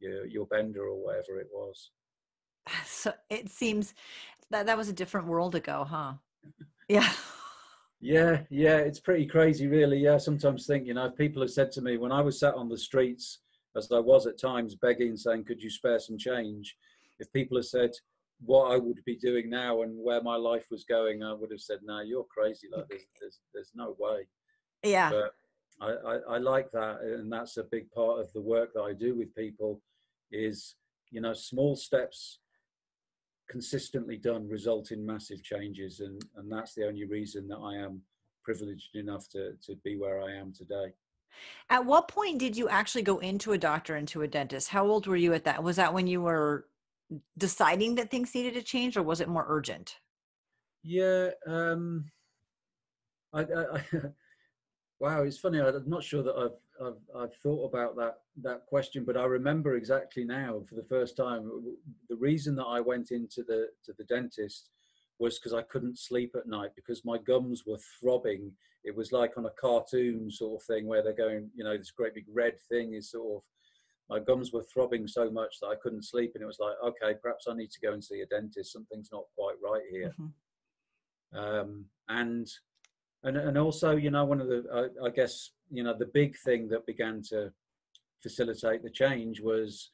your 0.00 0.26
your 0.26 0.46
bender 0.46 0.84
or 0.86 1.02
whatever 1.04 1.40
it 1.40 1.48
was. 1.52 1.90
So 2.84 3.12
it 3.28 3.50
seems 3.50 3.94
that 4.50 4.66
that 4.66 4.76
was 4.76 4.88
a 4.88 4.92
different 4.92 5.26
world 5.26 5.54
ago, 5.54 5.84
huh? 5.88 6.14
Yeah. 6.88 7.10
Yeah, 8.02 8.44
yeah, 8.48 8.78
it's 8.78 8.98
pretty 8.98 9.26
crazy, 9.26 9.66
really. 9.66 9.98
Yeah, 9.98 10.14
I 10.14 10.16
sometimes 10.16 10.66
think, 10.66 10.86
you 10.86 10.94
know, 10.94 11.10
people 11.10 11.42
have 11.42 11.50
said 11.50 11.70
to 11.72 11.82
me 11.82 11.98
when 11.98 12.12
I 12.12 12.22
was 12.22 12.40
sat 12.40 12.54
on 12.54 12.66
the 12.66 12.78
streets, 12.78 13.40
as 13.76 13.92
I 13.92 13.98
was 13.98 14.26
at 14.26 14.40
times, 14.40 14.74
begging, 14.74 15.18
saying, 15.18 15.44
"Could 15.44 15.62
you 15.62 15.68
spare 15.68 15.98
some 15.98 16.16
change?" 16.16 16.76
If 17.18 17.30
people 17.32 17.58
have 17.58 17.66
said 17.66 17.90
what 18.44 18.72
I 18.72 18.76
would 18.76 19.04
be 19.04 19.16
doing 19.16 19.50
now 19.50 19.82
and 19.82 19.96
where 20.02 20.22
my 20.22 20.36
life 20.36 20.66
was 20.70 20.84
going, 20.84 21.22
I 21.22 21.32
would 21.32 21.50
have 21.50 21.60
said, 21.60 21.80
"No, 21.82 22.00
you're 22.00 22.24
crazy. 22.24 22.68
Like, 22.74 22.88
there's, 22.88 23.06
there's, 23.20 23.40
there's 23.54 23.72
no 23.74 23.96
way." 23.98 24.26
Yeah. 24.82 25.10
But 25.10 25.34
I, 25.80 25.90
I, 25.90 26.18
I 26.34 26.38
like 26.38 26.70
that, 26.72 27.00
and 27.00 27.32
that's 27.32 27.56
a 27.56 27.64
big 27.64 27.90
part 27.90 28.20
of 28.20 28.32
the 28.32 28.40
work 28.40 28.72
that 28.74 28.82
I 28.82 28.92
do 28.92 29.14
with 29.16 29.34
people. 29.34 29.80
Is 30.32 30.76
you 31.10 31.20
know, 31.20 31.32
small 31.32 31.76
steps 31.76 32.38
consistently 33.50 34.16
done 34.16 34.48
result 34.48 34.92
in 34.92 35.04
massive 35.04 35.42
changes 35.42 35.98
and 35.98 36.22
and 36.36 36.50
that's 36.50 36.72
the 36.74 36.86
only 36.86 37.04
reason 37.04 37.48
that 37.48 37.58
I 37.58 37.74
am 37.74 38.00
privileged 38.44 38.94
enough 38.94 39.28
to 39.30 39.54
to 39.66 39.74
be 39.82 39.96
where 39.96 40.22
I 40.22 40.36
am 40.36 40.52
today 40.52 40.92
At 41.68 41.84
what 41.84 42.06
point 42.06 42.38
did 42.38 42.56
you 42.56 42.68
actually 42.68 43.02
go 43.02 43.18
into 43.18 43.52
a 43.52 43.58
doctor 43.58 43.96
and 43.96 44.06
to 44.08 44.22
a 44.22 44.28
dentist? 44.28 44.68
How 44.68 44.86
old 44.86 45.06
were 45.08 45.16
you 45.16 45.34
at 45.34 45.44
that? 45.44 45.62
Was 45.64 45.76
that 45.76 45.92
when 45.92 46.06
you 46.06 46.22
were 46.22 46.66
deciding 47.38 47.94
that 47.96 48.10
things 48.10 48.34
needed 48.34 48.54
to 48.54 48.62
change 48.62 48.96
or 48.96 49.02
was 49.02 49.20
it 49.20 49.28
more 49.28 49.46
urgent? 49.48 49.96
yeah 50.82 51.30
um 51.46 52.10
I, 53.32 53.40
I, 53.40 53.76
I 53.76 53.84
wow 55.00 55.22
it's 55.22 55.38
funny 55.38 55.60
i'm 55.60 55.88
not 55.88 56.02
sure 56.02 56.22
that 56.22 56.34
I've, 56.36 56.86
I've 56.86 57.22
i've 57.22 57.34
thought 57.36 57.68
about 57.68 57.96
that 57.96 58.18
that 58.42 58.66
question 58.66 59.04
but 59.04 59.16
i 59.16 59.24
remember 59.24 59.76
exactly 59.76 60.24
now 60.24 60.62
for 60.68 60.74
the 60.74 60.84
first 60.88 61.16
time 61.16 61.50
the 62.08 62.16
reason 62.16 62.54
that 62.56 62.64
i 62.66 62.80
went 62.80 63.10
into 63.10 63.42
the 63.42 63.68
to 63.84 63.92
the 63.98 64.04
dentist 64.04 64.70
was 65.18 65.38
because 65.38 65.52
i 65.52 65.62
couldn't 65.62 65.98
sleep 65.98 66.34
at 66.36 66.48
night 66.48 66.70
because 66.76 67.04
my 67.04 67.18
gums 67.18 67.64
were 67.66 67.78
throbbing 68.00 68.50
it 68.84 68.96
was 68.96 69.12
like 69.12 69.36
on 69.36 69.44
a 69.44 69.50
cartoon 69.60 70.30
sort 70.30 70.60
of 70.60 70.66
thing 70.66 70.86
where 70.86 71.02
they're 71.02 71.12
going 71.12 71.50
you 71.54 71.64
know 71.64 71.76
this 71.76 71.90
great 71.90 72.14
big 72.14 72.24
red 72.32 72.54
thing 72.70 72.94
is 72.94 73.10
sort 73.10 73.36
of 73.36 73.42
my 74.10 74.18
gums 74.18 74.52
were 74.52 74.64
throbbing 74.64 75.06
so 75.06 75.30
much 75.30 75.54
that 75.60 75.68
i 75.68 75.74
couldn't 75.82 76.04
sleep 76.04 76.32
and 76.34 76.42
it 76.42 76.46
was 76.46 76.58
like 76.58 76.74
okay 76.84 77.16
perhaps 77.22 77.46
i 77.48 77.54
need 77.54 77.70
to 77.70 77.80
go 77.80 77.92
and 77.92 78.02
see 78.04 78.20
a 78.20 78.26
dentist 78.26 78.72
something's 78.72 79.10
not 79.12 79.24
quite 79.36 79.54
right 79.64 79.82
here 79.90 80.14
Mhm. 80.18 80.32
um, 81.38 81.84
and 82.08 82.48
and 83.22 83.36
and 83.36 83.56
also 83.56 83.96
you 83.96 84.10
know 84.10 84.24
one 84.24 84.40
of 84.40 84.48
the 84.48 84.64
I, 85.02 85.06
I 85.06 85.10
guess 85.10 85.52
you 85.70 85.82
know 85.84 85.96
the 85.96 86.06
big 86.12 86.36
thing 86.44 86.68
that 86.68 86.84
began 86.86 87.22
to 87.30 87.52
facilitate 88.22 88.82
the 88.82 88.90
change 88.90 89.40
was 89.40 89.92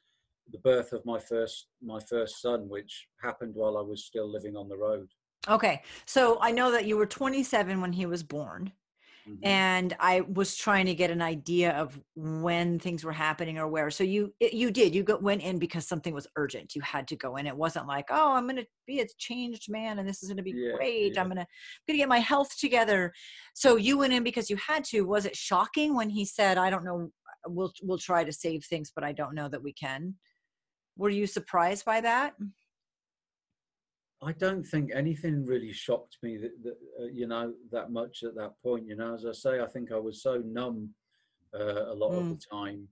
the 0.51 0.57
birth 0.59 0.91
of 0.93 1.05
my 1.05 1.19
first 1.19 1.67
my 1.81 1.99
first 1.99 2.41
son 2.41 2.67
which 2.67 3.07
happened 3.21 3.53
while 3.55 3.77
i 3.77 3.81
was 3.81 4.05
still 4.05 4.29
living 4.29 4.55
on 4.57 4.67
the 4.67 4.77
road 4.77 5.07
Okay. 5.49 5.81
So 6.05 6.37
I 6.41 6.51
know 6.51 6.71
that 6.71 6.83
you 6.87 6.97
were 6.97 7.05
27 7.05 7.79
when 7.79 7.93
he 7.93 8.05
was 8.05 8.21
born. 8.21 8.73
Mhm. 9.27 9.39
and 9.43 9.95
I 9.99 10.21
was 10.21 10.55
trying 10.55 10.85
to 10.87 10.95
get 10.95 11.11
an 11.11 11.21
idea 11.21 11.71
of 11.71 11.99
when 12.15 12.79
things 12.79 13.03
were 13.03 13.11
happening 13.11 13.57
or 13.57 13.67
where. 13.67 13.89
So 13.91 14.03
you 14.03 14.33
you 14.39 14.71
did 14.71 14.95
you 14.95 15.03
go, 15.03 15.17
went 15.17 15.41
in 15.41 15.59
because 15.59 15.87
something 15.87 16.13
was 16.13 16.27
urgent. 16.35 16.75
You 16.75 16.81
had 16.81 17.07
to 17.09 17.15
go 17.15 17.35
in. 17.35 17.45
It 17.47 17.55
wasn't 17.57 17.87
like 17.87 18.05
oh 18.09 18.33
I'm 18.33 18.45
going 18.45 18.55
to 18.57 18.65
be 18.85 19.01
a 19.01 19.07
changed 19.17 19.69
man 19.69 19.99
and 19.99 20.07
this 20.07 20.23
is 20.23 20.29
going 20.29 20.37
to 20.37 20.43
be 20.43 20.53
Yeah, 20.55 20.73
great. 20.75 21.15
yeah. 21.15 21.21
I'm 21.21 21.27
going 21.27 21.37
to 21.37 21.47
going 21.87 21.95
to 21.95 21.97
get 21.97 22.09
my 22.09 22.19
health 22.19 22.57
together. 22.57 23.13
So 23.53 23.75
you 23.75 23.97
went 23.97 24.13
in 24.13 24.23
because 24.23 24.49
you 24.49 24.57
had 24.57 24.83
to. 24.85 25.01
Was 25.01 25.25
it 25.25 25.35
shocking 25.35 25.95
when 25.95 26.09
he 26.09 26.25
said 26.25 26.57
I 26.57 26.69
don't 26.69 26.85
know 26.85 27.11
we'll 27.47 27.73
we'll 27.83 27.97
try 27.97 28.23
to 28.23 28.31
save 28.33 28.63
things 28.65 28.91
but 28.93 29.03
I 29.03 29.11
don't 29.13 29.35
know 29.35 29.49
that 29.49 29.61
we 29.63 29.73
can. 29.73 30.15
Were 30.97 31.09
you 31.09 31.27
surprised 31.27 31.85
by 31.85 32.01
that? 32.01 32.33
I 34.21 34.31
don't 34.31 34.63
think 34.63 34.91
anything 34.93 35.45
really 35.45 35.71
shocked 35.71 36.17
me 36.23 36.37
that, 36.37 36.63
that 36.63 36.77
uh, 36.99 37.05
you 37.05 37.27
know 37.27 37.53
that 37.71 37.91
much 37.91 38.23
at 38.23 38.35
that 38.35 38.53
point. 38.63 38.87
You 38.87 38.95
know, 38.95 39.13
as 39.13 39.25
I 39.25 39.31
say, 39.31 39.61
I 39.61 39.67
think 39.67 39.91
I 39.91 39.97
was 39.97 40.23
so 40.23 40.41
numb 40.45 40.89
uh, 41.53 41.91
a 41.91 41.93
lot 41.93 42.13
of 42.13 42.29
the 42.29 42.39
time, 42.51 42.87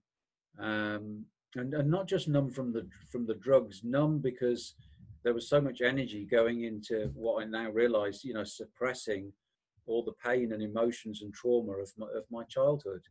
um, 0.60 1.26
and 1.56 1.74
and 1.74 1.90
not 1.90 2.08
just 2.08 2.28
numb 2.28 2.52
from 2.52 2.72
the 2.72 2.88
from 3.12 3.26
the 3.26 3.34
drugs, 3.36 3.82
numb 3.84 4.20
because 4.20 4.76
there 5.24 5.34
was 5.34 5.50
so 5.50 5.60
much 5.60 5.82
energy 5.82 6.26
going 6.30 6.64
into 6.64 7.12
what 7.16 7.44
I 7.44 7.48
now 7.48 7.72
realise. 7.72 8.24
You 8.24 8.36
know, 8.36 8.44
suppressing 8.44 9.34
all 9.88 10.04
the 10.04 10.14
pain 10.24 10.52
and 10.52 10.62
emotions 10.62 11.22
and 11.22 11.34
trauma 11.34 11.74
of 11.74 11.92
my, 11.98 12.08
of 12.16 12.24
my 12.32 12.44
childhood. 12.44 13.02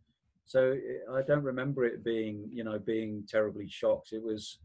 So 0.45 0.77
I 1.12 1.23
don't 1.23 1.43
remember 1.43 1.85
it 1.85 2.05
being 2.05 2.49
you 2.53 2.62
know 2.62 2.79
being 2.79 3.25
terribly 3.29 3.69
shocked. 3.69 4.12
It 4.12 4.23
was 4.23 4.59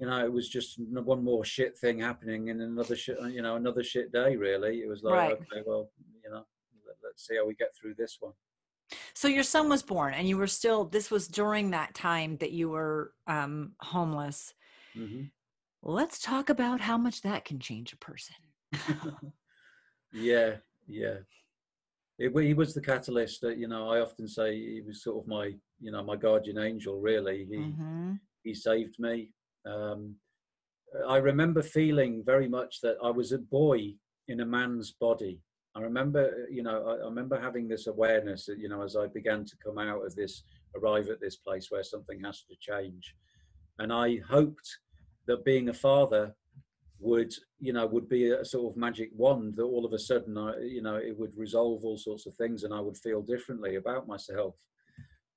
you 0.00 0.06
know, 0.06 0.24
it 0.24 0.32
was 0.32 0.48
just 0.48 0.78
one 0.78 1.22
more 1.22 1.44
shit 1.44 1.76
thing 1.76 1.98
happening 2.00 2.48
and 2.48 2.62
another 2.62 2.96
shit, 2.96 3.18
you 3.30 3.42
know, 3.42 3.56
another 3.56 3.84
shit 3.84 4.10
day. 4.12 4.34
Really, 4.34 4.78
it 4.80 4.88
was 4.88 5.02
like, 5.02 5.14
Right. 5.14 5.32
okay, 5.32 5.62
well, 5.66 5.90
you 6.24 6.30
know, 6.30 6.46
let, 6.86 6.96
let's 7.04 7.26
see 7.26 7.36
how 7.36 7.46
we 7.46 7.54
get 7.54 7.76
through 7.78 7.94
this 7.98 8.16
one. 8.18 8.32
So 9.14 9.28
your 9.28 9.42
son 9.42 9.68
was 9.68 9.82
born 9.82 10.14
and 10.14 10.26
you 10.26 10.38
were 10.38 10.46
still 10.46 10.84
this 10.86 11.10
was 11.10 11.28
during 11.28 11.70
that 11.70 11.94
time 11.94 12.38
that 12.38 12.52
you 12.52 12.70
were 12.70 13.12
um 13.26 13.72
homeless. 13.80 14.54
hmm 14.94 15.24
Let's 15.82 16.18
talk 16.18 16.50
about 16.50 16.80
how 16.80 16.98
much 16.98 17.22
that 17.22 17.44
can 17.46 17.58
change 17.58 17.92
a 17.94 17.96
person. 17.96 18.36
yeah, 20.12 20.56
yeah. 20.86 21.18
It, 22.18 22.38
he 22.38 22.52
was 22.52 22.74
the 22.74 22.82
catalyst. 22.82 23.40
That, 23.40 23.56
you 23.56 23.66
know, 23.66 23.88
I 23.88 24.00
often 24.00 24.28
say 24.28 24.56
he 24.58 24.82
was 24.86 25.02
sort 25.02 25.22
of 25.24 25.26
my, 25.28 25.52
you 25.80 25.90
know, 25.90 26.02
my 26.02 26.16
guardian 26.16 26.58
angel. 26.58 27.00
Really, 27.00 27.46
he 27.50 27.56
Mhm. 27.56 28.20
he 28.42 28.54
saved 28.54 28.98
me. 28.98 29.32
Um, 29.66 30.16
I 31.08 31.18
remember 31.18 31.62
feeling 31.62 32.22
very 32.24 32.48
much 32.48 32.80
that 32.82 32.96
I 33.02 33.10
was 33.10 33.32
a 33.32 33.38
boy 33.38 33.94
in 34.28 34.40
a 34.40 34.46
man's 34.46 34.92
body. 34.92 35.40
I 35.76 35.80
remember, 35.80 36.46
you 36.50 36.62
know, 36.62 36.84
I, 36.86 37.04
I 37.04 37.08
remember 37.08 37.40
having 37.40 37.68
this 37.68 37.86
awareness 37.86 38.46
that, 38.46 38.58
you 38.58 38.68
know, 38.68 38.82
as 38.82 38.96
I 38.96 39.06
began 39.06 39.44
to 39.44 39.56
come 39.64 39.78
out 39.78 40.04
of 40.04 40.14
this, 40.16 40.42
arrive 40.74 41.08
at 41.08 41.20
this 41.20 41.36
place 41.36 41.70
where 41.70 41.84
something 41.84 42.20
has 42.24 42.42
to 42.44 42.56
change, 42.60 43.14
and 43.78 43.92
I 43.92 44.18
hoped 44.28 44.68
that 45.26 45.44
being 45.44 45.68
a 45.68 45.74
father 45.74 46.34
would, 46.98 47.32
you 47.60 47.72
know, 47.72 47.86
would 47.86 48.08
be 48.08 48.30
a 48.30 48.44
sort 48.44 48.72
of 48.72 48.76
magic 48.76 49.10
wand 49.16 49.56
that 49.56 49.62
all 49.62 49.86
of 49.86 49.92
a 49.92 49.98
sudden, 49.98 50.36
I, 50.36 50.58
you 50.60 50.82
know, 50.82 50.96
it 50.96 51.16
would 51.18 51.36
resolve 51.36 51.84
all 51.84 51.96
sorts 51.96 52.26
of 52.26 52.34
things, 52.34 52.64
and 52.64 52.74
I 52.74 52.80
would 52.80 52.96
feel 52.96 53.22
differently 53.22 53.76
about 53.76 54.08
myself. 54.08 54.56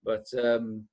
But 0.03 0.26
um, 0.43 0.88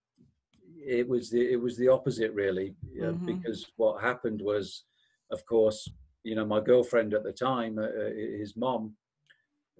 it 0.86 1.08
was 1.08 1.30
the 1.30 1.52
it 1.52 1.60
was 1.60 1.76
the 1.76 1.88
opposite 1.88 2.32
really 2.32 2.74
Mhm. 2.96 3.24
because 3.24 3.70
what 3.76 4.02
happened 4.02 4.40
was 4.40 4.84
of 5.30 5.44
course 5.46 5.88
you 6.24 6.34
know 6.34 6.44
my 6.46 6.60
girlfriend 6.60 7.14
at 7.14 7.24
the 7.24 7.32
time 7.32 7.78
uh, 7.78 7.82
uh, 7.82 8.10
his 8.38 8.56
mom 8.56 8.96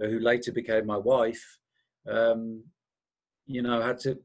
uh, 0.03 0.07
who 0.07 0.19
later 0.19 0.53
became 0.53 0.87
my 0.87 0.97
wife 0.97 1.59
um, 2.09 2.63
you 3.47 3.63
know 3.63 3.81
had 3.81 3.99
to 3.99 4.19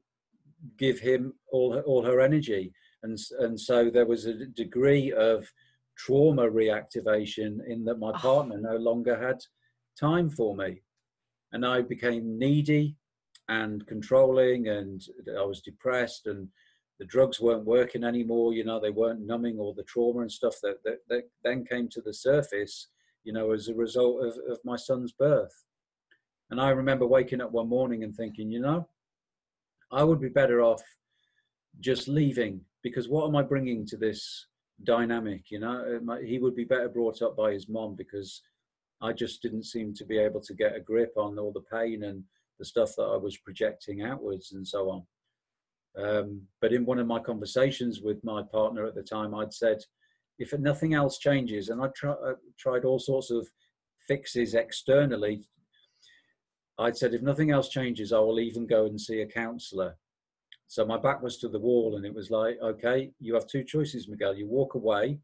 give 0.78 0.99
him 0.99 1.34
all 1.51 1.73
her, 1.73 1.82
all 1.82 2.03
her 2.03 2.19
energy 2.21 2.71
and 3.03 3.17
and 3.39 3.59
so 3.59 3.89
there 3.89 4.05
was 4.05 4.26
a 4.26 4.45
degree 4.45 5.11
of 5.11 5.51
trauma 5.97 6.43
reactivation 6.43 7.65
in 7.67 7.86
that 7.86 7.99
my 7.99 8.11
Oh. 8.11 8.19
partner 8.19 8.57
no 8.57 8.76
longer 8.76 9.17
had 9.17 9.39
time 9.99 10.30
for 10.30 10.55
me 10.55 10.82
and 11.51 11.65
I 11.65 11.82
became 11.82 12.38
needy 12.38 12.97
and 13.47 13.86
controlling 13.88 14.67
and 14.67 15.01
I 15.38 15.43
was 15.43 15.61
depressed 15.61 16.28
and 16.28 16.49
the 17.00 17.06
drugs 17.06 17.39
weren't 17.39 17.66
working 17.66 18.04
anymore. 18.04 18.54
You 18.54 18.64
know, 18.64 18.80
they 18.80 18.89
weren't 18.89 19.26
numbing 19.26 19.60
all 19.60 19.74
the 19.74 19.84
trauma 19.84 20.22
and 20.22 20.32
stuff 20.32 20.56
that, 20.64 20.78
that, 20.84 21.00
that 21.10 21.24
then 21.43 21.66
came 21.66 21.89
to 21.89 22.02
the 22.02 22.14
surface, 22.14 22.88
you 23.24 23.34
know, 23.34 23.52
as 23.52 23.68
a 23.68 23.76
result 23.76 24.24
of, 24.24 24.34
of 24.50 24.60
my 24.64 24.76
son's 24.76 25.12
birth. 25.12 25.64
And 26.52 26.62
I 26.62 26.70
remember 26.70 27.06
waking 27.06 27.41
up 27.41 27.52
one 27.52 27.68
morning 27.68 28.04
and 28.04 28.16
thinking, 28.16 28.52
you 28.52 28.62
know, 28.62 28.88
I 29.91 30.04
would 30.04 30.22
be 30.22 30.30
better 30.30 30.62
off 30.62 30.82
just 31.80 32.08
leaving 32.08 32.62
because 32.84 33.10
what 33.10 33.28
am 33.28 33.36
I 33.36 33.41
bringing 33.41 33.86
to 33.88 33.98
this 33.98 34.48
dynamic? 34.84 35.46
You 35.50 35.60
know, 35.60 36.00
uh, 36.10 36.18
he 36.18 36.39
would 36.39 36.56
be 36.56 36.64
better 36.64 36.89
brought 36.89 37.22
up 37.22 37.36
by 37.36 37.52
his 37.52 37.68
mom 37.68 37.96
because 37.96 38.41
I 39.02 39.12
just 39.14 39.41
didn't 39.41 39.66
seem 39.66 39.93
to 39.96 40.06
be 40.06 40.18
able 40.18 40.41
to 40.41 40.54
get 40.54 40.76
a 40.76 40.80
grip 40.80 41.14
on 41.18 41.38
all 41.38 41.52
the 41.52 41.62
pain 41.72 42.04
and 42.04 42.24
the 42.60 42.66
stuff 42.66 42.91
that 42.98 43.04
I 43.04 43.18
was 43.18 43.38
projecting 43.38 44.04
outwards 44.04 44.54
and 44.54 44.66
so 44.66 44.89
on. 44.89 45.04
Um, 45.98 46.41
but 46.62 46.74
in 46.74 46.86
one 46.86 47.00
of 47.00 47.08
my 47.08 47.20
conversations 47.20 48.02
with 48.02 48.24
my 48.24 48.41
partner 48.52 48.86
at 48.86 48.96
the 48.96 49.04
time, 49.04 49.34
I'd 49.34 49.54
said, 49.54 49.80
if 50.38 50.58
nothing 50.58 50.93
else 50.93 51.18
changes, 51.18 51.70
and 51.70 51.82
I 51.82 51.88
try, 51.96 52.12
uh, 52.12 52.34
tried 52.60 52.84
all 52.84 53.00
sorts 53.00 53.32
of 53.32 53.48
fixes 54.08 54.54
externally, 54.54 55.48
I'd 56.78 56.98
said, 56.98 57.14
if 57.14 57.22
nothing 57.22 57.52
else 57.52 57.70
changes, 57.70 58.12
I 58.12 58.20
will 58.20 58.39
even 58.39 58.68
go 58.68 58.86
and 58.86 59.00
see 59.00 59.22
a 59.22 59.26
counselor. 59.26 59.96
So 60.68 60.86
my 60.86 60.98
back 60.98 61.22
was 61.22 61.38
to 61.38 61.48
the 61.48 61.60
wall, 61.60 61.96
and 61.96 62.06
it 62.06 62.14
was 62.14 62.30
like, 62.30 62.58
okay, 62.62 63.12
you 63.20 63.34
have 63.36 63.48
two 63.48 63.64
choices, 63.64 64.10
Miguel. 64.10 64.36
You 64.36 64.48
walk 64.48 64.76
away, 64.76 65.20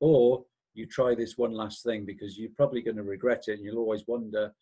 or 0.00 0.44
you 0.72 0.86
try 0.86 1.14
this 1.14 1.36
one 1.36 1.52
last 1.52 1.84
thing 1.84 2.06
because 2.06 2.38
you're 2.38 2.50
probably 2.56 2.80
going 2.80 2.96
to 2.96 3.02
regret 3.02 3.44
it, 3.48 3.54
and 3.54 3.64
you'll 3.64 3.78
always 3.78 4.04
wonder 4.06 4.54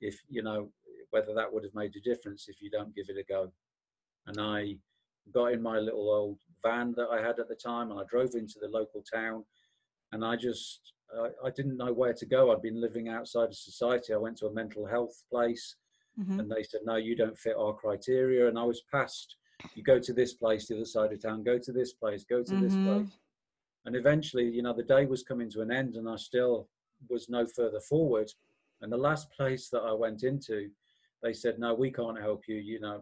if 0.00 0.18
you 0.28 0.42
know 0.42 0.70
whether 1.10 1.34
that 1.34 1.52
would 1.52 1.64
have 1.64 1.74
made 1.74 1.94
a 1.96 2.00
difference 2.00 2.46
if 2.48 2.62
you 2.62 2.70
don't 2.70 2.94
give 2.94 3.08
it 3.08 3.18
a 3.18 3.24
go. 3.24 3.52
And 4.26 4.40
I 4.40 4.76
got 5.32 5.52
in 5.52 5.62
my 5.62 5.78
little 5.78 6.10
old 6.10 6.38
van 6.62 6.94
that 6.96 7.08
I 7.10 7.20
had 7.20 7.38
at 7.38 7.48
the 7.48 7.54
time 7.54 7.90
and 7.90 8.00
I 8.00 8.04
drove 8.08 8.34
into 8.34 8.58
the 8.60 8.68
local 8.68 9.02
town 9.02 9.44
and 10.12 10.24
I 10.24 10.36
just 10.36 10.92
uh, 11.16 11.28
I 11.44 11.50
didn't 11.50 11.76
know 11.76 11.92
where 11.92 12.14
to 12.14 12.26
go. 12.26 12.52
I'd 12.52 12.62
been 12.62 12.80
living 12.80 13.08
outside 13.08 13.48
of 13.48 13.54
society. 13.54 14.12
I 14.12 14.16
went 14.16 14.38
to 14.38 14.46
a 14.46 14.52
mental 14.52 14.86
health 14.86 15.22
place 15.30 15.76
mm-hmm. 16.18 16.40
and 16.40 16.50
they 16.50 16.62
said, 16.62 16.80
no, 16.84 16.96
you 16.96 17.14
don't 17.16 17.38
fit 17.38 17.56
our 17.56 17.72
criteria. 17.72 18.48
And 18.48 18.58
I 18.58 18.64
was 18.64 18.82
passed, 18.90 19.36
you 19.74 19.82
go 19.82 19.98
to 19.98 20.12
this 20.12 20.34
place, 20.34 20.66
the 20.66 20.76
other 20.76 20.84
side 20.84 21.12
of 21.12 21.22
town, 21.22 21.44
go 21.44 21.58
to 21.58 21.72
this 21.72 21.92
place, 21.92 22.24
go 22.24 22.42
to 22.42 22.52
mm-hmm. 22.52 22.62
this 22.62 22.74
place. 22.74 23.18
And 23.84 23.94
eventually, 23.94 24.48
you 24.48 24.62
know, 24.62 24.72
the 24.72 24.82
day 24.82 25.06
was 25.06 25.22
coming 25.22 25.48
to 25.50 25.60
an 25.60 25.70
end 25.70 25.94
and 25.94 26.08
I 26.08 26.16
still 26.16 26.68
was 27.08 27.28
no 27.28 27.46
further 27.46 27.80
forward. 27.80 28.30
And 28.80 28.92
the 28.92 28.96
last 28.96 29.30
place 29.30 29.68
that 29.70 29.82
I 29.82 29.92
went 29.92 30.22
into, 30.24 30.70
they 31.22 31.32
said, 31.32 31.58
no, 31.58 31.72
we 31.74 31.90
can't 31.90 32.20
help 32.20 32.48
you. 32.48 32.56
You 32.56 32.80
know, 32.80 33.00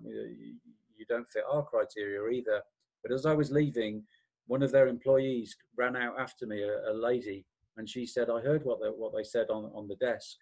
you 1.08 1.16
don't 1.16 1.28
fit 1.30 1.44
our 1.50 1.62
criteria 1.62 2.26
either. 2.28 2.60
But 3.02 3.12
as 3.12 3.26
I 3.26 3.34
was 3.34 3.50
leaving, 3.50 4.02
one 4.46 4.62
of 4.62 4.72
their 4.72 4.88
employees 4.88 5.56
ran 5.76 5.96
out 5.96 6.18
after 6.18 6.46
me, 6.46 6.62
a, 6.62 6.92
a 6.92 6.94
lady, 6.94 7.46
and 7.76 7.88
she 7.88 8.06
said, 8.06 8.30
"I 8.30 8.40
heard 8.40 8.64
what 8.64 8.80
they, 8.80 8.88
what 8.88 9.12
they 9.14 9.24
said 9.24 9.48
on 9.50 9.70
on 9.74 9.88
the 9.88 9.96
desk, 9.96 10.36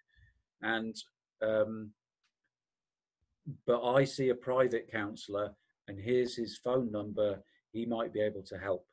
and 0.62 0.94
um, 1.40 1.90
but 3.66 3.82
I 3.82 4.04
see 4.04 4.28
a 4.28 4.34
private 4.34 4.90
counsellor, 4.90 5.52
and 5.88 5.98
here's 5.98 6.36
his 6.36 6.58
phone 6.58 6.90
number. 6.92 7.42
He 7.72 7.86
might 7.86 8.12
be 8.12 8.20
able 8.20 8.42
to 8.42 8.58
help." 8.58 8.86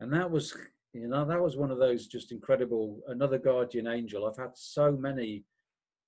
And 0.00 0.12
that 0.12 0.30
was, 0.30 0.56
you 0.92 1.08
know, 1.08 1.24
that 1.24 1.40
was 1.40 1.56
one 1.56 1.70
of 1.70 1.78
those 1.78 2.06
just 2.06 2.32
incredible. 2.32 3.00
Another 3.08 3.38
guardian 3.38 3.86
angel. 3.86 4.26
I've 4.26 4.36
had 4.36 4.52
so 4.54 4.92
many 4.92 5.44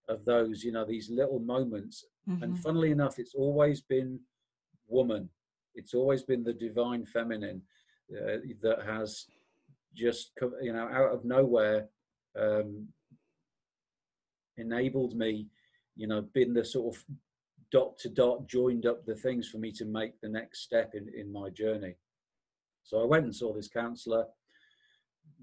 of 0.09 0.25
those, 0.25 0.63
you 0.63 0.73
know, 0.73 0.85
these 0.85 1.11
little 1.11 1.39
moments, 1.39 2.05
mm-hmm. 2.29 2.43
and 2.43 2.59
funnily 2.59 2.91
enough, 2.91 3.19
it's 3.19 3.35
always 3.35 3.81
been 3.81 4.21
woman. 4.89 5.29
It's 5.75 5.95
always 5.95 6.23
been 6.23 6.45
the 6.45 6.53
divine 6.53 7.05
feminine 7.05 7.63
uh, 8.13 8.39
that 8.63 8.85
has 8.87 9.27
just 9.95 10.33
come, 10.39 10.53
you 10.61 10.73
know, 10.73 10.89
out 10.89 11.13
of 11.13 11.25
nowhere, 11.25 11.89
um, 12.39 12.89
enabled 14.57 15.17
me, 15.17 15.49
you 15.97 16.07
know, 16.07 16.23
been 16.23 16.55
the 16.55 16.65
sort 16.65 16.95
of 16.95 17.05
dot 17.71 17.99
to 17.99 18.09
dot 18.09 18.47
joined 18.47 18.87
up 18.87 19.05
the 19.05 19.15
things 19.15 19.49
for 19.49 19.59
me 19.59 19.73
to 19.73 19.85
make 19.85 20.21
the 20.21 20.29
next 20.29 20.61
step 20.61 20.95
in, 20.95 21.09
in 21.17 21.33
my 21.33 21.51
journey. 21.51 21.95
So 22.85 23.03
I 23.03 23.07
went 23.07 23.25
and 23.25 23.35
saw 23.35 23.53
this 23.53 23.69
counselor 23.69 24.27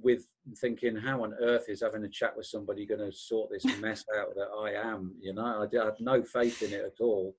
with 0.01 0.27
thinking, 0.57 0.95
how 0.95 1.23
on 1.23 1.33
earth 1.41 1.65
is 1.67 1.81
having 1.81 2.03
a 2.03 2.09
chat 2.09 2.35
with 2.37 2.45
somebody 2.45 2.85
going 2.85 3.01
to 3.01 3.15
sort 3.15 3.49
this 3.51 3.65
mess 3.79 4.05
out 4.17 4.35
that 4.35 4.49
I 4.57 4.73
am? 4.89 5.13
You 5.19 5.33
know, 5.33 5.43
I 5.43 5.85
had 5.85 5.99
no 5.99 6.23
faith 6.23 6.61
in 6.61 6.73
it 6.73 6.85
at 6.85 7.01
all 7.03 7.35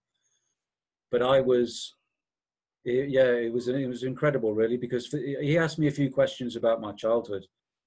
but 1.13 1.23
I 1.23 1.41
was, 1.41 1.95
yeah, 2.85 3.27
it 3.27 3.53
was 3.53 3.69
it 3.69 3.87
was 3.87 4.03
incredible 4.03 4.55
really 4.55 4.79
because 4.79 5.07
he 5.09 5.59
asked 5.59 5.79
me 5.79 5.87
a 5.87 5.93
few 5.93 6.11
questions 6.11 6.57
about 6.57 6.81
my 6.81 6.93
childhood, 6.93 7.45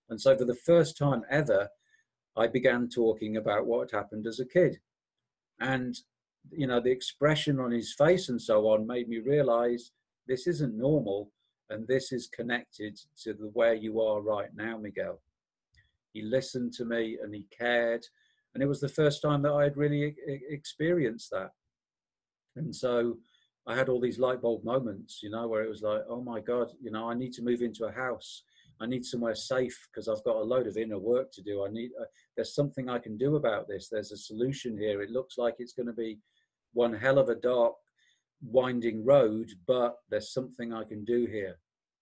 and 0.10 0.22
so 0.22 0.38
for 0.38 0.46
the 0.46 0.56
first 0.56 0.98
time 0.98 1.24
ever, 1.30 1.68
I 2.38 2.48
began 2.48 2.88
talking 2.88 3.36
about 3.36 3.66
what 3.66 3.90
had 3.92 3.98
happened 3.98 4.28
as 4.28 4.40
a 4.40 4.46
kid, 4.46 4.80
and 5.60 5.98
you 6.52 6.68
know 6.68 6.80
the 6.80 6.92
expression 6.92 7.60
on 7.60 7.72
his 7.72 7.94
face 7.94 8.30
and 8.30 8.40
so 8.40 8.68
on 8.68 8.86
made 8.86 9.10
me 9.10 9.18
realize 9.18 9.92
this 10.28 10.46
isn't 10.46 10.78
normal 10.78 11.32
and 11.72 11.88
this 11.88 12.12
is 12.12 12.28
connected 12.28 13.00
to 13.24 13.34
the 13.34 13.50
where 13.54 13.74
you 13.74 14.00
are 14.00 14.22
right 14.22 14.50
now 14.56 14.78
miguel. 14.78 15.20
He 16.14 16.22
listened 16.22 16.74
to 16.74 16.86
me 16.86 17.18
and 17.22 17.34
he 17.34 17.48
cared. 17.58 18.06
And 18.54 18.64
it 18.64 18.68
was 18.68 18.80
the 18.80 18.88
first 18.88 19.22
time 19.22 19.42
that 19.42 19.52
i 19.52 19.64
had 19.64 19.76
really 19.76 20.16
experienced 20.50 21.32
that 21.32 21.50
and 22.56 22.76
so 22.76 23.18
I 23.68 23.76
had 23.76 23.90
all 23.90 24.00
these 24.00 24.20
light 24.20 24.42
bulb 24.42 24.64
moments, 24.64 25.22
you 25.24 25.30
know, 25.30 25.48
where 25.48 25.64
it 25.64 25.70
was 25.70 25.82
like, 25.82 26.02
oh 26.08 26.22
my 26.22 26.40
God, 26.40 26.72
you 26.82 26.92
know, 26.92 27.10
I 27.10 27.16
need 27.16 27.34
to 27.34 27.42
move 27.42 27.62
into 27.62 27.86
a 27.86 27.92
house. 27.92 28.44
I 28.80 28.86
need 28.86 29.06
somewhere 29.06 29.36
safe 29.36 29.88
because 29.90 30.08
I've 30.08 30.24
got 30.24 30.36
a 30.36 30.44
load 30.44 30.68
of 30.68 30.78
inner 30.78 31.00
work 31.00 31.32
to 31.34 31.42
do. 31.42 31.66
I 31.66 31.70
need, 31.70 31.92
uh, 32.00 32.06
there's 32.36 32.54
something 32.54 32.90
I 32.90 33.00
can 33.00 33.18
do 33.18 33.38
about 33.38 33.68
this. 33.68 33.88
There's 33.90 34.12
a 34.12 34.18
solution 34.18 34.78
here. 34.78 35.02
It 35.02 35.10
looks 35.10 35.38
like 35.38 35.56
it's 35.60 35.74
going 35.74 35.88
to 35.88 35.94
be 35.94 36.20
one 36.74 36.94
hell 36.94 37.18
of 37.18 37.30
a 37.30 37.36
dark, 37.36 37.74
winding 38.44 39.04
road, 39.04 39.50
but 39.66 39.96
there's 40.10 40.34
something 40.34 40.74
I 40.74 40.84
can 40.84 41.06
do 41.06 41.26
here. 41.26 41.58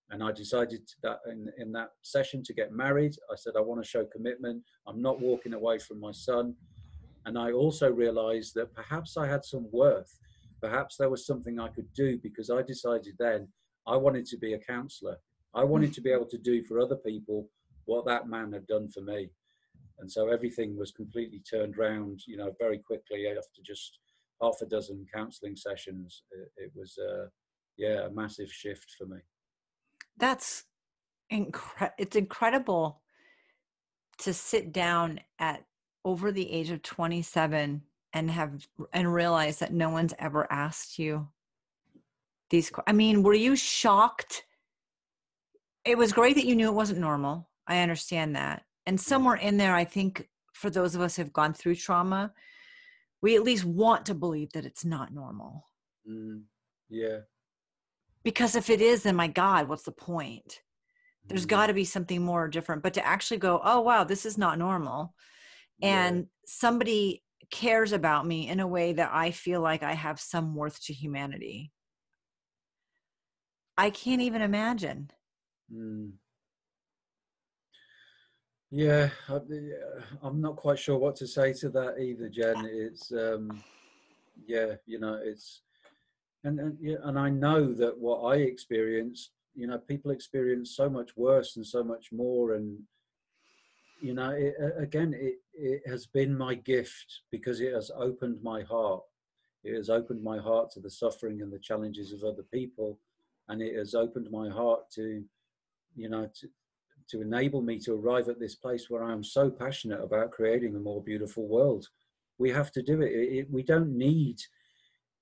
And 0.10 0.24
I 0.24 0.32
decided 0.32 0.82
that 1.01 1.20
in, 1.32 1.47
in 1.58 1.72
that 1.74 1.91
session 2.01 2.43
to 2.43 2.54
get 2.54 2.74
married. 2.74 3.16
I 3.32 3.36
said, 3.36 3.54
I 3.56 3.62
want 3.62 3.82
to 3.82 3.89
show 3.89 4.06
commitment. 4.06 4.64
I'm 4.88 5.01
not 5.01 5.22
walking 5.22 5.54
away 5.54 5.80
from 5.80 5.99
my 5.99 6.12
son. 6.12 6.56
And 7.26 7.38
I 7.38 7.51
also 7.51 7.89
realized 7.89 8.54
that 8.56 8.74
perhaps 8.74 9.16
I 9.16 9.28
had 9.28 9.45
some 9.45 9.68
worth 9.72 10.20
perhaps 10.64 10.95
there 10.95 11.09
was 11.09 11.26
something 11.26 11.59
I 11.59 11.68
could 11.68 11.91
do 11.93 12.18
because 12.24 12.49
I 12.49 12.61
decided 12.61 13.16
then 13.20 13.49
I 13.86 13.97
wanted 13.97 14.26
to 14.28 14.38
be 14.38 14.53
a 14.53 14.59
counselor. 14.59 15.18
I 15.53 15.66
wanted 15.66 15.93
to 15.93 16.01
be 16.01 16.09
able 16.09 16.28
to 16.28 16.38
do 16.38 16.64
for 16.64 16.80
other 16.80 16.95
people 16.95 17.49
what 17.84 18.05
that 18.05 18.30
man 18.30 18.53
had 18.53 18.66
done 18.66 18.88
for 18.89 19.01
me. 19.01 19.30
And 19.99 20.09
so 20.09 20.30
everything 20.30 20.78
was 20.78 20.91
completely 20.91 21.39
turned 21.39 21.78
around, 21.78 22.22
you 22.26 22.38
know, 22.38 22.53
very 22.59 22.78
quickly 22.78 23.28
after 23.28 23.61
just 23.64 23.99
half 24.41 24.55
a 24.61 24.66
dozen 24.66 25.05
counseling 25.14 25.57
sessions. 25.57 26.24
It, 26.32 26.51
it 26.55 26.72
was, 26.74 26.97
uh, 26.97 27.28
yeah, 27.78 28.05
a 28.05 28.09
massive 28.09 28.51
shift 28.51 28.95
for 28.97 29.05
me. 29.05 29.18
That's 30.18 30.64
incredible. 31.30 31.95
It's 31.97 32.16
incredible 32.16 33.01
to 34.20 34.34
sit 34.34 34.72
down 34.72 35.20
at 35.39 35.66
over 36.05 36.32
the 36.32 36.49
age 36.49 36.70
of 36.70 36.82
27 36.84 37.82
and 38.14 38.30
have 38.30 38.68
and 38.93 39.14
realize 39.14 39.59
that 39.59 39.74
no 39.74 39.89
one's 39.89 40.14
ever 40.20 40.51
asked 40.51 40.99
you 40.99 41.28
these 42.53 42.72
i 42.88 42.93
mean 42.93 43.24
were 43.24 43.34
you 43.34 43.55
shocked? 43.55 44.43
It 45.86 45.97
was 45.97 46.14
great 46.14 46.36
that 46.36 46.45
you 46.45 46.55
knew 46.55 46.70
it 46.70 46.74
wasn't 46.74 46.99
normal. 46.99 47.49
I 47.68 47.80
understand 47.80 48.38
that. 48.38 48.64
And 48.86 48.99
somewhere 48.99 49.36
in 49.36 49.57
there 49.57 49.74
i 49.76 49.84
think 49.84 50.30
for 50.53 50.70
those 50.70 50.93
of 50.93 51.01
us 51.01 51.16
who've 51.16 51.34
gone 51.34 51.53
through 51.53 51.76
trauma 51.76 52.32
we 53.22 53.36
at 53.36 53.43
least 53.43 53.66
want 53.66 54.05
to 54.05 54.14
believe 54.14 54.51
that 54.51 54.66
it's 54.66 54.86
not 54.86 55.14
normal. 55.14 55.66
Mm, 56.07 56.43
yeah. 56.89 57.20
Because 58.24 58.55
if 58.55 58.70
it 58.70 58.82
is 58.82 59.03
then 59.03 59.16
my 59.16 59.28
god 59.28 59.68
what's 59.68 59.84
the 59.84 59.91
point? 59.91 60.61
There's 61.26 61.45
mm. 61.45 61.49
got 61.49 61.68
to 61.68 61.74
be 61.74 61.86
something 61.86 62.22
more 62.22 62.47
different. 62.49 62.84
But 62.84 62.93
to 62.93 63.05
actually 63.05 63.39
go 63.39 63.61
oh 63.64 63.82
wow 63.82 64.03
this 64.03 64.28
is 64.28 64.38
not 64.38 64.59
normal 64.59 65.16
and 65.82 66.18
yeah. 66.18 66.24
somebody 66.45 67.23
cares 67.50 67.91
about 67.91 68.26
me 68.26 68.48
in 68.50 68.60
a 68.60 68.68
way 68.68 68.94
that 68.94 69.12
I 69.14 69.32
feel 69.32 69.62
like 69.62 69.84
I 69.84 69.94
have 69.94 70.20
some 70.20 70.56
worth 70.56 70.82
to 70.86 70.94
humanity. 70.94 71.72
I 73.78 73.89
can't 73.89 74.22
even 74.22 74.41
imagine. 74.41 75.10
Mm. 75.74 76.12
Yeah, 78.76 79.10
I'm 80.24 80.41
not 80.41 80.56
quite 80.56 80.80
sure 80.80 80.98
what 80.98 81.16
to 81.18 81.28
say 81.28 81.54
to 81.54 81.70
that 81.70 82.00
either, 82.00 82.28
Jen. 82.28 82.68
It's 82.72 83.12
um, 83.12 83.64
yeah, 84.48 84.74
you 84.88 85.00
know, 85.00 85.20
it's 85.24 85.62
and 86.44 86.60
and 86.60 86.78
yeah, 86.82 86.98
and 87.04 87.20
I 87.20 87.30
know 87.30 87.72
that 87.72 87.96
what 87.98 88.22
I 88.22 88.38
experienced, 88.38 89.32
you 89.54 89.68
know, 89.68 89.78
people 89.78 90.10
experience 90.10 90.76
so 90.76 90.89
much 90.89 91.16
worse 91.16 91.56
and 91.56 91.66
so 91.66 91.84
much 91.84 92.12
more, 92.12 92.56
and 92.56 92.80
you 94.04 94.14
know, 94.14 94.32
it, 94.32 94.54
again, 94.78 95.16
it, 95.18 95.36
it 95.54 95.82
has 95.88 96.06
been 96.06 96.38
my 96.38 96.56
gift 96.56 97.22
because 97.32 97.62
it 97.62 97.74
has 97.74 97.89
opened 97.95 98.43
my 98.43 98.62
heart. 98.64 99.01
It 99.64 99.76
has 99.78 99.89
opened 99.89 100.22
my 100.22 100.39
heart 100.39 100.72
to 100.72 100.82
the 100.82 100.89
suffering 100.89 101.41
and 101.41 101.51
the 101.51 101.60
challenges 101.60 102.12
of 102.12 102.22
other 102.26 102.43
people. 102.51 102.99
and 103.47 103.62
it 103.62 103.78
has 103.78 103.95
opened 103.95 104.30
my 104.30 104.49
heart 104.49 104.91
to, 104.95 105.24
you 105.95 106.10
know, 106.10 106.30
to, 106.41 106.47
to 107.12 107.22
enable 107.22 107.62
me 107.62 107.80
to 107.80 107.93
arrive 107.93 108.28
at 108.28 108.41
this 108.41 108.56
place 108.56 108.89
where 108.89 109.06
I 109.06 109.14
am 109.14 109.24
so 109.24 109.49
passionate 109.49 110.01
about 110.04 110.32
creating 110.32 110.76
a 110.76 110.80
more 110.80 111.01
beautiful 111.01 111.47
world. 111.47 111.88
We 112.38 112.49
have 112.49 112.74
to 112.74 112.82
do 112.82 113.01
it. 113.01 113.12
it, 113.12 113.51
we 113.51 113.64
don't 113.64 113.97
need, 113.97 114.38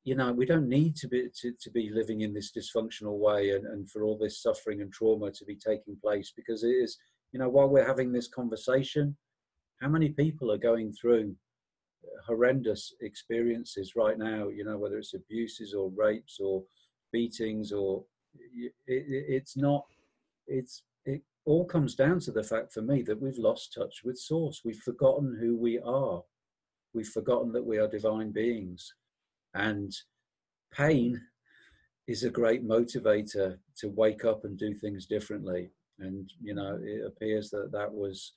you 0.04 0.16
know, 0.16 0.32
we 0.32 0.48
don't 0.48 0.68
need 0.68 0.96
to 0.98 1.08
be 1.08 1.30
to, 1.42 1.54
to 1.62 1.70
be 1.70 1.92
living 1.94 2.22
in 2.22 2.34
this 2.34 2.52
dysfunctional 2.52 3.20
way 3.20 3.52
and, 3.52 3.68
and 3.68 3.92
for 3.92 4.04
all 4.04 4.18
this 4.18 4.42
suffering 4.42 4.82
and 4.82 4.92
trauma 4.92 5.30
to 5.30 5.46
be 5.46 5.56
taking 5.56 5.98
place 6.04 6.34
because 6.36 6.64
it 6.64 6.70
is, 6.70 6.98
you 7.32 7.40
know, 7.40 7.50
while 7.50 7.70
we're 7.70 7.88
having 7.88 8.12
this 8.12 8.28
conversation, 8.28 9.16
how 9.82 9.90
many 9.90 10.10
people 10.10 10.52
are 10.52 10.58
going 10.58 10.94
through 10.94 11.36
horrendous 12.26 12.94
experiences 13.02 13.96
right 13.96 14.18
now, 14.18 14.50
you 14.50 14.64
know, 14.64 14.78
whether 14.78 14.98
it's 14.98 15.14
abuses 15.14 15.74
or 15.74 15.92
rapes 15.96 16.40
or 16.40 16.64
beatings 17.12 17.72
or 17.72 18.04
it, 18.34 18.74
it, 18.88 19.06
it's 19.08 19.58
not, 19.58 19.86
it's, 20.48 20.84
it 21.06 21.22
all 21.46 21.66
comes 21.66 21.96
down 21.96 22.20
to 22.22 22.32
the 22.32 22.44
fact 22.44 22.74
for 22.74 22.82
me 22.82 23.02
that 23.04 23.22
we've 23.22 23.38
lost 23.38 23.74
touch 23.74 24.02
with 24.04 24.18
source. 24.18 24.62
We've 24.64 24.78
forgotten 24.78 25.38
who 25.40 25.58
we 25.58 25.80
are. 25.80 26.22
We've 26.94 27.08
forgotten 27.08 27.52
that 27.54 27.66
we 27.66 27.78
are 27.78 27.88
divine 27.88 28.32
beings. 28.32 28.94
And 29.54 29.94
pain 30.74 31.22
is 32.08 32.24
a 32.24 32.30
great 32.30 32.68
motivator 32.68 33.58
to 33.78 33.90
wake 33.90 34.26
up 34.26 34.44
and 34.44 34.58
do 34.58 34.74
things 34.74 35.06
differently. 35.06 35.72
And, 36.02 36.32
you 36.42 36.54
know, 36.54 36.80
it 36.82 37.06
appears 37.06 37.50
that 37.52 37.72
that 37.72 37.94
was 37.94 38.34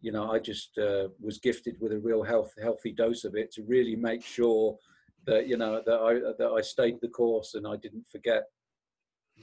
you 0.00 0.12
know, 0.12 0.30
I 0.30 0.38
just 0.38 0.78
uh, 0.78 1.08
was 1.20 1.38
gifted 1.38 1.76
with 1.80 1.92
a 1.92 1.98
real 1.98 2.22
health, 2.22 2.52
healthy 2.62 2.92
dose 2.92 3.24
of 3.24 3.34
it 3.34 3.50
to 3.52 3.64
really 3.66 3.96
make 3.96 4.24
sure 4.24 4.78
that 5.26 5.46
you 5.46 5.56
know 5.56 5.82
that 5.84 6.00
I 6.00 6.14
that 6.38 6.52
I 6.56 6.60
stayed 6.62 6.98
the 7.00 7.08
course 7.08 7.54
and 7.54 7.66
I 7.66 7.76
didn't 7.76 8.06
forget 8.10 8.44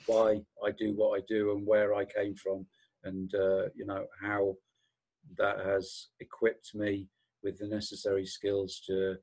why 0.08 0.41
I 0.66 0.72
do 0.72 0.93
what 0.93 1.18
I 1.18 1.24
do 1.28 1.51
and 1.51 1.66
where 1.66 1.93
I 1.93 2.06
came 2.06 2.36
from, 2.36 2.66
and 3.03 3.34
uh, 3.36 3.66
you 3.76 3.86
know 3.86 4.06
how 4.22 4.56
that 5.38 5.60
has 5.66 6.08
equipped 6.20 6.74
me 6.74 7.08
with 7.43 7.60
the 7.60 7.68
necessary 7.68 8.26
skills 8.26 8.82
to 8.88 9.16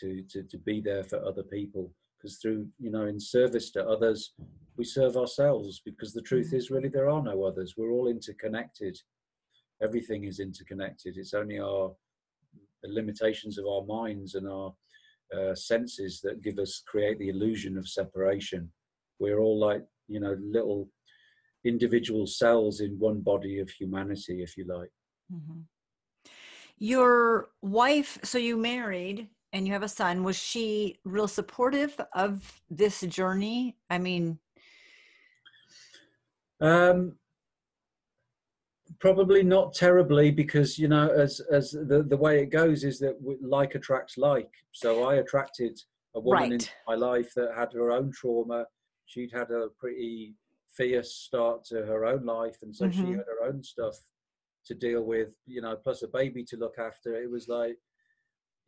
to 0.00 0.22
to, 0.30 0.42
to 0.42 0.58
be 0.58 0.80
there 0.80 1.04
for 1.04 1.24
other 1.24 1.42
people. 1.44 1.92
Because 2.20 2.38
through 2.38 2.68
you 2.78 2.90
know 2.90 3.06
in 3.06 3.18
service 3.18 3.70
to 3.72 3.86
others, 3.86 4.34
we 4.76 4.84
serve 4.84 5.16
ourselves. 5.16 5.80
Because 5.84 6.12
the 6.12 6.22
truth 6.22 6.50
mm. 6.52 6.56
is, 6.56 6.70
really, 6.70 6.88
there 6.88 7.08
are 7.08 7.22
no 7.22 7.44
others. 7.44 7.74
We're 7.76 7.92
all 7.92 8.08
interconnected 8.08 8.98
everything 9.82 10.24
is 10.24 10.40
interconnected. 10.40 11.16
It's 11.16 11.34
only 11.34 11.58
our 11.58 11.92
the 12.82 12.88
limitations 12.88 13.58
of 13.58 13.66
our 13.66 13.84
minds 13.84 14.34
and 14.34 14.48
our 14.48 14.72
uh, 15.36 15.54
senses 15.54 16.20
that 16.22 16.42
give 16.42 16.58
us 16.58 16.82
create 16.86 17.18
the 17.18 17.28
illusion 17.28 17.76
of 17.76 17.86
separation. 17.86 18.70
We're 19.18 19.40
all 19.40 19.58
like 19.58 19.84
you 20.08 20.20
know 20.20 20.36
little 20.40 20.88
individual 21.64 22.26
cells 22.26 22.80
in 22.80 22.98
one 22.98 23.20
body 23.20 23.58
of 23.58 23.68
humanity, 23.68 24.42
if 24.42 24.56
you 24.56 24.64
like. 24.66 24.90
Mm-hmm. 25.32 25.60
Your 26.78 27.50
wife, 27.60 28.18
so 28.22 28.38
you 28.38 28.56
married 28.56 29.28
and 29.52 29.66
you 29.66 29.72
have 29.72 29.82
a 29.82 29.88
son. 29.88 30.24
Was 30.24 30.36
she 30.36 30.98
real 31.04 31.28
supportive 31.28 32.00
of 32.14 32.62
this 32.70 33.00
journey? 33.02 33.76
I 33.88 33.98
mean, 33.98 34.38
um, 36.60 37.16
probably 38.98 39.42
not 39.42 39.72
terribly 39.74 40.30
because 40.30 40.78
you 40.78 40.88
know 40.88 41.08
as 41.08 41.40
as 41.50 41.70
the 41.70 42.04
the 42.08 42.16
way 42.16 42.42
it 42.42 42.50
goes 42.50 42.84
is 42.84 42.98
that 42.98 43.16
like 43.40 43.74
attracts 43.74 44.18
like 44.18 44.50
so 44.72 45.04
i 45.04 45.16
attracted 45.16 45.78
a 46.16 46.20
woman 46.20 46.50
right. 46.50 46.52
in 46.52 46.68
my 46.86 46.94
life 46.94 47.32
that 47.34 47.54
had 47.56 47.72
her 47.72 47.92
own 47.92 48.12
trauma 48.12 48.64
she'd 49.06 49.32
had 49.32 49.50
a 49.50 49.68
pretty 49.78 50.34
fierce 50.76 51.12
start 51.14 51.64
to 51.64 51.76
her 51.86 52.04
own 52.04 52.24
life 52.24 52.56
and 52.62 52.74
so 52.74 52.86
mm-hmm. 52.86 53.04
she 53.04 53.12
had 53.12 53.24
her 53.26 53.48
own 53.48 53.62
stuff 53.62 53.96
to 54.66 54.74
deal 54.74 55.02
with 55.02 55.28
you 55.46 55.62
know 55.62 55.76
plus 55.76 56.02
a 56.02 56.08
baby 56.08 56.44
to 56.44 56.56
look 56.56 56.74
after 56.78 57.14
it 57.14 57.30
was 57.30 57.48
like 57.48 57.78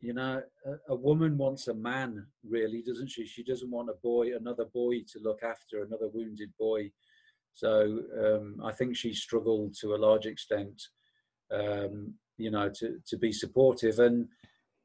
you 0.03 0.13
know 0.13 0.41
a, 0.65 0.93
a 0.93 0.95
woman 0.95 1.37
wants 1.37 1.67
a 1.67 1.73
man 1.73 2.25
really 2.47 2.81
doesn't 2.81 3.09
she 3.09 3.25
she 3.25 3.43
doesn't 3.43 3.71
want 3.71 3.89
a 3.89 3.97
boy 4.03 4.35
another 4.35 4.65
boy 4.65 4.95
to 5.11 5.19
look 5.23 5.41
after 5.43 5.81
another 5.81 6.09
wounded 6.13 6.51
boy 6.59 6.91
so 7.53 7.99
um, 8.19 8.59
I 8.63 8.71
think 8.71 8.97
she 8.97 9.13
struggled 9.13 9.75
to 9.79 9.93
a 9.93 9.97
large 9.97 10.25
extent, 10.25 10.81
um, 11.51 12.15
you 12.37 12.49
know, 12.49 12.69
to, 12.79 12.99
to 13.07 13.17
be 13.17 13.31
supportive. 13.31 13.99
And 13.99 14.27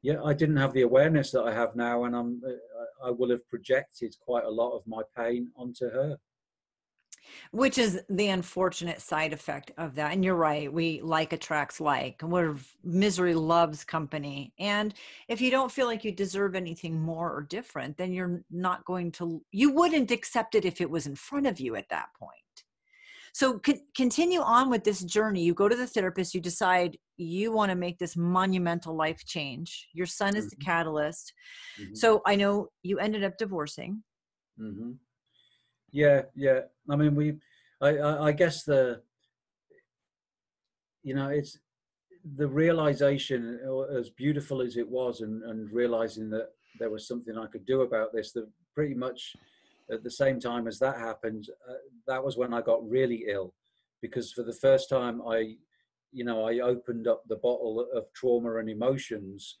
yeah, 0.03 0.21
I 0.23 0.33
didn't 0.33 0.57
have 0.57 0.73
the 0.73 0.83
awareness 0.83 1.31
that 1.31 1.43
I 1.43 1.53
have 1.53 1.75
now, 1.75 2.05
and 2.05 2.15
I'm 2.15 2.41
uh, 2.47 3.07
I 3.07 3.11
will 3.11 3.31
have 3.31 3.47
projected 3.49 4.15
quite 4.23 4.45
a 4.45 4.49
lot 4.49 4.75
of 4.75 4.83
my 4.85 5.01
pain 5.17 5.49
onto 5.57 5.89
her. 5.89 6.17
Which 7.51 7.77
is 7.77 8.01
the 8.09 8.29
unfortunate 8.29 9.01
side 9.01 9.33
effect 9.33 9.71
of 9.77 9.95
that. 9.95 10.13
And 10.13 10.23
you're 10.23 10.35
right, 10.35 10.71
we 10.71 11.01
like 11.01 11.33
attracts 11.33 11.79
like. 11.79 12.21
and 12.21 12.31
we're 12.31 12.55
misery 12.83 13.33
loves 13.33 13.83
company. 13.83 14.53
And 14.59 14.93
if 15.27 15.41
you 15.41 15.51
don't 15.51 15.71
feel 15.71 15.85
like 15.85 16.03
you 16.03 16.11
deserve 16.11 16.55
anything 16.55 16.99
more 16.99 17.31
or 17.31 17.43
different, 17.43 17.97
then 17.97 18.13
you're 18.13 18.43
not 18.49 18.85
going 18.85 19.11
to, 19.13 19.41
you 19.51 19.71
wouldn't 19.71 20.11
accept 20.11 20.55
it 20.55 20.65
if 20.65 20.81
it 20.81 20.89
was 20.89 21.07
in 21.07 21.15
front 21.15 21.47
of 21.47 21.59
you 21.59 21.75
at 21.75 21.89
that 21.89 22.09
point. 22.19 22.33
So 23.33 23.61
c- 23.65 23.81
continue 23.95 24.41
on 24.41 24.69
with 24.69 24.83
this 24.83 25.01
journey. 25.03 25.43
You 25.43 25.53
go 25.53 25.69
to 25.69 25.75
the 25.75 25.87
therapist, 25.87 26.33
you 26.33 26.41
decide 26.41 26.97
you 27.17 27.51
want 27.51 27.69
to 27.69 27.75
make 27.75 27.99
this 27.99 28.17
monumental 28.17 28.95
life 28.95 29.23
change. 29.25 29.87
Your 29.93 30.07
son 30.07 30.35
is 30.35 30.45
mm-hmm. 30.45 30.59
the 30.59 30.65
catalyst. 30.65 31.33
Mm-hmm. 31.79 31.95
So 31.95 32.21
I 32.25 32.35
know 32.35 32.69
you 32.83 32.99
ended 32.99 33.23
up 33.23 33.37
divorcing. 33.37 34.03
Mm-hmm. 34.59 34.91
Yeah, 35.91 36.23
yeah. 36.35 36.61
I 36.89 36.95
mean, 36.95 37.15
we, 37.15 37.35
I, 37.81 37.97
I, 37.97 38.25
I 38.27 38.31
guess 38.31 38.63
the, 38.63 39.01
you 41.03 41.15
know, 41.15 41.29
it's 41.29 41.57
the 42.35 42.47
realization, 42.47 43.59
as 43.97 44.09
beautiful 44.09 44.61
as 44.61 44.77
it 44.77 44.87
was, 44.87 45.21
and, 45.21 45.43
and 45.43 45.71
realizing 45.71 46.29
that 46.31 46.49
there 46.79 46.89
was 46.89 47.07
something 47.07 47.37
I 47.37 47.47
could 47.47 47.65
do 47.65 47.81
about 47.81 48.13
this, 48.13 48.33
that 48.33 48.47
pretty 48.75 48.93
much 48.93 49.35
at 49.91 50.03
the 50.03 50.11
same 50.11 50.39
time 50.39 50.67
as 50.67 50.79
that 50.79 50.97
happened, 50.97 51.47
uh, 51.69 51.73
that 52.07 52.23
was 52.23 52.37
when 52.37 52.53
I 52.53 52.61
got 52.61 52.87
really 52.87 53.25
ill 53.27 53.53
because 54.01 54.31
for 54.31 54.43
the 54.43 54.53
first 54.53 54.89
time 54.89 55.21
I, 55.27 55.55
you 56.11 56.23
know, 56.23 56.47
I 56.47 56.59
opened 56.59 57.07
up 57.07 57.23
the 57.27 57.35
bottle 57.37 57.87
of 57.93 58.05
trauma 58.13 58.57
and 58.57 58.69
emotions. 58.69 59.57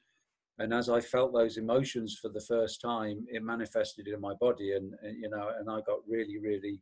And 0.59 0.73
as 0.73 0.89
I 0.89 0.99
felt 0.99 1.33
those 1.33 1.57
emotions 1.57 2.17
for 2.21 2.29
the 2.29 2.41
first 2.41 2.81
time, 2.81 3.25
it 3.29 3.43
manifested 3.43 4.07
in 4.07 4.19
my 4.19 4.33
body, 4.33 4.73
and, 4.73 4.93
and 5.01 5.17
you 5.21 5.29
know, 5.29 5.51
and 5.57 5.69
I 5.69 5.79
got 5.81 5.99
really, 6.07 6.37
really, 6.37 6.81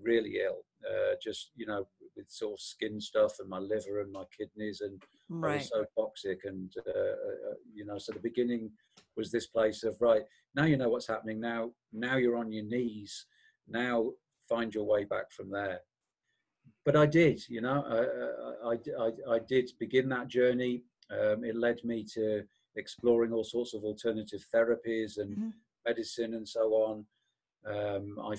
really 0.00 0.40
ill. 0.44 0.64
Uh, 0.84 1.14
just 1.22 1.50
you 1.54 1.66
know, 1.66 1.86
with 2.16 2.30
sort 2.30 2.54
of 2.54 2.60
skin 2.60 3.00
stuff 3.00 3.34
and 3.38 3.48
my 3.48 3.58
liver 3.58 4.00
and 4.00 4.10
my 4.10 4.24
kidneys, 4.36 4.80
and 4.80 5.02
right. 5.28 5.52
I 5.52 5.56
was 5.56 5.68
so 5.68 5.84
toxic. 5.96 6.40
And 6.44 6.72
uh, 6.86 6.90
uh, 6.90 7.54
you 7.74 7.84
know, 7.84 7.98
so 7.98 8.12
the 8.12 8.20
beginning 8.20 8.70
was 9.18 9.30
this 9.30 9.48
place 9.48 9.82
of 9.82 10.00
right 10.00 10.22
now 10.54 10.64
you 10.64 10.76
know 10.76 10.88
what's 10.88 11.08
happening 11.08 11.40
now 11.40 11.70
now 11.92 12.16
you're 12.16 12.36
on 12.36 12.52
your 12.52 12.64
knees 12.64 13.26
now 13.68 14.10
find 14.48 14.72
your 14.72 14.84
way 14.84 15.04
back 15.04 15.30
from 15.32 15.50
there 15.50 15.80
but 16.86 16.96
i 16.96 17.04
did 17.04 17.42
you 17.48 17.60
know 17.60 17.84
i 18.64 18.68
i, 18.70 19.04
I, 19.04 19.34
I 19.34 19.38
did 19.40 19.70
begin 19.78 20.08
that 20.08 20.28
journey 20.28 20.84
um, 21.10 21.44
it 21.44 21.56
led 21.56 21.78
me 21.84 22.04
to 22.14 22.42
exploring 22.76 23.32
all 23.32 23.44
sorts 23.44 23.74
of 23.74 23.82
alternative 23.82 24.44
therapies 24.54 25.18
and 25.18 25.36
mm-hmm. 25.36 25.48
medicine 25.86 26.34
and 26.34 26.48
so 26.48 26.60
on 26.74 27.04
um, 27.66 28.18
I, 28.22 28.36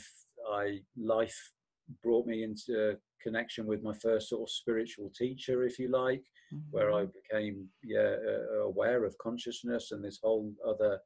I 0.51 0.79
life 0.97 1.51
brought 2.03 2.25
me 2.25 2.43
into 2.43 2.97
connection 3.21 3.65
with 3.65 3.83
my 3.83 3.93
first 3.93 4.29
sort 4.29 4.43
of 4.43 4.49
spiritual 4.49 5.11
teacher, 5.15 5.63
if 5.63 5.79
you 5.79 5.89
like, 5.89 6.23
mm-hmm. 6.53 6.71
where 6.71 6.93
I 6.93 7.05
became 7.05 7.67
yeah 7.83 8.15
uh, 8.27 8.63
aware 8.63 9.05
of 9.05 9.17
consciousness 9.17 9.91
and 9.91 10.03
this 10.03 10.19
whole 10.21 10.51
other 10.67 10.99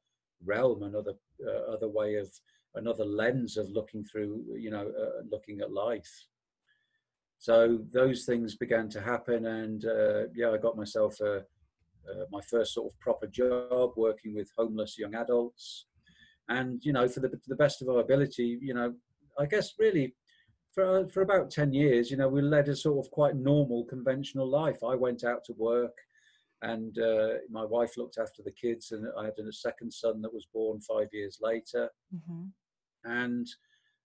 realm, 0.45 0.83
another 0.83 1.13
uh, 1.45 1.71
other 1.71 1.89
way 1.89 2.15
of 2.15 2.29
another 2.75 3.05
lens 3.05 3.57
of 3.57 3.69
looking 3.69 4.03
through, 4.03 4.43
you 4.57 4.71
know, 4.71 4.87
uh, 4.87 5.21
looking 5.29 5.61
at 5.61 5.71
life. 5.71 6.11
So 7.37 7.79
those 7.91 8.25
things 8.25 8.55
began 8.55 8.89
to 8.89 9.01
happen, 9.01 9.45
and 9.45 9.85
uh, 9.85 10.27
yeah, 10.33 10.51
I 10.51 10.57
got 10.57 10.77
myself 10.77 11.19
a, 11.19 11.43
uh, 12.09 12.25
my 12.31 12.41
first 12.41 12.73
sort 12.73 12.91
of 12.91 12.99
proper 12.99 13.27
job 13.27 13.91
working 13.95 14.35
with 14.35 14.51
homeless 14.57 14.97
young 14.97 15.15
adults, 15.15 15.87
and 16.49 16.83
you 16.83 16.93
know, 16.93 17.07
for 17.07 17.19
the, 17.19 17.31
the 17.47 17.55
best 17.55 17.81
of 17.81 17.89
our 17.89 17.99
ability, 17.99 18.57
you 18.61 18.73
know, 18.73 18.93
I 19.39 19.45
guess 19.45 19.73
really 19.79 20.15
for 20.73 21.07
for 21.09 21.21
about 21.21 21.51
10 21.51 21.73
years 21.73 22.09
you 22.09 22.17
know 22.17 22.27
we 22.27 22.41
led 22.41 22.67
a 22.67 22.75
sort 22.75 23.05
of 23.05 23.11
quite 23.11 23.35
normal 23.35 23.85
conventional 23.85 24.49
life. 24.49 24.77
I 24.83 24.95
went 24.95 25.23
out 25.23 25.43
to 25.45 25.53
work 25.53 25.95
and 26.61 26.97
uh, 26.97 27.39
my 27.49 27.65
wife 27.65 27.97
looked 27.97 28.17
after 28.17 28.41
the 28.41 28.51
kids 28.51 28.91
and 28.91 29.05
i 29.19 29.25
had 29.25 29.33
a 29.37 29.51
second 29.51 29.91
son 29.91 30.21
that 30.21 30.33
was 30.33 30.47
born 30.53 30.79
five 30.81 31.09
years 31.11 31.39
later. 31.41 31.89
Mm-hmm. 32.15 32.45
and 33.05 33.47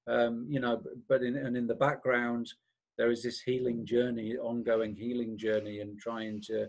um, 0.08 0.46
you 0.48 0.60
know 0.60 0.82
but 1.08 1.22
in 1.22 1.36
and 1.36 1.56
in 1.56 1.66
the 1.66 1.74
background 1.74 2.52
there 2.96 3.10
is 3.10 3.22
this 3.22 3.40
healing 3.40 3.86
journey 3.86 4.36
ongoing 4.36 4.94
healing 4.94 5.38
journey 5.38 5.80
and 5.80 5.98
trying 5.98 6.40
to 6.42 6.68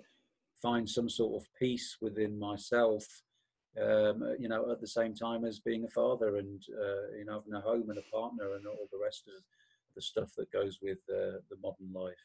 find 0.61 0.89
some 0.89 1.09
sort 1.09 1.41
of 1.41 1.47
peace 1.59 1.97
within 2.01 2.37
myself 2.37 3.05
um, 3.77 4.35
you 4.39 4.49
know, 4.49 4.71
at 4.71 4.81
the 4.81 4.87
same 4.87 5.13
time 5.13 5.45
as 5.45 5.59
being 5.59 5.85
a 5.85 5.89
father 5.89 6.37
and 6.37 6.61
uh, 6.73 7.15
you 7.17 7.25
know 7.25 7.33
having 7.33 7.53
a 7.53 7.61
home 7.61 7.89
and 7.89 7.99
a 7.99 8.15
partner 8.15 8.55
and 8.55 8.65
all 8.65 8.87
the 8.91 8.99
rest 9.01 9.27
of 9.27 9.43
the 9.95 10.01
stuff 10.01 10.31
that 10.37 10.51
goes 10.51 10.79
with 10.81 10.97
uh, 11.09 11.39
the 11.49 11.57
modern 11.61 11.91
life 11.93 12.15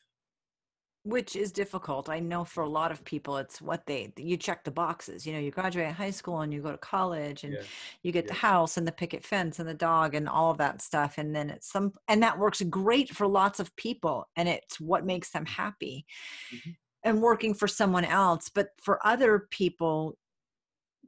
which 1.07 1.37
is 1.37 1.53
difficult 1.53 2.09
i 2.09 2.18
know 2.18 2.45
for 2.45 2.62
a 2.62 2.68
lot 2.68 2.91
of 2.91 3.05
people 3.05 3.37
it's 3.37 3.61
what 3.61 3.85
they 3.85 4.11
you 4.16 4.39
check 4.39 4.64
the 4.64 4.70
boxes 4.70 5.26
you 5.26 5.35
know 5.35 5.39
you 5.39 5.51
graduate 5.51 5.93
high 5.93 6.11
school 6.11 6.41
and 6.41 6.53
you 6.53 6.62
go 6.62 6.72
to 6.72 6.78
college 6.78 7.45
and 7.45 7.53
yeah. 7.53 7.61
you 8.03 8.11
get 8.11 8.24
yeah. 8.24 8.32
the 8.32 8.39
house 8.39 8.78
and 8.78 8.89
the 8.89 8.93
picket 8.93 9.22
fence 9.22 9.59
and 9.59 9.68
the 9.68 9.74
dog 9.74 10.14
and 10.14 10.26
all 10.26 10.51
of 10.51 10.57
that 10.57 10.80
stuff 10.80 11.18
and 11.18 11.37
then 11.37 11.51
it's 11.51 11.70
some 11.70 11.93
and 12.09 12.22
that 12.22 12.39
works 12.39 12.62
great 12.62 13.11
for 13.11 13.26
lots 13.26 13.61
of 13.61 13.74
people 13.76 14.26
and 14.37 14.49
it's 14.49 14.80
what 14.80 15.05
makes 15.05 15.30
them 15.30 15.45
happy 15.45 16.07
mm-hmm. 16.55 16.70
And 17.05 17.21
working 17.21 17.55
for 17.55 17.69
someone 17.69 18.05
else 18.05 18.49
but 18.49 18.69
for 18.83 19.05
other 19.07 19.47
people 19.51 20.17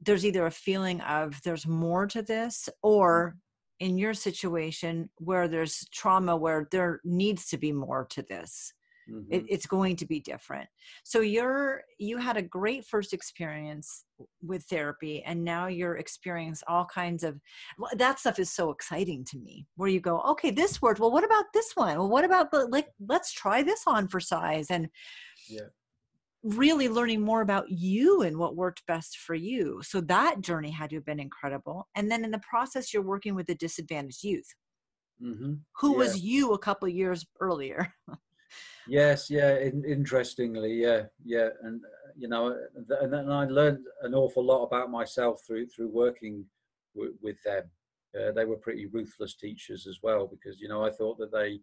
there's 0.01 0.25
either 0.25 0.45
a 0.45 0.51
feeling 0.51 1.01
of 1.01 1.41
there's 1.43 1.67
more 1.67 2.05
to 2.05 2.21
this 2.21 2.69
or 2.83 3.29
mm-hmm. 3.29 3.85
in 3.87 3.97
your 3.97 4.13
situation 4.13 5.09
where 5.17 5.47
there's 5.47 5.87
trauma 5.91 6.35
where 6.35 6.67
there 6.71 6.99
needs 7.03 7.47
to 7.47 7.57
be 7.57 7.71
more 7.71 8.05
to 8.09 8.21
this 8.23 8.73
Mm-hmm. 9.09 9.33
It, 9.33 9.45
it's 9.49 9.65
going 9.65 9.95
to 9.97 10.05
be 10.05 10.19
different. 10.19 10.67
So 11.03 11.21
you're 11.21 11.83
you 11.97 12.17
had 12.17 12.37
a 12.37 12.41
great 12.41 12.85
first 12.85 13.13
experience 13.13 14.05
with 14.41 14.63
therapy, 14.65 15.23
and 15.23 15.43
now 15.43 15.67
you're 15.67 15.97
experiencing 15.97 16.65
all 16.67 16.85
kinds 16.85 17.23
of 17.23 17.39
that 17.95 18.19
stuff 18.19 18.39
is 18.39 18.51
so 18.51 18.69
exciting 18.71 19.23
to 19.25 19.37
me. 19.37 19.65
Where 19.75 19.89
you 19.89 20.01
go, 20.01 20.21
okay, 20.21 20.51
this 20.51 20.81
worked. 20.81 20.99
Well, 20.99 21.11
what 21.11 21.23
about 21.23 21.45
this 21.53 21.71
one? 21.75 21.97
Well, 21.97 22.09
what 22.09 22.25
about 22.25 22.51
the 22.51 22.67
like? 22.67 22.89
Let's 23.07 23.31
try 23.31 23.63
this 23.63 23.83
on 23.87 24.07
for 24.07 24.19
size 24.19 24.67
and. 24.69 24.89
Yeah 25.47 25.67
really 26.55 26.87
learning 26.89 27.21
more 27.21 27.41
about 27.41 27.69
you 27.69 28.21
and 28.21 28.37
what 28.37 28.55
worked 28.55 28.85
best 28.87 29.17
for 29.17 29.35
you. 29.35 29.81
So 29.83 30.01
that 30.01 30.41
journey 30.41 30.71
had 30.71 30.89
to 30.91 30.97
have 30.97 31.05
been 31.05 31.19
incredible. 31.19 31.87
And 31.95 32.09
then 32.09 32.23
in 32.23 32.31
the 32.31 32.39
process, 32.39 32.93
you're 32.93 33.03
working 33.03 33.35
with 33.35 33.47
the 33.47 33.55
disadvantaged 33.55 34.23
youth. 34.23 34.47
Mm-hmm. 35.21 35.53
Who 35.81 35.91
yeah. 35.91 35.97
was 35.97 36.21
you 36.21 36.53
a 36.53 36.59
couple 36.59 36.87
years 36.87 37.25
earlier? 37.39 37.91
Yes, 38.87 39.29
yeah. 39.29 39.57
In, 39.57 39.83
interestingly, 39.83 40.73
yeah, 40.73 41.03
yeah, 41.23 41.49
and 41.63 41.83
uh, 41.83 42.11
you 42.15 42.27
know, 42.27 42.57
and 43.01 43.13
then 43.13 43.29
I 43.29 43.45
learned 43.45 43.85
an 44.01 44.15
awful 44.15 44.45
lot 44.45 44.63
about 44.63 44.89
myself 44.89 45.41
through 45.45 45.67
through 45.67 45.89
working 45.89 46.45
w- 46.95 47.13
with 47.21 47.35
them. 47.43 47.69
Uh, 48.17 48.31
they 48.31 48.45
were 48.45 48.55
pretty 48.55 48.85
ruthless 48.87 49.35
teachers 49.35 49.87
as 49.87 49.99
well 50.01 50.27
because 50.27 50.59
you 50.59 50.69
know 50.69 50.85
I 50.85 50.91
thought 50.91 51.17
that 51.19 51.31
they. 51.31 51.59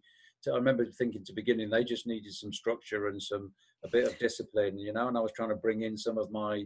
I 0.53 0.55
remember 0.55 0.85
thinking 0.85 1.23
to 1.25 1.33
beginning 1.33 1.69
they 1.69 1.83
just 1.83 2.07
needed 2.07 2.33
some 2.33 2.53
structure 2.53 3.07
and 3.07 3.21
some 3.21 3.51
a 3.83 3.89
bit 3.89 4.07
of 4.07 4.17
discipline, 4.19 4.79
you 4.79 4.93
know, 4.93 5.07
and 5.07 5.17
I 5.17 5.21
was 5.21 5.31
trying 5.33 5.49
to 5.49 5.55
bring 5.55 5.83
in 5.83 5.97
some 5.97 6.17
of 6.17 6.31
my, 6.31 6.65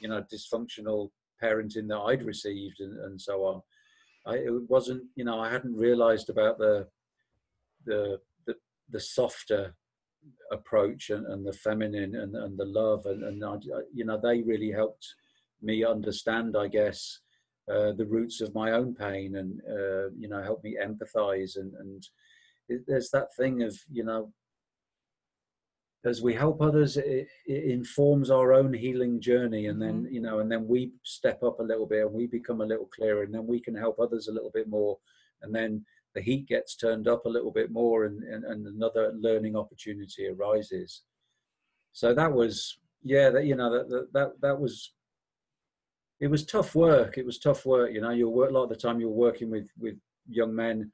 you 0.00 0.08
know, 0.08 0.24
dysfunctional 0.32 1.10
parenting 1.42 1.88
that 1.88 1.98
I'd 1.98 2.24
received 2.24 2.80
and, 2.80 2.98
and 3.00 3.20
so 3.20 3.44
on. 3.44 3.62
I, 4.26 4.36
it 4.36 4.70
wasn't, 4.70 5.02
you 5.16 5.24
know, 5.24 5.40
I 5.40 5.50
hadn't 5.50 5.76
realised 5.76 6.30
about 6.30 6.58
the 6.58 6.86
the 7.84 8.18
the, 8.46 8.54
the 8.90 9.00
softer 9.00 9.74
approach 10.52 11.10
and, 11.10 11.26
and 11.26 11.44
the 11.46 11.52
feminine 11.52 12.14
and, 12.14 12.36
and 12.36 12.56
the 12.56 12.64
love 12.64 13.06
and, 13.06 13.24
and 13.24 13.44
I, 13.44 13.56
you 13.92 14.04
know 14.04 14.20
they 14.22 14.42
really 14.42 14.70
helped 14.70 15.04
me 15.60 15.84
understand 15.84 16.56
i 16.56 16.68
guess 16.68 17.18
uh, 17.68 17.92
the 17.92 18.06
roots 18.06 18.40
of 18.40 18.54
my 18.54 18.72
own 18.72 18.94
pain 18.94 19.36
and 19.36 19.60
uh, 19.68 20.10
you 20.16 20.28
know 20.28 20.40
help 20.42 20.62
me 20.62 20.76
empathize 20.80 21.56
and 21.56 21.72
and 21.74 22.06
there's 22.86 23.10
that 23.10 23.28
thing 23.36 23.62
of 23.62 23.76
you 23.90 24.04
know 24.04 24.32
as 26.04 26.20
we 26.20 26.34
help 26.34 26.60
others 26.60 26.96
it, 26.96 27.28
it, 27.46 27.64
informs 27.64 28.28
our 28.28 28.52
own 28.52 28.72
healing 28.72 29.20
journey 29.20 29.66
and 29.66 29.80
then 29.80 30.04
mm-hmm. 30.04 30.14
you 30.14 30.20
know 30.20 30.40
and 30.40 30.50
then 30.50 30.66
we 30.66 30.92
step 31.04 31.42
up 31.42 31.60
a 31.60 31.62
little 31.62 31.86
bit 31.86 32.04
and 32.04 32.12
we 32.12 32.26
become 32.26 32.60
a 32.60 32.66
little 32.66 32.88
clearer 32.94 33.22
and 33.22 33.34
then 33.34 33.46
we 33.46 33.60
can 33.60 33.74
help 33.74 33.98
others 34.00 34.28
a 34.28 34.32
little 34.32 34.50
bit 34.52 34.68
more 34.68 34.98
and 35.42 35.54
then 35.54 35.84
the 36.14 36.20
heat 36.20 36.46
gets 36.46 36.76
turned 36.76 37.08
up 37.08 37.24
a 37.24 37.28
little 37.28 37.50
bit 37.50 37.70
more 37.70 38.04
and, 38.04 38.22
and, 38.22 38.44
and 38.44 38.66
another 38.66 39.12
learning 39.18 39.56
opportunity 39.56 40.28
arises. 40.28 41.02
So 41.92 42.14
that 42.14 42.32
was, 42.32 42.78
yeah, 43.02 43.30
that, 43.30 43.44
you 43.44 43.56
know, 43.56 43.72
that, 43.72 43.88
that, 43.88 44.08
that, 44.12 44.32
that 44.40 44.60
was, 44.60 44.92
it 46.20 46.28
was 46.28 46.44
tough 46.44 46.74
work. 46.74 47.18
It 47.18 47.26
was 47.26 47.38
tough 47.38 47.64
work. 47.66 47.92
You 47.92 48.00
know, 48.00 48.10
you'll 48.10 48.32
work 48.32 48.50
a 48.50 48.52
lot 48.52 48.64
of 48.64 48.68
the 48.68 48.76
time 48.76 49.00
you're 49.00 49.08
working 49.08 49.50
with, 49.50 49.68
with 49.78 49.96
young 50.28 50.54
men 50.54 50.92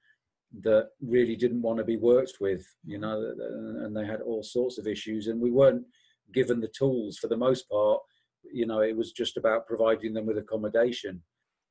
that 0.63 0.89
really 1.01 1.37
didn't 1.37 1.63
want 1.63 1.79
to 1.79 1.85
be 1.85 1.97
worked 1.97 2.35
with, 2.41 2.65
you 2.85 2.99
know, 2.99 3.33
and 3.85 3.97
they 3.97 4.07
had 4.07 4.21
all 4.21 4.43
sorts 4.43 4.79
of 4.79 4.87
issues 4.87 5.27
and 5.27 5.41
we 5.41 5.51
weren't 5.51 5.85
given 6.33 6.61
the 6.61 6.73
tools 6.77 7.19
for 7.19 7.29
the 7.29 7.37
most 7.37 7.69
part. 7.69 8.01
You 8.51 8.67
know, 8.67 8.81
it 8.81 8.97
was 8.97 9.13
just 9.13 9.37
about 9.37 9.67
providing 9.67 10.15
them 10.15 10.27
with 10.27 10.39
accommodation 10.39 11.23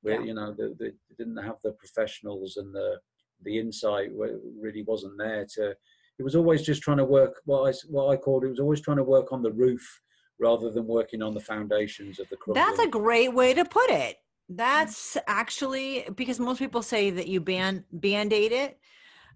where, 0.02 0.20
yeah. 0.20 0.28
you 0.28 0.34
know, 0.36 0.56
they, 0.58 0.68
they 0.80 0.92
didn't 1.18 1.44
have 1.44 1.58
the 1.64 1.72
professionals 1.72 2.58
and 2.58 2.74
the, 2.74 3.00
the 3.44 3.58
insight 3.58 4.10
really 4.14 4.84
wasn't 4.84 5.18
there 5.18 5.46
to 5.56 5.76
it 6.20 6.24
was 6.24 6.36
always 6.36 6.64
just 6.64 6.82
trying 6.82 6.98
to 6.98 7.06
work 7.06 7.42
what 7.46 7.70
I 7.70 7.74
what 7.90 8.10
I 8.10 8.18
called 8.18 8.44
it 8.44 8.50
was 8.50 8.60
always 8.60 8.82
trying 8.82 8.98
to 8.98 9.04
work 9.04 9.32
on 9.32 9.42
the 9.42 9.52
roof 9.52 10.02
rather 10.40 10.70
than 10.70 10.86
working 10.88 11.22
on 11.22 11.34
the 11.34 11.40
foundations 11.40 12.20
of 12.20 12.30
the 12.30 12.38
crumbling. 12.38 12.66
That's 12.66 12.80
a 12.80 12.88
great 12.88 13.34
way 13.34 13.54
to 13.54 13.66
put 13.66 13.90
it. 13.90 14.18
That's 14.50 15.18
actually 15.28 16.06
because 16.16 16.40
most 16.40 16.60
people 16.60 16.82
say 16.82 17.10
that 17.10 17.28
you 17.28 17.42
band 17.42 17.84
band-aid 17.92 18.52
it. 18.52 18.80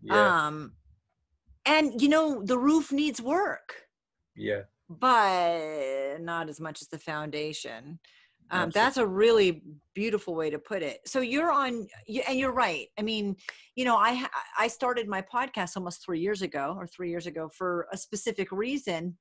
Yeah. 0.01 0.45
Um 0.45 0.73
and 1.65 2.01
you 2.01 2.09
know 2.09 2.41
the 2.43 2.57
roof 2.57 2.91
needs 2.91 3.21
work. 3.21 3.75
Yeah. 4.35 4.61
But 4.89 6.17
not 6.19 6.49
as 6.49 6.59
much 6.59 6.81
as 6.81 6.87
the 6.87 6.99
foundation. 6.99 7.99
Um, 8.51 8.69
that's 8.69 8.97
a 8.97 9.07
really 9.07 9.63
beautiful 9.95 10.35
way 10.35 10.49
to 10.49 10.59
put 10.59 10.83
it. 10.83 10.99
So 11.05 11.21
you're 11.21 11.51
on, 11.51 11.87
and 12.27 12.37
you're 12.37 12.51
right. 12.51 12.87
I 12.99 13.01
mean, 13.01 13.37
you 13.75 13.85
know, 13.85 13.95
I 13.95 14.27
I 14.59 14.67
started 14.67 15.07
my 15.07 15.21
podcast 15.21 15.77
almost 15.77 16.03
three 16.03 16.19
years 16.19 16.41
ago 16.41 16.75
or 16.77 16.85
three 16.85 17.09
years 17.09 17.27
ago 17.27 17.49
for 17.57 17.87
a 17.93 17.97
specific 17.97 18.51
reason. 18.51 19.17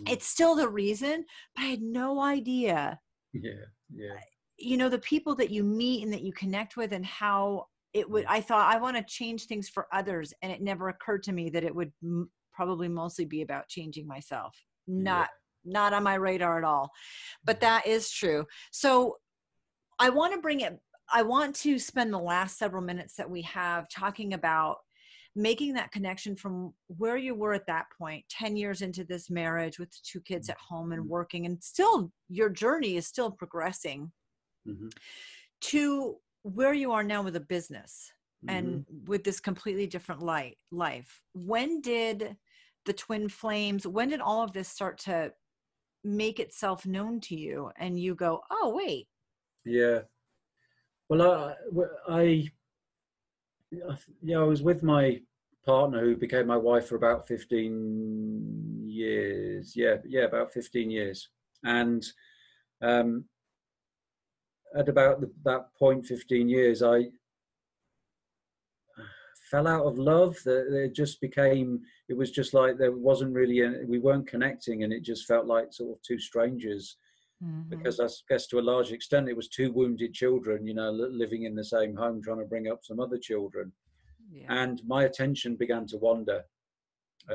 Mm. 0.00 0.12
It's 0.12 0.26
still 0.26 0.54
the 0.54 0.68
reason, 0.68 1.26
but 1.54 1.64
I 1.64 1.66
had 1.66 1.82
no 1.82 2.22
idea. 2.22 2.98
Yeah, 3.34 3.66
yeah. 3.94 4.14
You 4.58 4.76
know, 4.76 4.88
the 4.88 4.98
people 4.98 5.34
that 5.36 5.50
you 5.50 5.64
meet 5.64 6.04
and 6.04 6.12
that 6.12 6.22
you 6.22 6.32
connect 6.32 6.76
with, 6.76 6.92
and 6.92 7.04
how 7.04 7.66
it 7.92 8.08
would. 8.08 8.24
Mm. 8.24 8.30
I 8.30 8.40
thought 8.40 8.72
I 8.72 8.78
want 8.78 8.96
to 8.96 9.02
change 9.02 9.46
things 9.46 9.68
for 9.68 9.86
others, 9.92 10.32
and 10.42 10.52
it 10.52 10.62
never 10.62 10.88
occurred 10.88 11.22
to 11.24 11.32
me 11.32 11.50
that 11.50 11.64
it 11.64 11.74
would 11.74 11.92
m- 12.02 12.30
probably 12.52 12.88
mostly 12.88 13.24
be 13.24 13.42
about 13.42 13.68
changing 13.68 14.06
myself, 14.06 14.56
not 14.86 15.30
not 15.64 15.92
on 15.92 16.02
my 16.02 16.14
radar 16.14 16.58
at 16.58 16.64
all. 16.64 16.90
But 17.44 17.56
mm-hmm. 17.56 17.66
that 17.66 17.86
is 17.86 18.10
true. 18.10 18.46
So 18.70 19.16
I 19.98 20.10
want 20.10 20.34
to 20.34 20.40
bring 20.40 20.60
it, 20.60 20.78
I 21.12 21.22
want 21.22 21.54
to 21.56 21.78
spend 21.78 22.12
the 22.12 22.18
last 22.18 22.58
several 22.58 22.82
minutes 22.82 23.14
that 23.16 23.30
we 23.30 23.42
have 23.42 23.88
talking 23.88 24.34
about 24.34 24.78
making 25.34 25.74
that 25.74 25.92
connection 25.92 26.36
from 26.36 26.74
where 26.88 27.16
you 27.16 27.34
were 27.34 27.54
at 27.54 27.66
that 27.66 27.86
point 27.98 28.22
10 28.28 28.54
years 28.54 28.82
into 28.82 29.02
this 29.02 29.30
marriage 29.30 29.78
with 29.78 29.90
two 30.02 30.20
kids 30.20 30.50
at 30.50 30.58
home 30.58 30.92
and 30.92 31.08
working 31.08 31.46
and 31.46 31.62
still 31.62 32.12
your 32.28 32.50
journey 32.50 32.96
is 32.96 33.06
still 33.06 33.30
progressing 33.30 34.12
mm-hmm. 34.66 34.88
to 35.60 36.16
where 36.42 36.74
you 36.74 36.92
are 36.92 37.04
now 37.04 37.22
with 37.22 37.36
a 37.36 37.40
business 37.40 38.12
mm-hmm. 38.44 38.56
and 38.56 38.86
with 39.06 39.24
this 39.24 39.40
completely 39.40 39.86
different 39.86 40.22
light 40.22 40.56
life. 40.70 41.20
When 41.34 41.80
did 41.80 42.36
the 42.84 42.92
twin 42.92 43.28
flames 43.28 43.86
when 43.86 44.08
did 44.08 44.20
all 44.20 44.42
of 44.42 44.52
this 44.52 44.68
start 44.68 44.98
to 44.98 45.32
make 46.04 46.40
itself 46.40 46.84
known 46.84 47.20
to 47.20 47.36
you 47.36 47.70
and 47.78 47.98
you 47.98 48.14
go 48.14 48.40
oh 48.50 48.72
wait. 48.74 49.06
Yeah. 49.64 50.00
Well 51.08 51.54
i 52.08 52.12
i 52.12 52.48
yeah 54.20 54.38
i 54.38 54.42
was 54.42 54.62
with 54.62 54.82
my 54.82 55.20
partner 55.64 56.00
who 56.00 56.16
became 56.16 56.46
my 56.46 56.56
wife 56.56 56.88
for 56.88 56.96
about 56.96 57.28
15 57.28 58.84
years. 58.84 59.74
Yeah 59.76 59.96
yeah 60.04 60.22
about 60.22 60.52
15 60.52 60.90
years. 60.90 61.28
And 61.64 62.04
um 62.82 63.26
at 64.76 64.88
about 64.88 65.20
the, 65.20 65.30
that 65.44 65.66
point 65.78 66.04
15 66.06 66.48
years 66.48 66.82
i 66.82 67.04
fell 69.52 69.68
out 69.68 69.84
of 69.84 69.98
love. 69.98 70.36
That 70.44 70.74
it 70.74 70.94
just 70.94 71.20
became 71.20 71.82
it 72.08 72.16
was 72.16 72.30
just 72.32 72.54
like 72.54 72.78
there 72.78 72.92
wasn't 72.92 73.34
really 73.34 73.60
a, 73.60 73.84
we 73.86 73.98
weren't 73.98 74.26
connecting 74.26 74.82
and 74.82 74.92
it 74.92 75.02
just 75.02 75.26
felt 75.26 75.46
like 75.46 75.72
sort 75.72 75.96
of 75.96 76.02
two 76.02 76.18
strangers. 76.18 76.96
Mm-hmm. 77.44 77.70
because 77.70 77.98
i 77.98 78.06
guess 78.28 78.46
to 78.46 78.60
a 78.60 78.68
large 78.72 78.92
extent 78.92 79.28
it 79.28 79.34
was 79.34 79.48
two 79.48 79.72
wounded 79.72 80.14
children 80.14 80.64
you 80.64 80.74
know 80.74 80.92
living 80.92 81.42
in 81.42 81.56
the 81.56 81.64
same 81.64 81.96
home 81.96 82.22
trying 82.22 82.38
to 82.38 82.44
bring 82.44 82.68
up 82.68 82.80
some 82.84 83.00
other 83.00 83.18
children. 83.18 83.72
Yeah. 84.30 84.46
and 84.48 84.80
my 84.86 85.04
attention 85.04 85.56
began 85.56 85.84
to 85.88 85.96
wander. 85.96 86.42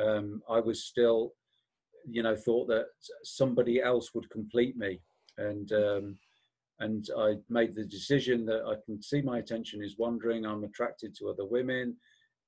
Um, 0.01 0.41
i 0.49 0.59
was 0.61 0.85
still 0.85 1.33
you 2.09 2.23
know 2.23 2.35
thought 2.35 2.67
that 2.67 2.85
somebody 3.23 3.81
else 3.81 4.13
would 4.13 4.29
complete 4.29 4.77
me. 4.77 5.01
And 5.37 5.71
um, 5.73 6.17
and 6.79 7.07
I 7.17 7.35
made 7.49 7.75
the 7.75 7.85
decision 7.85 8.45
that 8.45 8.63
I 8.65 8.75
can 8.85 9.01
see 9.01 9.21
my 9.21 9.39
attention 9.39 9.83
is 9.83 9.97
wandering. 9.97 10.45
I'm 10.45 10.63
attracted 10.63 11.15
to 11.15 11.29
other 11.29 11.45
women. 11.45 11.95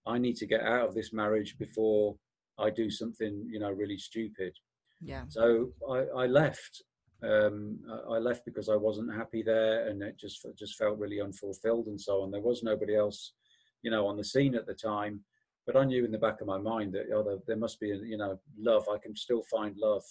I 0.05 0.17
need 0.17 0.35
to 0.37 0.45
get 0.45 0.61
out 0.61 0.87
of 0.87 0.95
this 0.95 1.11
marriage 1.13 1.57
before 1.57 2.15
I 2.59 2.69
do 2.69 2.89
something, 2.89 3.47
you 3.51 3.59
know, 3.59 3.71
really 3.71 3.97
stupid. 3.97 4.53
Yeah. 5.01 5.23
So 5.29 5.69
I, 5.89 6.23
I 6.23 6.25
left, 6.25 6.83
um, 7.23 7.79
I 8.09 8.17
left 8.17 8.45
because 8.45 8.69
I 8.69 8.75
wasn't 8.75 9.15
happy 9.15 9.41
there, 9.41 9.87
and 9.87 10.01
it 10.03 10.17
just 10.19 10.45
just 10.57 10.77
felt 10.77 10.99
really 10.99 11.21
unfulfilled 11.21 11.87
and 11.87 11.99
so 11.99 12.21
on. 12.21 12.31
There 12.31 12.41
was 12.41 12.63
nobody 12.63 12.95
else, 12.95 13.33
you 13.81 13.91
know, 13.91 14.07
on 14.07 14.17
the 14.17 14.23
scene 14.23 14.55
at 14.55 14.67
the 14.67 14.73
time, 14.73 15.21
but 15.65 15.75
I 15.75 15.85
knew 15.85 16.05
in 16.05 16.11
the 16.11 16.17
back 16.17 16.41
of 16.41 16.47
my 16.47 16.57
mind 16.57 16.93
that 16.93 17.05
oh, 17.13 17.23
there, 17.23 17.37
there 17.47 17.57
must 17.57 17.79
be, 17.79 17.91
a, 17.91 17.95
you 17.95 18.17
know, 18.17 18.39
love. 18.57 18.85
I 18.93 18.97
can 18.97 19.15
still 19.15 19.43
find 19.49 19.75
love, 19.77 20.03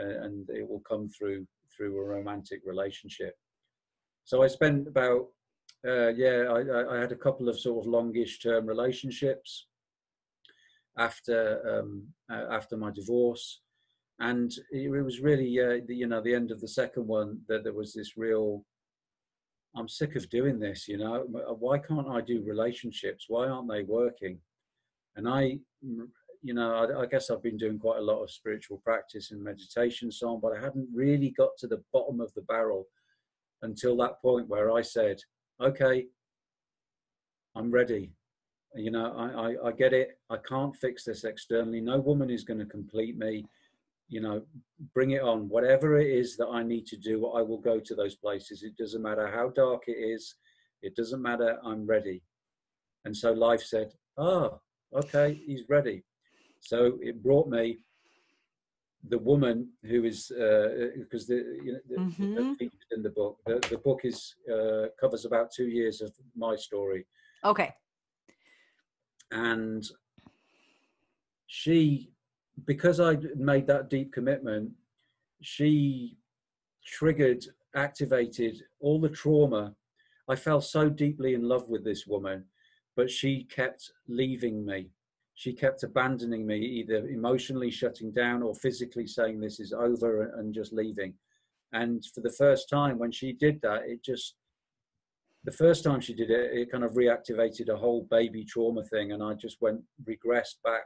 uh, 0.00 0.24
and 0.24 0.48
it 0.50 0.68
will 0.68 0.82
come 0.88 1.08
through 1.08 1.46
through 1.76 1.98
a 1.98 2.04
romantic 2.04 2.60
relationship. 2.64 3.36
So 4.24 4.42
I 4.42 4.46
spent 4.46 4.86
about 4.86 5.26
uh, 5.86 6.08
yeah, 6.08 6.44
I, 6.50 6.96
I, 6.96 7.00
had 7.00 7.12
a 7.12 7.16
couple 7.16 7.48
of 7.48 7.58
sort 7.58 7.84
of 7.84 7.90
longish 7.90 8.40
term 8.40 8.66
relationships 8.66 9.66
after 10.98 11.80
um, 11.80 12.06
uh, 12.30 12.46
after 12.50 12.76
my 12.76 12.90
divorce. 12.90 13.62
And 14.18 14.52
it, 14.70 14.90
was 14.90 15.20
really 15.20 15.58
uh, 15.58 15.80
the, 15.86 15.94
you 15.94 16.06
know 16.06 16.20
the 16.20 16.34
end 16.34 16.50
of 16.50 16.60
the 16.60 16.68
second 16.68 17.06
one 17.06 17.40
that 17.48 17.64
there 17.64 17.72
was 17.72 17.94
this 17.94 18.16
real 18.16 18.64
i'm 19.76 19.88
sick 19.88 20.16
of 20.16 20.28
doing 20.28 20.58
this 20.58 20.88
you 20.88 20.98
know? 20.98 21.24
Why 21.58 21.78
can't 21.78 22.08
i 22.08 22.20
do 22.20 22.42
relationships? 22.44 23.26
Why 23.28 23.46
aren't 23.48 23.70
they 23.70 23.82
working? 23.84 24.38
And 25.16 25.26
i 25.26 25.58
you 26.42 26.54
know 26.54 26.74
I, 26.74 27.02
I, 27.02 27.06
guess 27.06 27.30
i've 27.30 27.42
been 27.42 27.56
doing 27.56 27.78
quite 27.78 27.98
a 27.98 28.02
lot 28.02 28.22
of 28.22 28.30
spiritual 28.30 28.78
practice 28.78 29.30
and 29.30 29.42
meditation 29.42 30.10
so 30.10 30.30
on 30.30 30.40
but 30.40 30.56
i 30.56 30.60
hadn't 30.60 30.88
really 30.92 31.34
got 31.36 31.50
to 31.58 31.66
the 31.66 31.82
bottom 31.92 32.20
of 32.20 32.32
the 32.34 32.42
barrel 32.42 32.86
until 33.62 33.96
that 33.96 34.20
point 34.20 34.48
where 34.48 34.70
i 34.72 34.82
said 34.82 35.20
okay 35.60 36.06
i'm 37.56 37.70
ready 37.70 38.12
you 38.74 38.90
know 38.90 39.12
I, 39.16 39.66
I, 39.66 39.68
I 39.68 39.72
get 39.72 39.92
it 39.92 40.18
i 40.30 40.36
can't 40.36 40.76
fix 40.76 41.04
this 41.04 41.24
externally 41.24 41.80
no 41.80 41.98
woman 41.98 42.30
is 42.30 42.44
going 42.44 42.60
to 42.60 42.66
complete 42.66 43.16
me 43.16 43.44
you 44.10 44.20
know, 44.20 44.42
bring 44.92 45.12
it 45.12 45.22
on. 45.22 45.48
Whatever 45.48 45.98
it 45.98 46.08
is 46.08 46.36
that 46.36 46.48
I 46.48 46.64
need 46.64 46.84
to 46.88 46.96
do, 46.96 47.28
I 47.28 47.42
will 47.42 47.60
go 47.60 47.78
to 47.78 47.94
those 47.94 48.16
places. 48.16 48.64
It 48.64 48.76
doesn't 48.76 49.00
matter 49.00 49.28
how 49.28 49.50
dark 49.50 49.84
it 49.86 49.92
is. 49.92 50.34
It 50.82 50.96
doesn't 50.96 51.22
matter. 51.22 51.58
I'm 51.64 51.86
ready. 51.86 52.22
And 53.04 53.16
so 53.16 53.32
life 53.32 53.62
said, 53.62 53.92
ah, 54.18 54.58
okay, 54.94 55.40
he's 55.46 55.62
ready. 55.68 56.02
So 56.58 56.98
it 57.00 57.22
brought 57.22 57.48
me 57.48 57.78
the 59.08 59.18
woman 59.18 59.68
who 59.82 60.04
is 60.04 60.28
because 60.28 61.24
uh, 61.24 61.34
the 61.34 61.60
you 61.64 61.72
know 61.72 61.80
the, 61.88 61.96
mm-hmm. 61.96 62.64
in 62.90 63.02
the 63.02 63.10
book 63.10 63.38
the, 63.46 63.58
the 63.70 63.78
book 63.78 64.00
is 64.04 64.34
uh, 64.52 64.86
covers 65.00 65.24
about 65.24 65.50
two 65.50 65.68
years 65.68 66.00
of 66.02 66.12
my 66.36 66.54
story 66.54 67.06
okay 67.44 67.72
and 69.30 69.90
she 71.46 72.10
because 72.66 73.00
I 73.00 73.16
made 73.36 73.66
that 73.66 73.90
deep 73.90 74.12
commitment, 74.12 74.72
she 75.40 76.16
triggered, 76.86 77.44
activated 77.74 78.62
all 78.80 79.00
the 79.00 79.08
trauma. 79.08 79.74
I 80.28 80.36
fell 80.36 80.60
so 80.60 80.88
deeply 80.88 81.34
in 81.34 81.42
love 81.42 81.68
with 81.68 81.84
this 81.84 82.06
woman, 82.06 82.44
but 82.96 83.10
she 83.10 83.44
kept 83.44 83.90
leaving 84.08 84.64
me. 84.64 84.90
She 85.40 85.54
kept 85.54 85.84
abandoning 85.84 86.46
me, 86.46 86.58
either 86.58 87.08
emotionally 87.08 87.70
shutting 87.70 88.12
down 88.12 88.42
or 88.42 88.54
physically 88.54 89.06
saying 89.06 89.40
this 89.40 89.58
is 89.58 89.72
over 89.72 90.34
and 90.36 90.52
just 90.52 90.70
leaving. 90.70 91.14
And 91.72 92.04
for 92.14 92.20
the 92.20 92.32
first 92.32 92.68
time, 92.68 92.98
when 92.98 93.10
she 93.10 93.32
did 93.32 93.58
that, 93.62 93.84
it 93.86 94.04
just, 94.04 94.34
the 95.44 95.50
first 95.52 95.82
time 95.82 95.98
she 95.98 96.12
did 96.12 96.30
it, 96.30 96.50
it 96.52 96.70
kind 96.70 96.84
of 96.84 96.92
reactivated 96.92 97.70
a 97.70 97.76
whole 97.78 98.06
baby 98.10 98.44
trauma 98.44 98.84
thing. 98.84 99.12
And 99.12 99.22
I 99.22 99.32
just 99.32 99.56
went, 99.62 99.80
regressed 100.06 100.60
back 100.62 100.82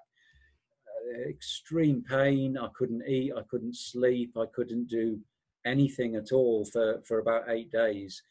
uh, 0.87 1.29
extreme 1.29 2.05
pain. 2.09 2.57
I 2.57 2.69
couldn't 2.77 3.03
eat, 3.09 3.33
I 3.37 3.43
couldn't 3.51 3.75
sleep, 3.75 4.37
I 4.39 4.45
couldn't 4.55 4.87
do 4.87 5.19
anything 5.67 6.15
at 6.15 6.31
all 6.31 6.65
for, 6.65 7.03
for 7.09 7.19
about 7.19 7.49
eight 7.49 7.73
days. 7.73 8.23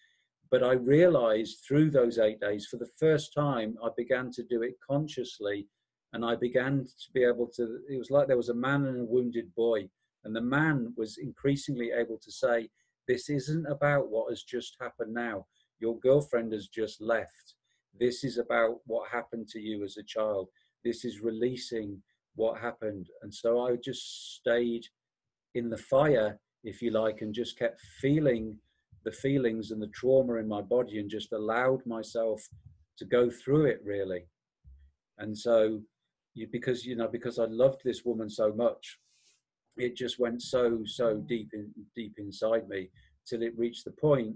But 0.49 0.63
I 0.63 0.71
realized 0.71 1.65
through 1.67 1.91
those 1.91 2.17
eight 2.17 2.39
days, 2.39 2.65
for 2.65 2.77
the 2.77 2.91
first 2.97 3.33
time, 3.33 3.75
I 3.83 3.89
began 3.97 4.31
to 4.31 4.43
do 4.43 4.61
it 4.61 4.75
consciously. 4.89 5.67
And 6.13 6.23
I 6.23 6.35
began 6.35 6.85
to 6.85 7.11
be 7.13 7.23
able 7.23 7.47
to, 7.55 7.79
it 7.89 7.97
was 7.97 8.11
like 8.11 8.27
there 8.27 8.37
was 8.37 8.49
a 8.49 8.53
man 8.53 8.85
and 8.85 9.01
a 9.01 9.05
wounded 9.05 9.53
boy. 9.55 9.89
And 10.23 10.35
the 10.35 10.41
man 10.41 10.93
was 10.95 11.17
increasingly 11.17 11.91
able 11.91 12.17
to 12.19 12.31
say, 12.31 12.69
This 13.07 13.29
isn't 13.29 13.65
about 13.65 14.09
what 14.09 14.29
has 14.29 14.43
just 14.43 14.77
happened 14.79 15.13
now. 15.13 15.47
Your 15.79 15.99
girlfriend 15.99 16.53
has 16.53 16.67
just 16.67 17.01
left. 17.01 17.55
This 17.99 18.23
is 18.23 18.37
about 18.37 18.77
what 18.85 19.09
happened 19.09 19.47
to 19.49 19.59
you 19.59 19.83
as 19.83 19.97
a 19.97 20.03
child. 20.03 20.49
This 20.83 21.03
is 21.03 21.21
releasing 21.21 22.01
what 22.35 22.61
happened. 22.61 23.07
And 23.21 23.33
so 23.33 23.67
I 23.67 23.75
just 23.75 24.35
stayed 24.35 24.85
in 25.55 25.69
the 25.69 25.77
fire, 25.77 26.39
if 26.63 26.81
you 26.81 26.91
like, 26.91 27.21
and 27.21 27.33
just 27.33 27.57
kept 27.57 27.81
feeling 27.99 28.57
the 29.03 29.11
feelings 29.11 29.71
and 29.71 29.81
the 29.81 29.87
trauma 29.87 30.35
in 30.35 30.47
my 30.47 30.61
body 30.61 30.99
and 30.99 31.09
just 31.09 31.33
allowed 31.33 31.85
myself 31.85 32.41
to 32.97 33.05
go 33.05 33.29
through 33.29 33.65
it 33.65 33.81
really. 33.83 34.25
And 35.17 35.37
so 35.37 35.81
you, 36.33 36.47
because, 36.51 36.85
you 36.85 36.95
know, 36.95 37.07
because 37.07 37.39
I 37.39 37.45
loved 37.45 37.81
this 37.83 38.03
woman 38.05 38.29
so 38.29 38.53
much, 38.53 38.99
it 39.77 39.95
just 39.95 40.19
went 40.19 40.41
so, 40.41 40.81
so 40.85 41.17
deep 41.17 41.49
in, 41.53 41.71
deep 41.95 42.15
inside 42.17 42.67
me 42.67 42.89
till 43.27 43.41
it 43.41 43.57
reached 43.57 43.85
the 43.85 43.91
point 43.91 44.35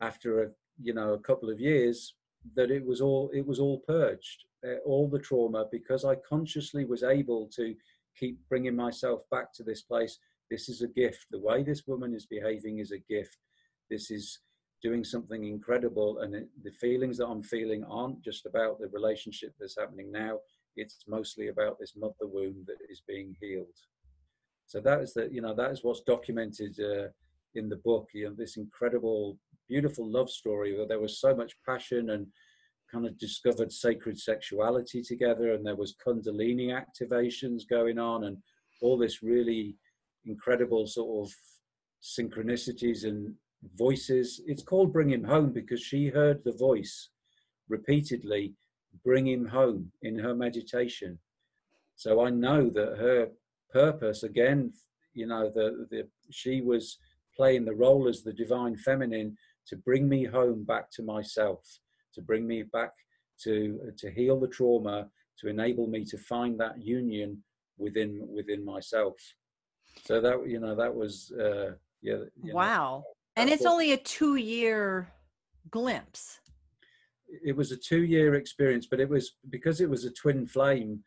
after 0.00 0.42
a, 0.42 0.48
you 0.80 0.94
know, 0.94 1.12
a 1.12 1.18
couple 1.18 1.50
of 1.50 1.60
years 1.60 2.14
that 2.56 2.70
it 2.70 2.84
was 2.84 3.00
all, 3.00 3.30
it 3.34 3.46
was 3.46 3.60
all 3.60 3.78
purged 3.86 4.44
uh, 4.66 4.76
all 4.84 5.08
the 5.08 5.18
trauma 5.18 5.66
because 5.70 6.04
I 6.04 6.16
consciously 6.16 6.84
was 6.84 7.02
able 7.02 7.48
to 7.56 7.74
keep 8.18 8.38
bringing 8.48 8.76
myself 8.76 9.22
back 9.30 9.52
to 9.54 9.62
this 9.62 9.82
place. 9.82 10.18
This 10.50 10.68
is 10.68 10.82
a 10.82 10.88
gift. 10.88 11.26
The 11.30 11.40
way 11.40 11.62
this 11.62 11.86
woman 11.86 12.14
is 12.14 12.26
behaving 12.26 12.78
is 12.78 12.92
a 12.92 12.98
gift. 12.98 13.38
This 13.90 14.10
is 14.10 14.40
doing 14.82 15.04
something 15.04 15.44
incredible. 15.44 16.20
And 16.20 16.34
it, 16.34 16.48
the 16.62 16.70
feelings 16.70 17.18
that 17.18 17.26
I'm 17.26 17.42
feeling 17.42 17.84
aren't 17.84 18.22
just 18.22 18.46
about 18.46 18.78
the 18.78 18.88
relationship 18.88 19.54
that's 19.58 19.78
happening 19.78 20.12
now, 20.12 20.38
it's 20.76 21.04
mostly 21.08 21.48
about 21.48 21.78
this 21.78 21.94
mother 21.96 22.14
wound 22.22 22.66
that 22.66 22.78
is 22.88 23.02
being 23.06 23.36
healed. 23.40 23.66
So 24.66 24.80
that 24.80 25.00
is 25.00 25.12
the, 25.12 25.28
you 25.30 25.42
know, 25.42 25.54
that 25.54 25.70
is 25.70 25.80
what's 25.82 26.00
documented 26.00 26.78
uh, 26.80 27.08
in 27.54 27.68
the 27.68 27.76
book. 27.76 28.08
You 28.14 28.28
know, 28.28 28.34
this 28.36 28.56
incredible, 28.56 29.38
beautiful 29.68 30.10
love 30.10 30.30
story 30.30 30.76
where 30.76 30.86
there 30.86 31.00
was 31.00 31.20
so 31.20 31.34
much 31.34 31.54
passion 31.66 32.10
and 32.10 32.26
kind 32.90 33.06
of 33.06 33.18
discovered 33.18 33.72
sacred 33.72 34.18
sexuality 34.18 35.02
together 35.02 35.54
and 35.54 35.64
there 35.64 35.76
was 35.76 35.96
kundalini 36.06 36.68
activations 36.68 37.62
going 37.68 37.98
on 37.98 38.24
and 38.24 38.36
all 38.82 38.98
this 38.98 39.22
really 39.22 39.76
incredible 40.26 40.86
sort 40.86 41.26
of 41.26 41.34
synchronicities 42.02 43.04
and 43.04 43.34
voices 43.76 44.42
it's 44.46 44.62
called 44.62 44.92
bring 44.92 45.10
him 45.10 45.24
home 45.24 45.52
because 45.52 45.80
she 45.80 46.08
heard 46.08 46.42
the 46.44 46.52
voice 46.52 47.08
repeatedly 47.68 48.54
bring 49.04 49.26
him 49.26 49.46
home 49.46 49.92
in 50.02 50.18
her 50.18 50.34
meditation. 50.34 51.18
So 51.96 52.24
i 52.24 52.30
know 52.30 52.70
that 52.70 52.98
her 52.98 53.28
purpose 53.72 54.22
again 54.22 54.72
you 55.14 55.26
know 55.26 55.50
the, 55.54 55.86
the 55.90 56.08
she 56.30 56.60
was 56.60 56.98
playing 57.36 57.64
the 57.64 57.74
role 57.74 58.08
as 58.08 58.22
the 58.22 58.32
divine 58.32 58.76
feminine 58.76 59.36
to 59.68 59.76
bring 59.76 60.08
me 60.08 60.24
home 60.24 60.64
back 60.64 60.90
to 60.90 61.02
myself 61.02 61.60
to 62.14 62.20
bring 62.22 62.46
me 62.46 62.62
back 62.62 62.92
to 63.42 63.92
to 63.98 64.10
heal 64.10 64.38
the 64.38 64.48
trauma 64.48 65.08
to 65.38 65.48
enable 65.48 65.86
me 65.86 66.04
to 66.04 66.18
find 66.18 66.58
that 66.60 66.80
union 66.82 67.42
within 67.78 68.26
within 68.32 68.64
myself. 68.64 69.14
So 70.04 70.20
that 70.20 70.48
you 70.48 70.60
know 70.60 70.74
that 70.74 70.94
was 70.94 71.32
uh 71.32 71.72
yeah 72.00 72.18
wow. 72.38 73.04
Know, 73.04 73.42
and 73.42 73.50
it's 73.50 73.66
only 73.66 73.92
a 73.92 73.96
two 73.96 74.36
year 74.36 75.12
glimpse 75.70 76.40
it 77.44 77.56
was 77.56 77.72
a 77.72 77.76
two 77.76 78.04
year 78.04 78.34
experience 78.34 78.86
but 78.90 79.00
it 79.00 79.08
was 79.08 79.36
because 79.50 79.80
it 79.80 79.88
was 79.88 80.04
a 80.04 80.12
twin 80.12 80.46
flame 80.46 81.00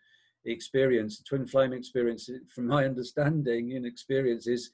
experience 0.46 1.22
twin 1.22 1.46
flame 1.46 1.74
experience 1.74 2.30
from 2.54 2.68
my 2.68 2.86
understanding 2.92 3.74
and 3.76 3.86
experience 3.86 4.48
is 4.48 4.72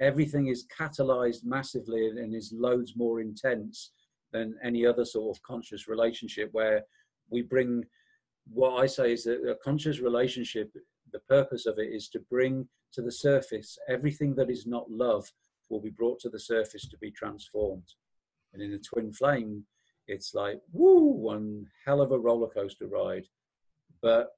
everything 0.00 0.48
is 0.48 0.66
catalyzed 0.76 1.44
massively 1.44 2.08
and 2.08 2.34
is 2.34 2.52
loads 2.56 2.94
more 2.96 3.20
intense 3.20 3.92
than 4.32 4.56
any 4.64 4.84
other 4.84 5.04
sort 5.04 5.36
of 5.36 5.42
conscious 5.42 5.86
relationship 5.88 6.48
where 6.52 6.82
we 7.30 7.42
bring 7.42 7.84
what 8.46 8.82
I 8.82 8.86
say 8.86 9.12
is 9.12 9.24
that 9.24 9.48
a 9.48 9.54
conscious 9.54 10.00
relationship, 10.00 10.70
the 11.12 11.20
purpose 11.20 11.66
of 11.66 11.78
it 11.78 11.92
is 11.92 12.08
to 12.10 12.20
bring 12.30 12.68
to 12.92 13.02
the 13.02 13.12
surface 13.12 13.78
everything 13.88 14.34
that 14.36 14.50
is 14.50 14.66
not 14.66 14.90
love 14.90 15.30
will 15.70 15.80
be 15.80 15.90
brought 15.90 16.20
to 16.20 16.28
the 16.28 16.38
surface 16.38 16.86
to 16.88 16.98
be 16.98 17.10
transformed. 17.10 17.94
And 18.52 18.62
in 18.62 18.74
a 18.74 18.78
twin 18.78 19.12
flame, 19.12 19.64
it's 20.06 20.34
like, 20.34 20.60
woo, 20.72 21.12
one 21.12 21.66
hell 21.84 22.00
of 22.00 22.12
a 22.12 22.18
roller 22.18 22.48
coaster 22.48 22.86
ride. 22.86 23.26
But 24.02 24.28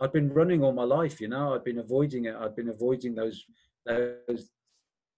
I've 0.00 0.12
been 0.12 0.32
running 0.32 0.62
all 0.62 0.72
my 0.72 0.84
life, 0.84 1.20
you 1.20 1.28
know, 1.28 1.54
I've 1.54 1.64
been 1.64 1.78
avoiding 1.78 2.24
it. 2.24 2.34
I've 2.34 2.56
been 2.56 2.70
avoiding 2.70 3.14
those, 3.14 3.44
those, 3.86 4.50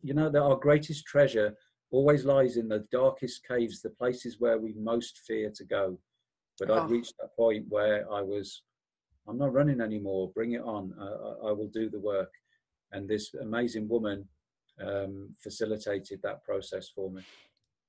you 0.02 0.14
know, 0.14 0.28
that 0.30 0.42
our 0.42 0.56
greatest 0.56 1.04
treasure 1.04 1.54
always 1.90 2.24
lies 2.24 2.56
in 2.56 2.68
the 2.68 2.86
darkest 2.90 3.46
caves, 3.46 3.80
the 3.80 3.90
places 3.90 4.36
where 4.40 4.58
we 4.58 4.74
most 4.76 5.20
fear 5.26 5.50
to 5.54 5.64
go. 5.64 5.98
But 6.58 6.70
oh. 6.70 6.80
I'd 6.80 6.90
reached 6.90 7.14
that 7.20 7.36
point 7.36 7.66
where 7.68 8.10
I 8.12 8.22
was, 8.22 8.62
I'm 9.28 9.38
not 9.38 9.52
running 9.52 9.80
anymore. 9.80 10.32
Bring 10.34 10.52
it 10.52 10.62
on. 10.62 10.92
I, 10.98 11.48
I 11.48 11.52
will 11.52 11.70
do 11.72 11.88
the 11.88 12.00
work. 12.00 12.32
And 12.92 13.08
this 13.08 13.34
amazing 13.40 13.88
woman 13.88 14.28
um, 14.84 15.30
facilitated 15.38 16.20
that 16.22 16.42
process 16.44 16.88
for 16.94 17.10
me. 17.10 17.22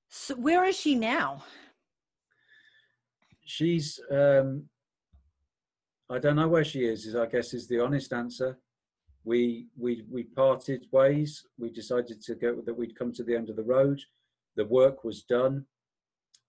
So 0.09 0.35
where 0.35 0.63
is 0.65 0.77
she 0.77 0.95
now? 0.95 1.43
She's, 3.45 3.99
um, 4.11 4.65
I 6.09 6.19
don't 6.19 6.35
know 6.35 6.47
where 6.47 6.63
she 6.63 6.85
is. 6.85 7.05
Is 7.05 7.15
I 7.15 7.25
guess 7.25 7.53
is 7.53 7.67
the 7.67 7.79
honest 7.79 8.13
answer. 8.13 8.57
We 9.25 9.67
we 9.77 10.03
we 10.11 10.23
parted 10.23 10.85
ways. 10.91 11.45
We 11.57 11.69
decided 11.69 12.21
to 12.21 12.35
go 12.35 12.61
that 12.65 12.77
we'd 12.77 12.97
come 12.97 13.13
to 13.13 13.23
the 13.23 13.35
end 13.35 13.49
of 13.49 13.55
the 13.55 13.63
road. 13.63 13.99
The 14.55 14.65
work 14.65 15.03
was 15.03 15.23
done. 15.23 15.65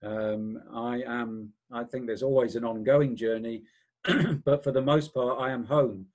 Um, 0.02 0.60
I 0.74 1.02
am. 1.06 1.52
I 1.72 1.84
think 1.84 2.06
there's 2.06 2.22
always 2.22 2.56
an 2.56 2.64
ongoing 2.64 3.16
journey, 3.16 3.62
but 4.44 4.62
for 4.62 4.72
the 4.72 4.82
most 4.82 5.14
part, 5.14 5.40
I 5.40 5.50
am 5.50 5.64
home, 5.64 6.06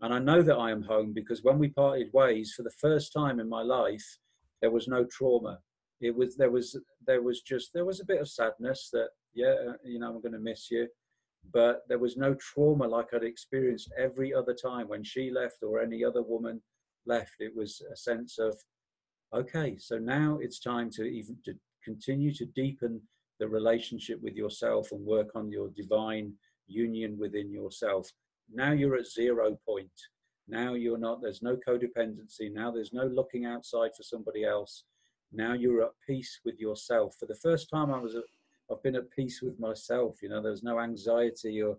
and 0.00 0.14
I 0.14 0.18
know 0.18 0.42
that 0.42 0.56
I 0.56 0.70
am 0.70 0.82
home 0.82 1.12
because 1.12 1.42
when 1.42 1.58
we 1.58 1.68
parted 1.68 2.12
ways 2.12 2.54
for 2.56 2.62
the 2.62 2.78
first 2.80 3.12
time 3.12 3.38
in 3.40 3.48
my 3.48 3.62
life, 3.62 4.18
there 4.60 4.70
was 4.70 4.88
no 4.88 5.04
trauma. 5.04 5.58
It 6.00 6.14
was 6.14 6.36
there 6.36 6.50
was 6.50 6.78
there 7.06 7.22
was 7.22 7.42
just 7.42 7.72
there 7.74 7.84
was 7.84 8.00
a 8.00 8.06
bit 8.06 8.20
of 8.20 8.28
sadness 8.28 8.90
that 8.92 9.08
yeah 9.36 9.54
you 9.84 10.00
know 10.00 10.08
I'm 10.08 10.20
going 10.20 10.32
to 10.32 10.38
miss 10.38 10.70
you, 10.70 10.88
but 11.52 11.82
there 11.88 12.00
was 12.00 12.16
no 12.16 12.34
trauma 12.34 12.88
like 12.88 13.14
I'd 13.14 13.22
experienced 13.22 13.92
every 13.96 14.34
other 14.34 14.54
time 14.54 14.88
when 14.88 15.04
she 15.04 15.30
left 15.30 15.62
or 15.62 15.80
any 15.80 16.04
other 16.04 16.22
woman 16.22 16.60
left. 17.06 17.34
It 17.38 17.54
was 17.54 17.80
a 17.92 17.96
sense 17.96 18.38
of 18.38 18.56
okay, 19.32 19.76
so 19.78 19.98
now 19.98 20.38
it's 20.40 20.58
time 20.58 20.90
to 20.92 21.04
even 21.04 21.36
to 21.44 21.54
continue 21.84 22.32
to 22.34 22.46
deepen 22.46 23.00
the 23.38 23.48
relationship 23.48 24.20
with 24.22 24.34
yourself 24.34 24.88
and 24.92 25.04
work 25.04 25.28
on 25.34 25.50
your 25.50 25.68
divine 25.76 26.32
union 26.66 27.16
within 27.18 27.50
yourself. 27.52 28.10
Now 28.52 28.72
you're 28.72 28.96
at 28.96 29.06
zero 29.06 29.56
point. 29.66 29.90
Now 30.48 30.74
you're 30.74 30.98
not, 30.98 31.20
there's 31.20 31.42
no 31.42 31.56
codependency. 31.56 32.52
Now 32.52 32.70
there's 32.70 32.92
no 32.92 33.04
looking 33.04 33.44
outside 33.46 33.90
for 33.96 34.02
somebody 34.02 34.44
else. 34.44 34.84
Now 35.32 35.54
you're 35.54 35.82
at 35.82 35.90
peace 36.06 36.40
with 36.44 36.58
yourself. 36.58 37.16
For 37.18 37.26
the 37.26 37.34
first 37.42 37.68
time, 37.68 37.90
I 37.90 37.98
was, 37.98 38.14
at, 38.14 38.22
I've 38.70 38.82
been 38.82 38.96
at 38.96 39.10
peace 39.10 39.42
with 39.42 39.58
myself. 39.60 40.22
You 40.22 40.28
know, 40.28 40.42
there's 40.42 40.62
no 40.62 40.80
anxiety 40.80 41.62
or 41.62 41.78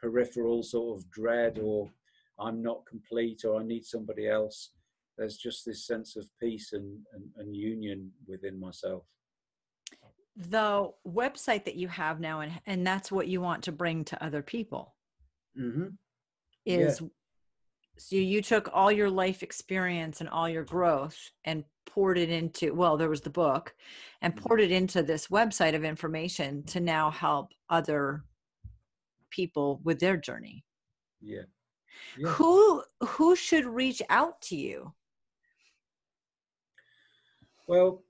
peripheral 0.00 0.62
sort 0.62 0.98
of 0.98 1.10
dread 1.10 1.58
or 1.58 1.90
I'm 2.38 2.62
not 2.62 2.86
complete 2.86 3.44
or 3.44 3.60
I 3.60 3.64
need 3.64 3.84
somebody 3.84 4.28
else. 4.28 4.70
There's 5.16 5.36
just 5.36 5.64
this 5.64 5.86
sense 5.86 6.16
of 6.16 6.28
peace 6.40 6.72
and, 6.72 6.98
and, 7.12 7.24
and 7.36 7.56
union 7.56 8.10
within 8.26 8.58
myself 8.58 9.04
the 10.38 10.88
website 11.06 11.64
that 11.64 11.74
you 11.74 11.88
have 11.88 12.20
now 12.20 12.40
and 12.40 12.52
and 12.66 12.86
that's 12.86 13.10
what 13.10 13.26
you 13.26 13.40
want 13.40 13.62
to 13.64 13.72
bring 13.72 14.04
to 14.04 14.24
other 14.24 14.40
people 14.40 14.94
mm-hmm. 15.58 15.86
is 16.64 17.00
yeah. 17.00 17.08
So 17.98 18.16
you 18.16 18.40
took 18.40 18.70
all 18.72 18.90
your 18.92 19.10
life 19.10 19.42
experience 19.42 20.20
and 20.20 20.28
all 20.28 20.48
your 20.48 20.64
growth 20.64 21.16
and 21.44 21.64
poured 21.86 22.18
it 22.18 22.30
into 22.30 22.74
well 22.74 22.96
there 22.96 23.08
was 23.08 23.20
the 23.20 23.30
book 23.30 23.74
and 24.22 24.34
mm-hmm. 24.34 24.46
poured 24.46 24.60
it 24.60 24.70
into 24.70 25.02
this 25.02 25.28
website 25.28 25.74
of 25.74 25.84
information 25.84 26.62
to 26.64 26.80
now 26.80 27.10
help 27.10 27.52
other 27.70 28.24
people 29.30 29.80
with 29.84 29.98
their 29.98 30.16
journey 30.16 30.64
yeah, 31.20 31.42
yeah. 32.16 32.28
who 32.30 32.82
who 33.04 33.34
should 33.34 33.64
reach 33.64 34.00
out 34.08 34.40
to 34.40 34.56
you 34.56 34.92
well 37.66 38.02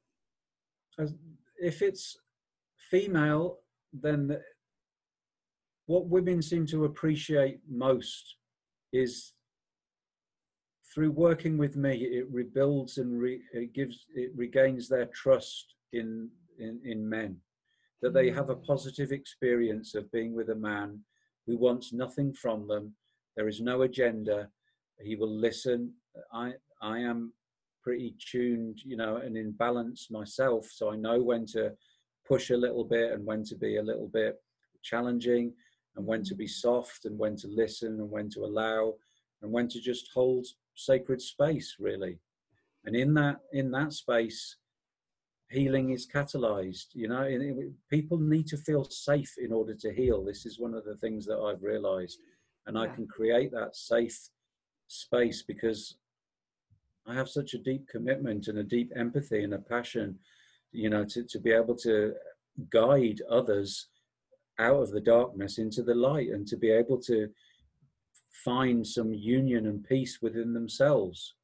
as 0.99 1.15
if 1.59 1.83
it's 1.83 2.19
female, 2.91 3.59
then 3.93 4.37
what 5.87 6.07
women 6.07 6.43
seem 6.43 6.67
to 6.67 6.85
appreciate 6.85 7.61
most 7.69 8.37
is 8.93 9.33
through 10.93 11.11
working 11.13 11.59
with 11.59 11.77
me, 11.77 11.97
it 11.97 12.27
rebuilds 12.31 12.99
and 12.99 13.21
re, 13.21 13.41
it 13.53 13.75
gives 13.75 14.07
it 14.15 14.33
regains 14.35 14.89
their 14.89 15.07
trust 15.07 15.75
in, 15.93 16.29
in 16.59 16.81
in 16.85 17.09
men, 17.09 17.37
that 18.03 18.15
they 18.15 18.31
have 18.31 18.51
a 18.51 18.57
mm. 18.57 18.67
positive 18.67 19.13
experience 19.13 19.95
of 19.95 20.11
being 20.13 20.35
with 20.35 20.51
a 20.51 20.55
man 20.55 21.01
who 21.47 21.57
wants 21.59 21.93
nothing 21.93 22.33
from 22.33 22.67
them. 22.69 22.95
There 23.37 23.49
is 23.49 23.61
no 23.61 23.83
agenda. 23.83 24.49
He 25.01 25.17
will 25.17 25.35
listen. 25.35 25.93
I 26.33 26.55
I 26.81 26.99
am 27.01 27.33
pretty 27.83 28.15
tuned, 28.31 28.81
you 28.85 28.97
know, 28.97 29.17
and 29.17 29.37
in 29.37 29.53
balance 29.53 30.11
myself. 30.11 30.69
So 30.73 30.91
I 30.91 30.97
know 30.97 31.23
when 31.23 31.47
to 31.47 31.73
push 32.27 32.51
a 32.51 32.57
little 32.57 32.85
bit 32.85 33.13
and 33.13 33.25
when 33.25 33.45
to 33.45 33.57
be 33.57 33.77
a 33.77 33.83
little 33.83 34.09
bit 34.09 34.37
challenging 34.83 35.53
and 35.97 36.07
when 36.07 36.23
to 36.25 36.35
be 36.35 36.47
soft 36.47 37.05
and 37.07 37.19
when 37.19 37.37
to 37.37 37.49
listen 37.49 37.95
and 38.01 38.11
when 38.11 38.29
to 38.31 38.41
allow 38.45 38.95
and 39.43 39.51
when 39.51 39.69
to 39.69 39.81
just 39.81 40.11
hold 40.13 40.47
sacred 40.79 41.21
space 41.21 41.77
really. 41.79 42.19
And 42.85 42.97
in 42.97 43.15
that 43.15 43.41
in 43.53 43.71
that 43.73 43.93
space 43.93 44.57
healing 45.51 45.91
is 45.91 46.07
catalyzed 46.07 46.89
you 46.95 47.09
know? 47.09 47.27
People 47.91 48.19
need 48.19 48.47
to 48.49 48.57
feel 48.57 48.85
safe 48.85 49.35
in 49.39 49.53
order 49.53 49.75
to 49.75 49.93
heal. 49.93 50.25
This 50.25 50.47
is 50.47 50.59
one 50.59 50.75
of 50.75 50.85
the 50.85 50.97
things 50.97 51.27
that 51.27 51.39
i've 51.39 51.63
realized. 51.63 52.19
And 52.67 52.77
yeah. 52.77 52.83
i 52.83 52.87
can 52.89 53.07
create 53.07 53.51
that 53.53 53.77
safe 53.77 54.19
space 54.89 55.43
because 55.43 55.97
I 57.09 57.15
have 57.15 57.29
such 57.29 57.55
a 57.55 57.59
deep 57.59 57.89
commitment 57.89 58.49
and 58.49 58.59
a 58.59 58.63
deep 58.63 58.93
empathy 58.95 59.43
and 59.43 59.55
a 59.55 59.59
passion, 59.59 60.19
you 60.73 60.91
know, 60.91 61.05
to, 61.07 61.25
to 61.25 61.39
be 61.39 61.53
able 61.53 61.75
to 61.77 62.13
guide 62.71 63.23
others 63.31 63.89
out 64.59 64.83
of 64.83 64.91
the 64.91 65.01
darkness 65.01 65.59
into 65.59 65.83
the 65.83 65.95
light 65.95 66.29
and 66.29 66.47
to 66.49 66.57
be 66.57 66.71
able 66.71 66.99
to 67.03 67.29
find 68.45 68.87
some 68.87 69.13
union 69.13 69.67
and 69.67 69.85
peace 69.85 70.19
within 70.23 70.53
themselves. 70.53 71.35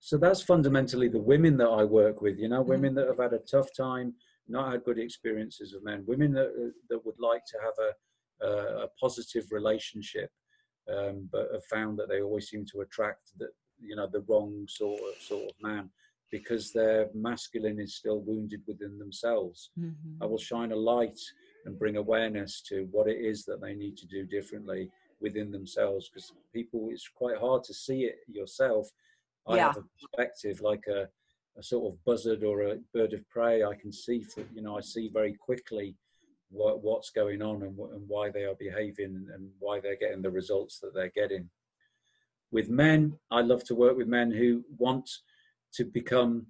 So 0.00 0.18
that's 0.18 0.42
fundamentally 0.42 1.08
the 1.08 1.18
women 1.18 1.56
that 1.58 1.68
I 1.68 1.84
work 1.84 2.20
with, 2.20 2.38
you 2.38 2.48
know, 2.48 2.60
mm-hmm. 2.60 2.70
women 2.70 2.94
that 2.96 3.08
have 3.08 3.18
had 3.18 3.32
a 3.32 3.38
tough 3.38 3.68
time, 3.76 4.14
not 4.48 4.72
had 4.72 4.84
good 4.84 4.98
experiences 4.98 5.72
of 5.72 5.82
men, 5.82 6.04
women 6.06 6.32
that, 6.34 6.48
uh, 6.48 6.72
that 6.90 7.04
would 7.06 7.18
like 7.18 7.42
to 7.46 7.58
have 7.62 7.74
a, 7.88 8.46
a, 8.46 8.84
a 8.84 8.88
positive 9.00 9.46
relationship, 9.50 10.30
um, 10.94 11.28
but 11.32 11.48
have 11.52 11.64
found 11.64 11.98
that 11.98 12.08
they 12.08 12.20
always 12.20 12.48
seem 12.48 12.66
to 12.66 12.82
attract 12.82 13.30
that 13.38 13.50
you 13.80 13.96
know 13.96 14.06
the 14.06 14.24
wrong 14.28 14.66
sort 14.68 15.00
of 15.00 15.22
sort 15.22 15.44
of 15.44 15.54
man 15.60 15.90
because 16.30 16.72
their 16.72 17.08
masculine 17.14 17.78
is 17.78 17.94
still 17.94 18.20
wounded 18.20 18.60
within 18.66 18.98
themselves. 18.98 19.70
Mm-hmm. 19.78 20.22
I 20.22 20.26
will 20.26 20.38
shine 20.38 20.72
a 20.72 20.76
light 20.76 21.18
and 21.64 21.78
bring 21.78 21.96
awareness 21.96 22.60
to 22.68 22.88
what 22.90 23.08
it 23.08 23.18
is 23.18 23.44
that 23.44 23.60
they 23.60 23.74
need 23.74 23.96
to 23.98 24.06
do 24.06 24.26
differently 24.26 24.90
within 25.24 25.50
themselves 25.50 26.08
because 26.08 26.32
people 26.52 26.80
it's 26.92 27.08
quite 27.22 27.38
hard 27.46 27.62
to 27.64 27.74
see 27.74 28.00
it 28.10 28.16
yourself. 28.38 28.86
I 29.46 29.56
yeah. 29.56 29.66
have 29.66 29.78
a 29.78 29.84
perspective 29.98 30.60
like 30.60 30.84
a, 30.86 31.02
a 31.60 31.62
sort 31.62 31.84
of 31.90 32.04
buzzard 32.04 32.42
or 32.44 32.56
a 32.62 32.78
bird 32.92 33.12
of 33.14 33.28
prey. 33.28 33.56
I 33.64 33.74
can 33.82 33.92
see, 33.92 34.18
for, 34.22 34.42
you 34.54 34.62
know, 34.62 34.76
I 34.80 34.82
see 34.82 35.06
very 35.08 35.34
quickly 35.48 35.96
what, 36.50 36.82
what's 36.82 37.10
going 37.10 37.42
on 37.42 37.56
and, 37.62 37.78
and 37.94 38.04
why 38.14 38.30
they 38.30 38.44
are 38.44 38.58
behaving 38.66 39.14
and 39.34 39.42
why 39.58 39.80
they're 39.80 40.02
getting 40.04 40.22
the 40.22 40.38
results 40.40 40.78
that 40.80 40.94
they're 40.94 41.20
getting 41.22 41.50
with 42.54 42.70
men, 42.70 43.18
I 43.32 43.40
love 43.40 43.64
to 43.64 43.74
work 43.74 43.96
with 43.96 44.06
men 44.06 44.30
who 44.30 44.64
want 44.78 45.10
to 45.74 45.84
become, 45.84 46.46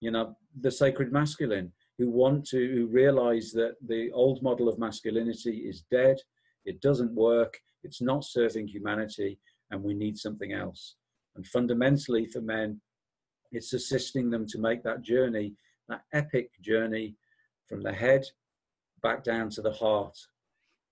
you 0.00 0.10
know, 0.10 0.36
the 0.60 0.70
sacred 0.70 1.12
masculine, 1.12 1.72
who 1.96 2.10
want 2.10 2.44
to 2.48 2.58
who 2.74 2.86
realize 2.86 3.52
that 3.52 3.76
the 3.86 4.10
old 4.12 4.42
model 4.42 4.68
of 4.68 4.80
masculinity 4.80 5.58
is 5.58 5.84
dead, 5.92 6.16
it 6.64 6.80
doesn't 6.80 7.14
work, 7.14 7.60
it's 7.84 8.02
not 8.02 8.24
serving 8.24 8.68
humanity, 8.68 9.38
and 9.70 9.82
we 9.82 9.94
need 9.94 10.18
something 10.18 10.52
else. 10.52 10.96
And 11.36 11.46
fundamentally, 11.46 12.26
for 12.26 12.40
men, 12.40 12.80
it's 13.52 13.72
assisting 13.72 14.30
them 14.30 14.46
to 14.48 14.58
make 14.58 14.82
that 14.82 15.02
journey, 15.02 15.54
that 15.88 16.02
epic 16.12 16.50
journey 16.60 17.16
from 17.68 17.82
the 17.82 17.92
head 17.92 18.24
back 19.02 19.22
down 19.22 19.50
to 19.50 19.62
the 19.62 19.72
heart, 19.72 20.16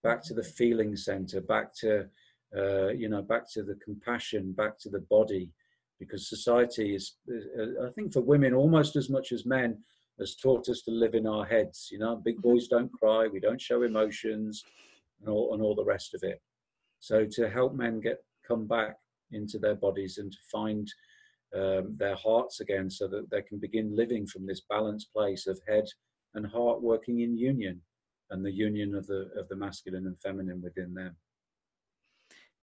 back 0.03 0.23
to 0.25 0.35
the 0.35 0.43
feeling 0.43 0.95
center, 0.97 1.41
back 1.41 1.75
to 1.81 2.09
uh, 2.57 2.89
you 2.89 3.09
know, 3.09 3.23
back 3.23 3.51
to 3.51 3.63
the 3.63 3.77
compassion, 3.77 4.53
back 4.53 4.79
to 4.79 4.91
the 4.91 5.01
body, 5.11 5.51
because 5.99 6.29
society 6.29 6.95
is, 6.95 7.17
uh, 7.31 7.87
I 7.87 7.91
think, 7.93 8.13
for 8.13 8.21
women 8.21 8.53
almost 8.55 8.97
as 8.97 9.09
much 9.09 9.33
as 9.33 9.47
men, 9.47 9.79
has 10.19 10.37
taught 10.37 10.69
us 10.69 10.83
to 10.83 10.91
live 10.91 11.15
in 11.15 11.27
our 11.27 11.47
heads. 11.47 11.89
You 11.91 11.99
know, 11.99 12.17
big 12.17 12.37
mm-hmm. 12.37 12.51
boys 12.51 12.69
don't 12.69 12.93
cry, 12.93 13.27
we 13.27 13.41
don't 13.41 13.61
show 13.61 13.83
emotions, 13.83 14.63
and 15.21 15.29
all, 15.31 15.55
and 15.55 15.63
all 15.63 15.75
the 15.75 15.85
rest 15.85 16.15
of 16.15 16.23
it. 16.23 16.43
So 17.03 17.27
to 17.33 17.51
help 17.51 17.75
men 17.75 18.01
get 18.01 18.19
come 18.47 18.67
back 18.67 18.95
into 19.33 19.59
their 19.59 19.75
bodies 19.75 20.19
and 20.19 20.31
to 20.31 20.39
find 20.51 20.89
um, 21.55 21.97
their 21.99 22.15
hearts 22.15 22.61
again, 22.61 22.89
so 22.89 23.09
that 23.09 23.29
they 23.31 23.43
can 23.43 23.59
begin 23.59 23.97
living 23.97 24.25
from 24.25 24.47
this 24.47 24.63
balanced 24.71 25.13
place 25.13 25.49
of 25.49 25.61
head 25.69 25.85
and 26.35 26.47
heart 26.47 26.81
working 26.81 27.21
in 27.21 27.37
union, 27.37 27.83
and 28.31 28.45
the 28.45 28.53
union 28.53 28.95
of 28.95 29.07
the 29.09 29.31
of 29.37 29.49
the 29.49 29.57
masculine 29.57 30.07
and 30.07 30.17
feminine 30.23 30.63
within 30.63 30.95
them. 30.95 31.17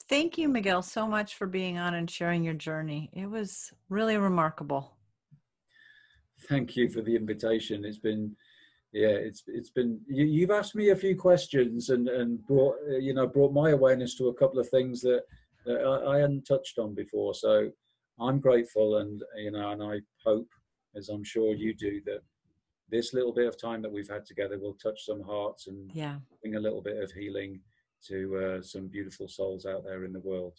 Thank 0.08 0.38
you, 0.38 0.48
Miguel, 0.48 0.82
so 0.82 1.06
much 1.06 1.36
for 1.36 1.46
being 1.46 1.78
on 1.78 1.94
and 1.94 2.10
sharing 2.10 2.44
your 2.44 2.56
journey. 2.56 3.12
It 3.14 3.30
was 3.30 3.74
really 3.90 4.18
remarkable. 4.18 4.96
Thank 6.48 6.78
you 6.78 6.90
for 6.90 7.02
the 7.02 7.16
invitation. 7.16 7.84
It's 7.84 8.00
been, 8.00 8.36
yeah, 8.92 9.08
it's 9.10 9.44
it's 9.48 9.70
been. 9.70 10.00
You, 10.08 10.42
have 10.48 10.58
asked 10.60 10.76
me 10.76 10.90
a 10.90 10.96
few 10.96 11.16
questions 11.16 11.90
and 11.90 12.10
and 12.10 12.46
brought 12.48 12.76
uh, 12.90 12.98
you 12.98 13.14
know 13.14 13.28
brought 13.28 13.54
my 13.54 13.70
awareness 13.72 14.16
to 14.16 14.30
a 14.30 14.34
couple 14.34 14.60
of 14.60 14.70
things 14.70 15.02
that, 15.02 15.24
that 15.66 15.82
I, 15.82 16.16
I 16.16 16.20
hadn't 16.20 16.48
touched 16.48 16.80
on 16.80 16.96
before. 16.96 17.34
So 17.36 17.70
I'm 18.20 18.40
grateful, 18.40 18.98
and 18.98 19.22
you 19.38 19.52
know, 19.52 19.72
and 19.72 19.84
I 19.84 20.00
hope, 20.26 20.48
as 20.96 21.10
I'm 21.10 21.24
sure 21.24 21.54
you 21.54 21.74
do, 21.74 22.02
that 22.06 22.22
this 22.90 23.14
little 23.14 23.34
bit 23.34 23.48
of 23.48 23.62
time 23.62 23.84
that 23.84 23.92
we've 23.92 24.10
had 24.10 24.26
together 24.26 24.58
will 24.58 24.74
touch 24.74 25.06
some 25.06 25.22
hearts 25.22 25.68
and 25.68 25.92
Yeah. 25.94 26.18
bring 26.42 26.56
a 26.56 26.60
little 26.60 26.82
bit 26.82 26.98
of 27.04 27.12
healing 27.12 27.62
to 28.08 28.38
uh, 28.38 28.62
some 28.64 28.88
beautiful 28.88 29.28
souls 29.28 29.68
out 29.68 29.84
there 29.84 30.06
in 30.06 30.14
the 30.14 30.20
world. 30.22 30.58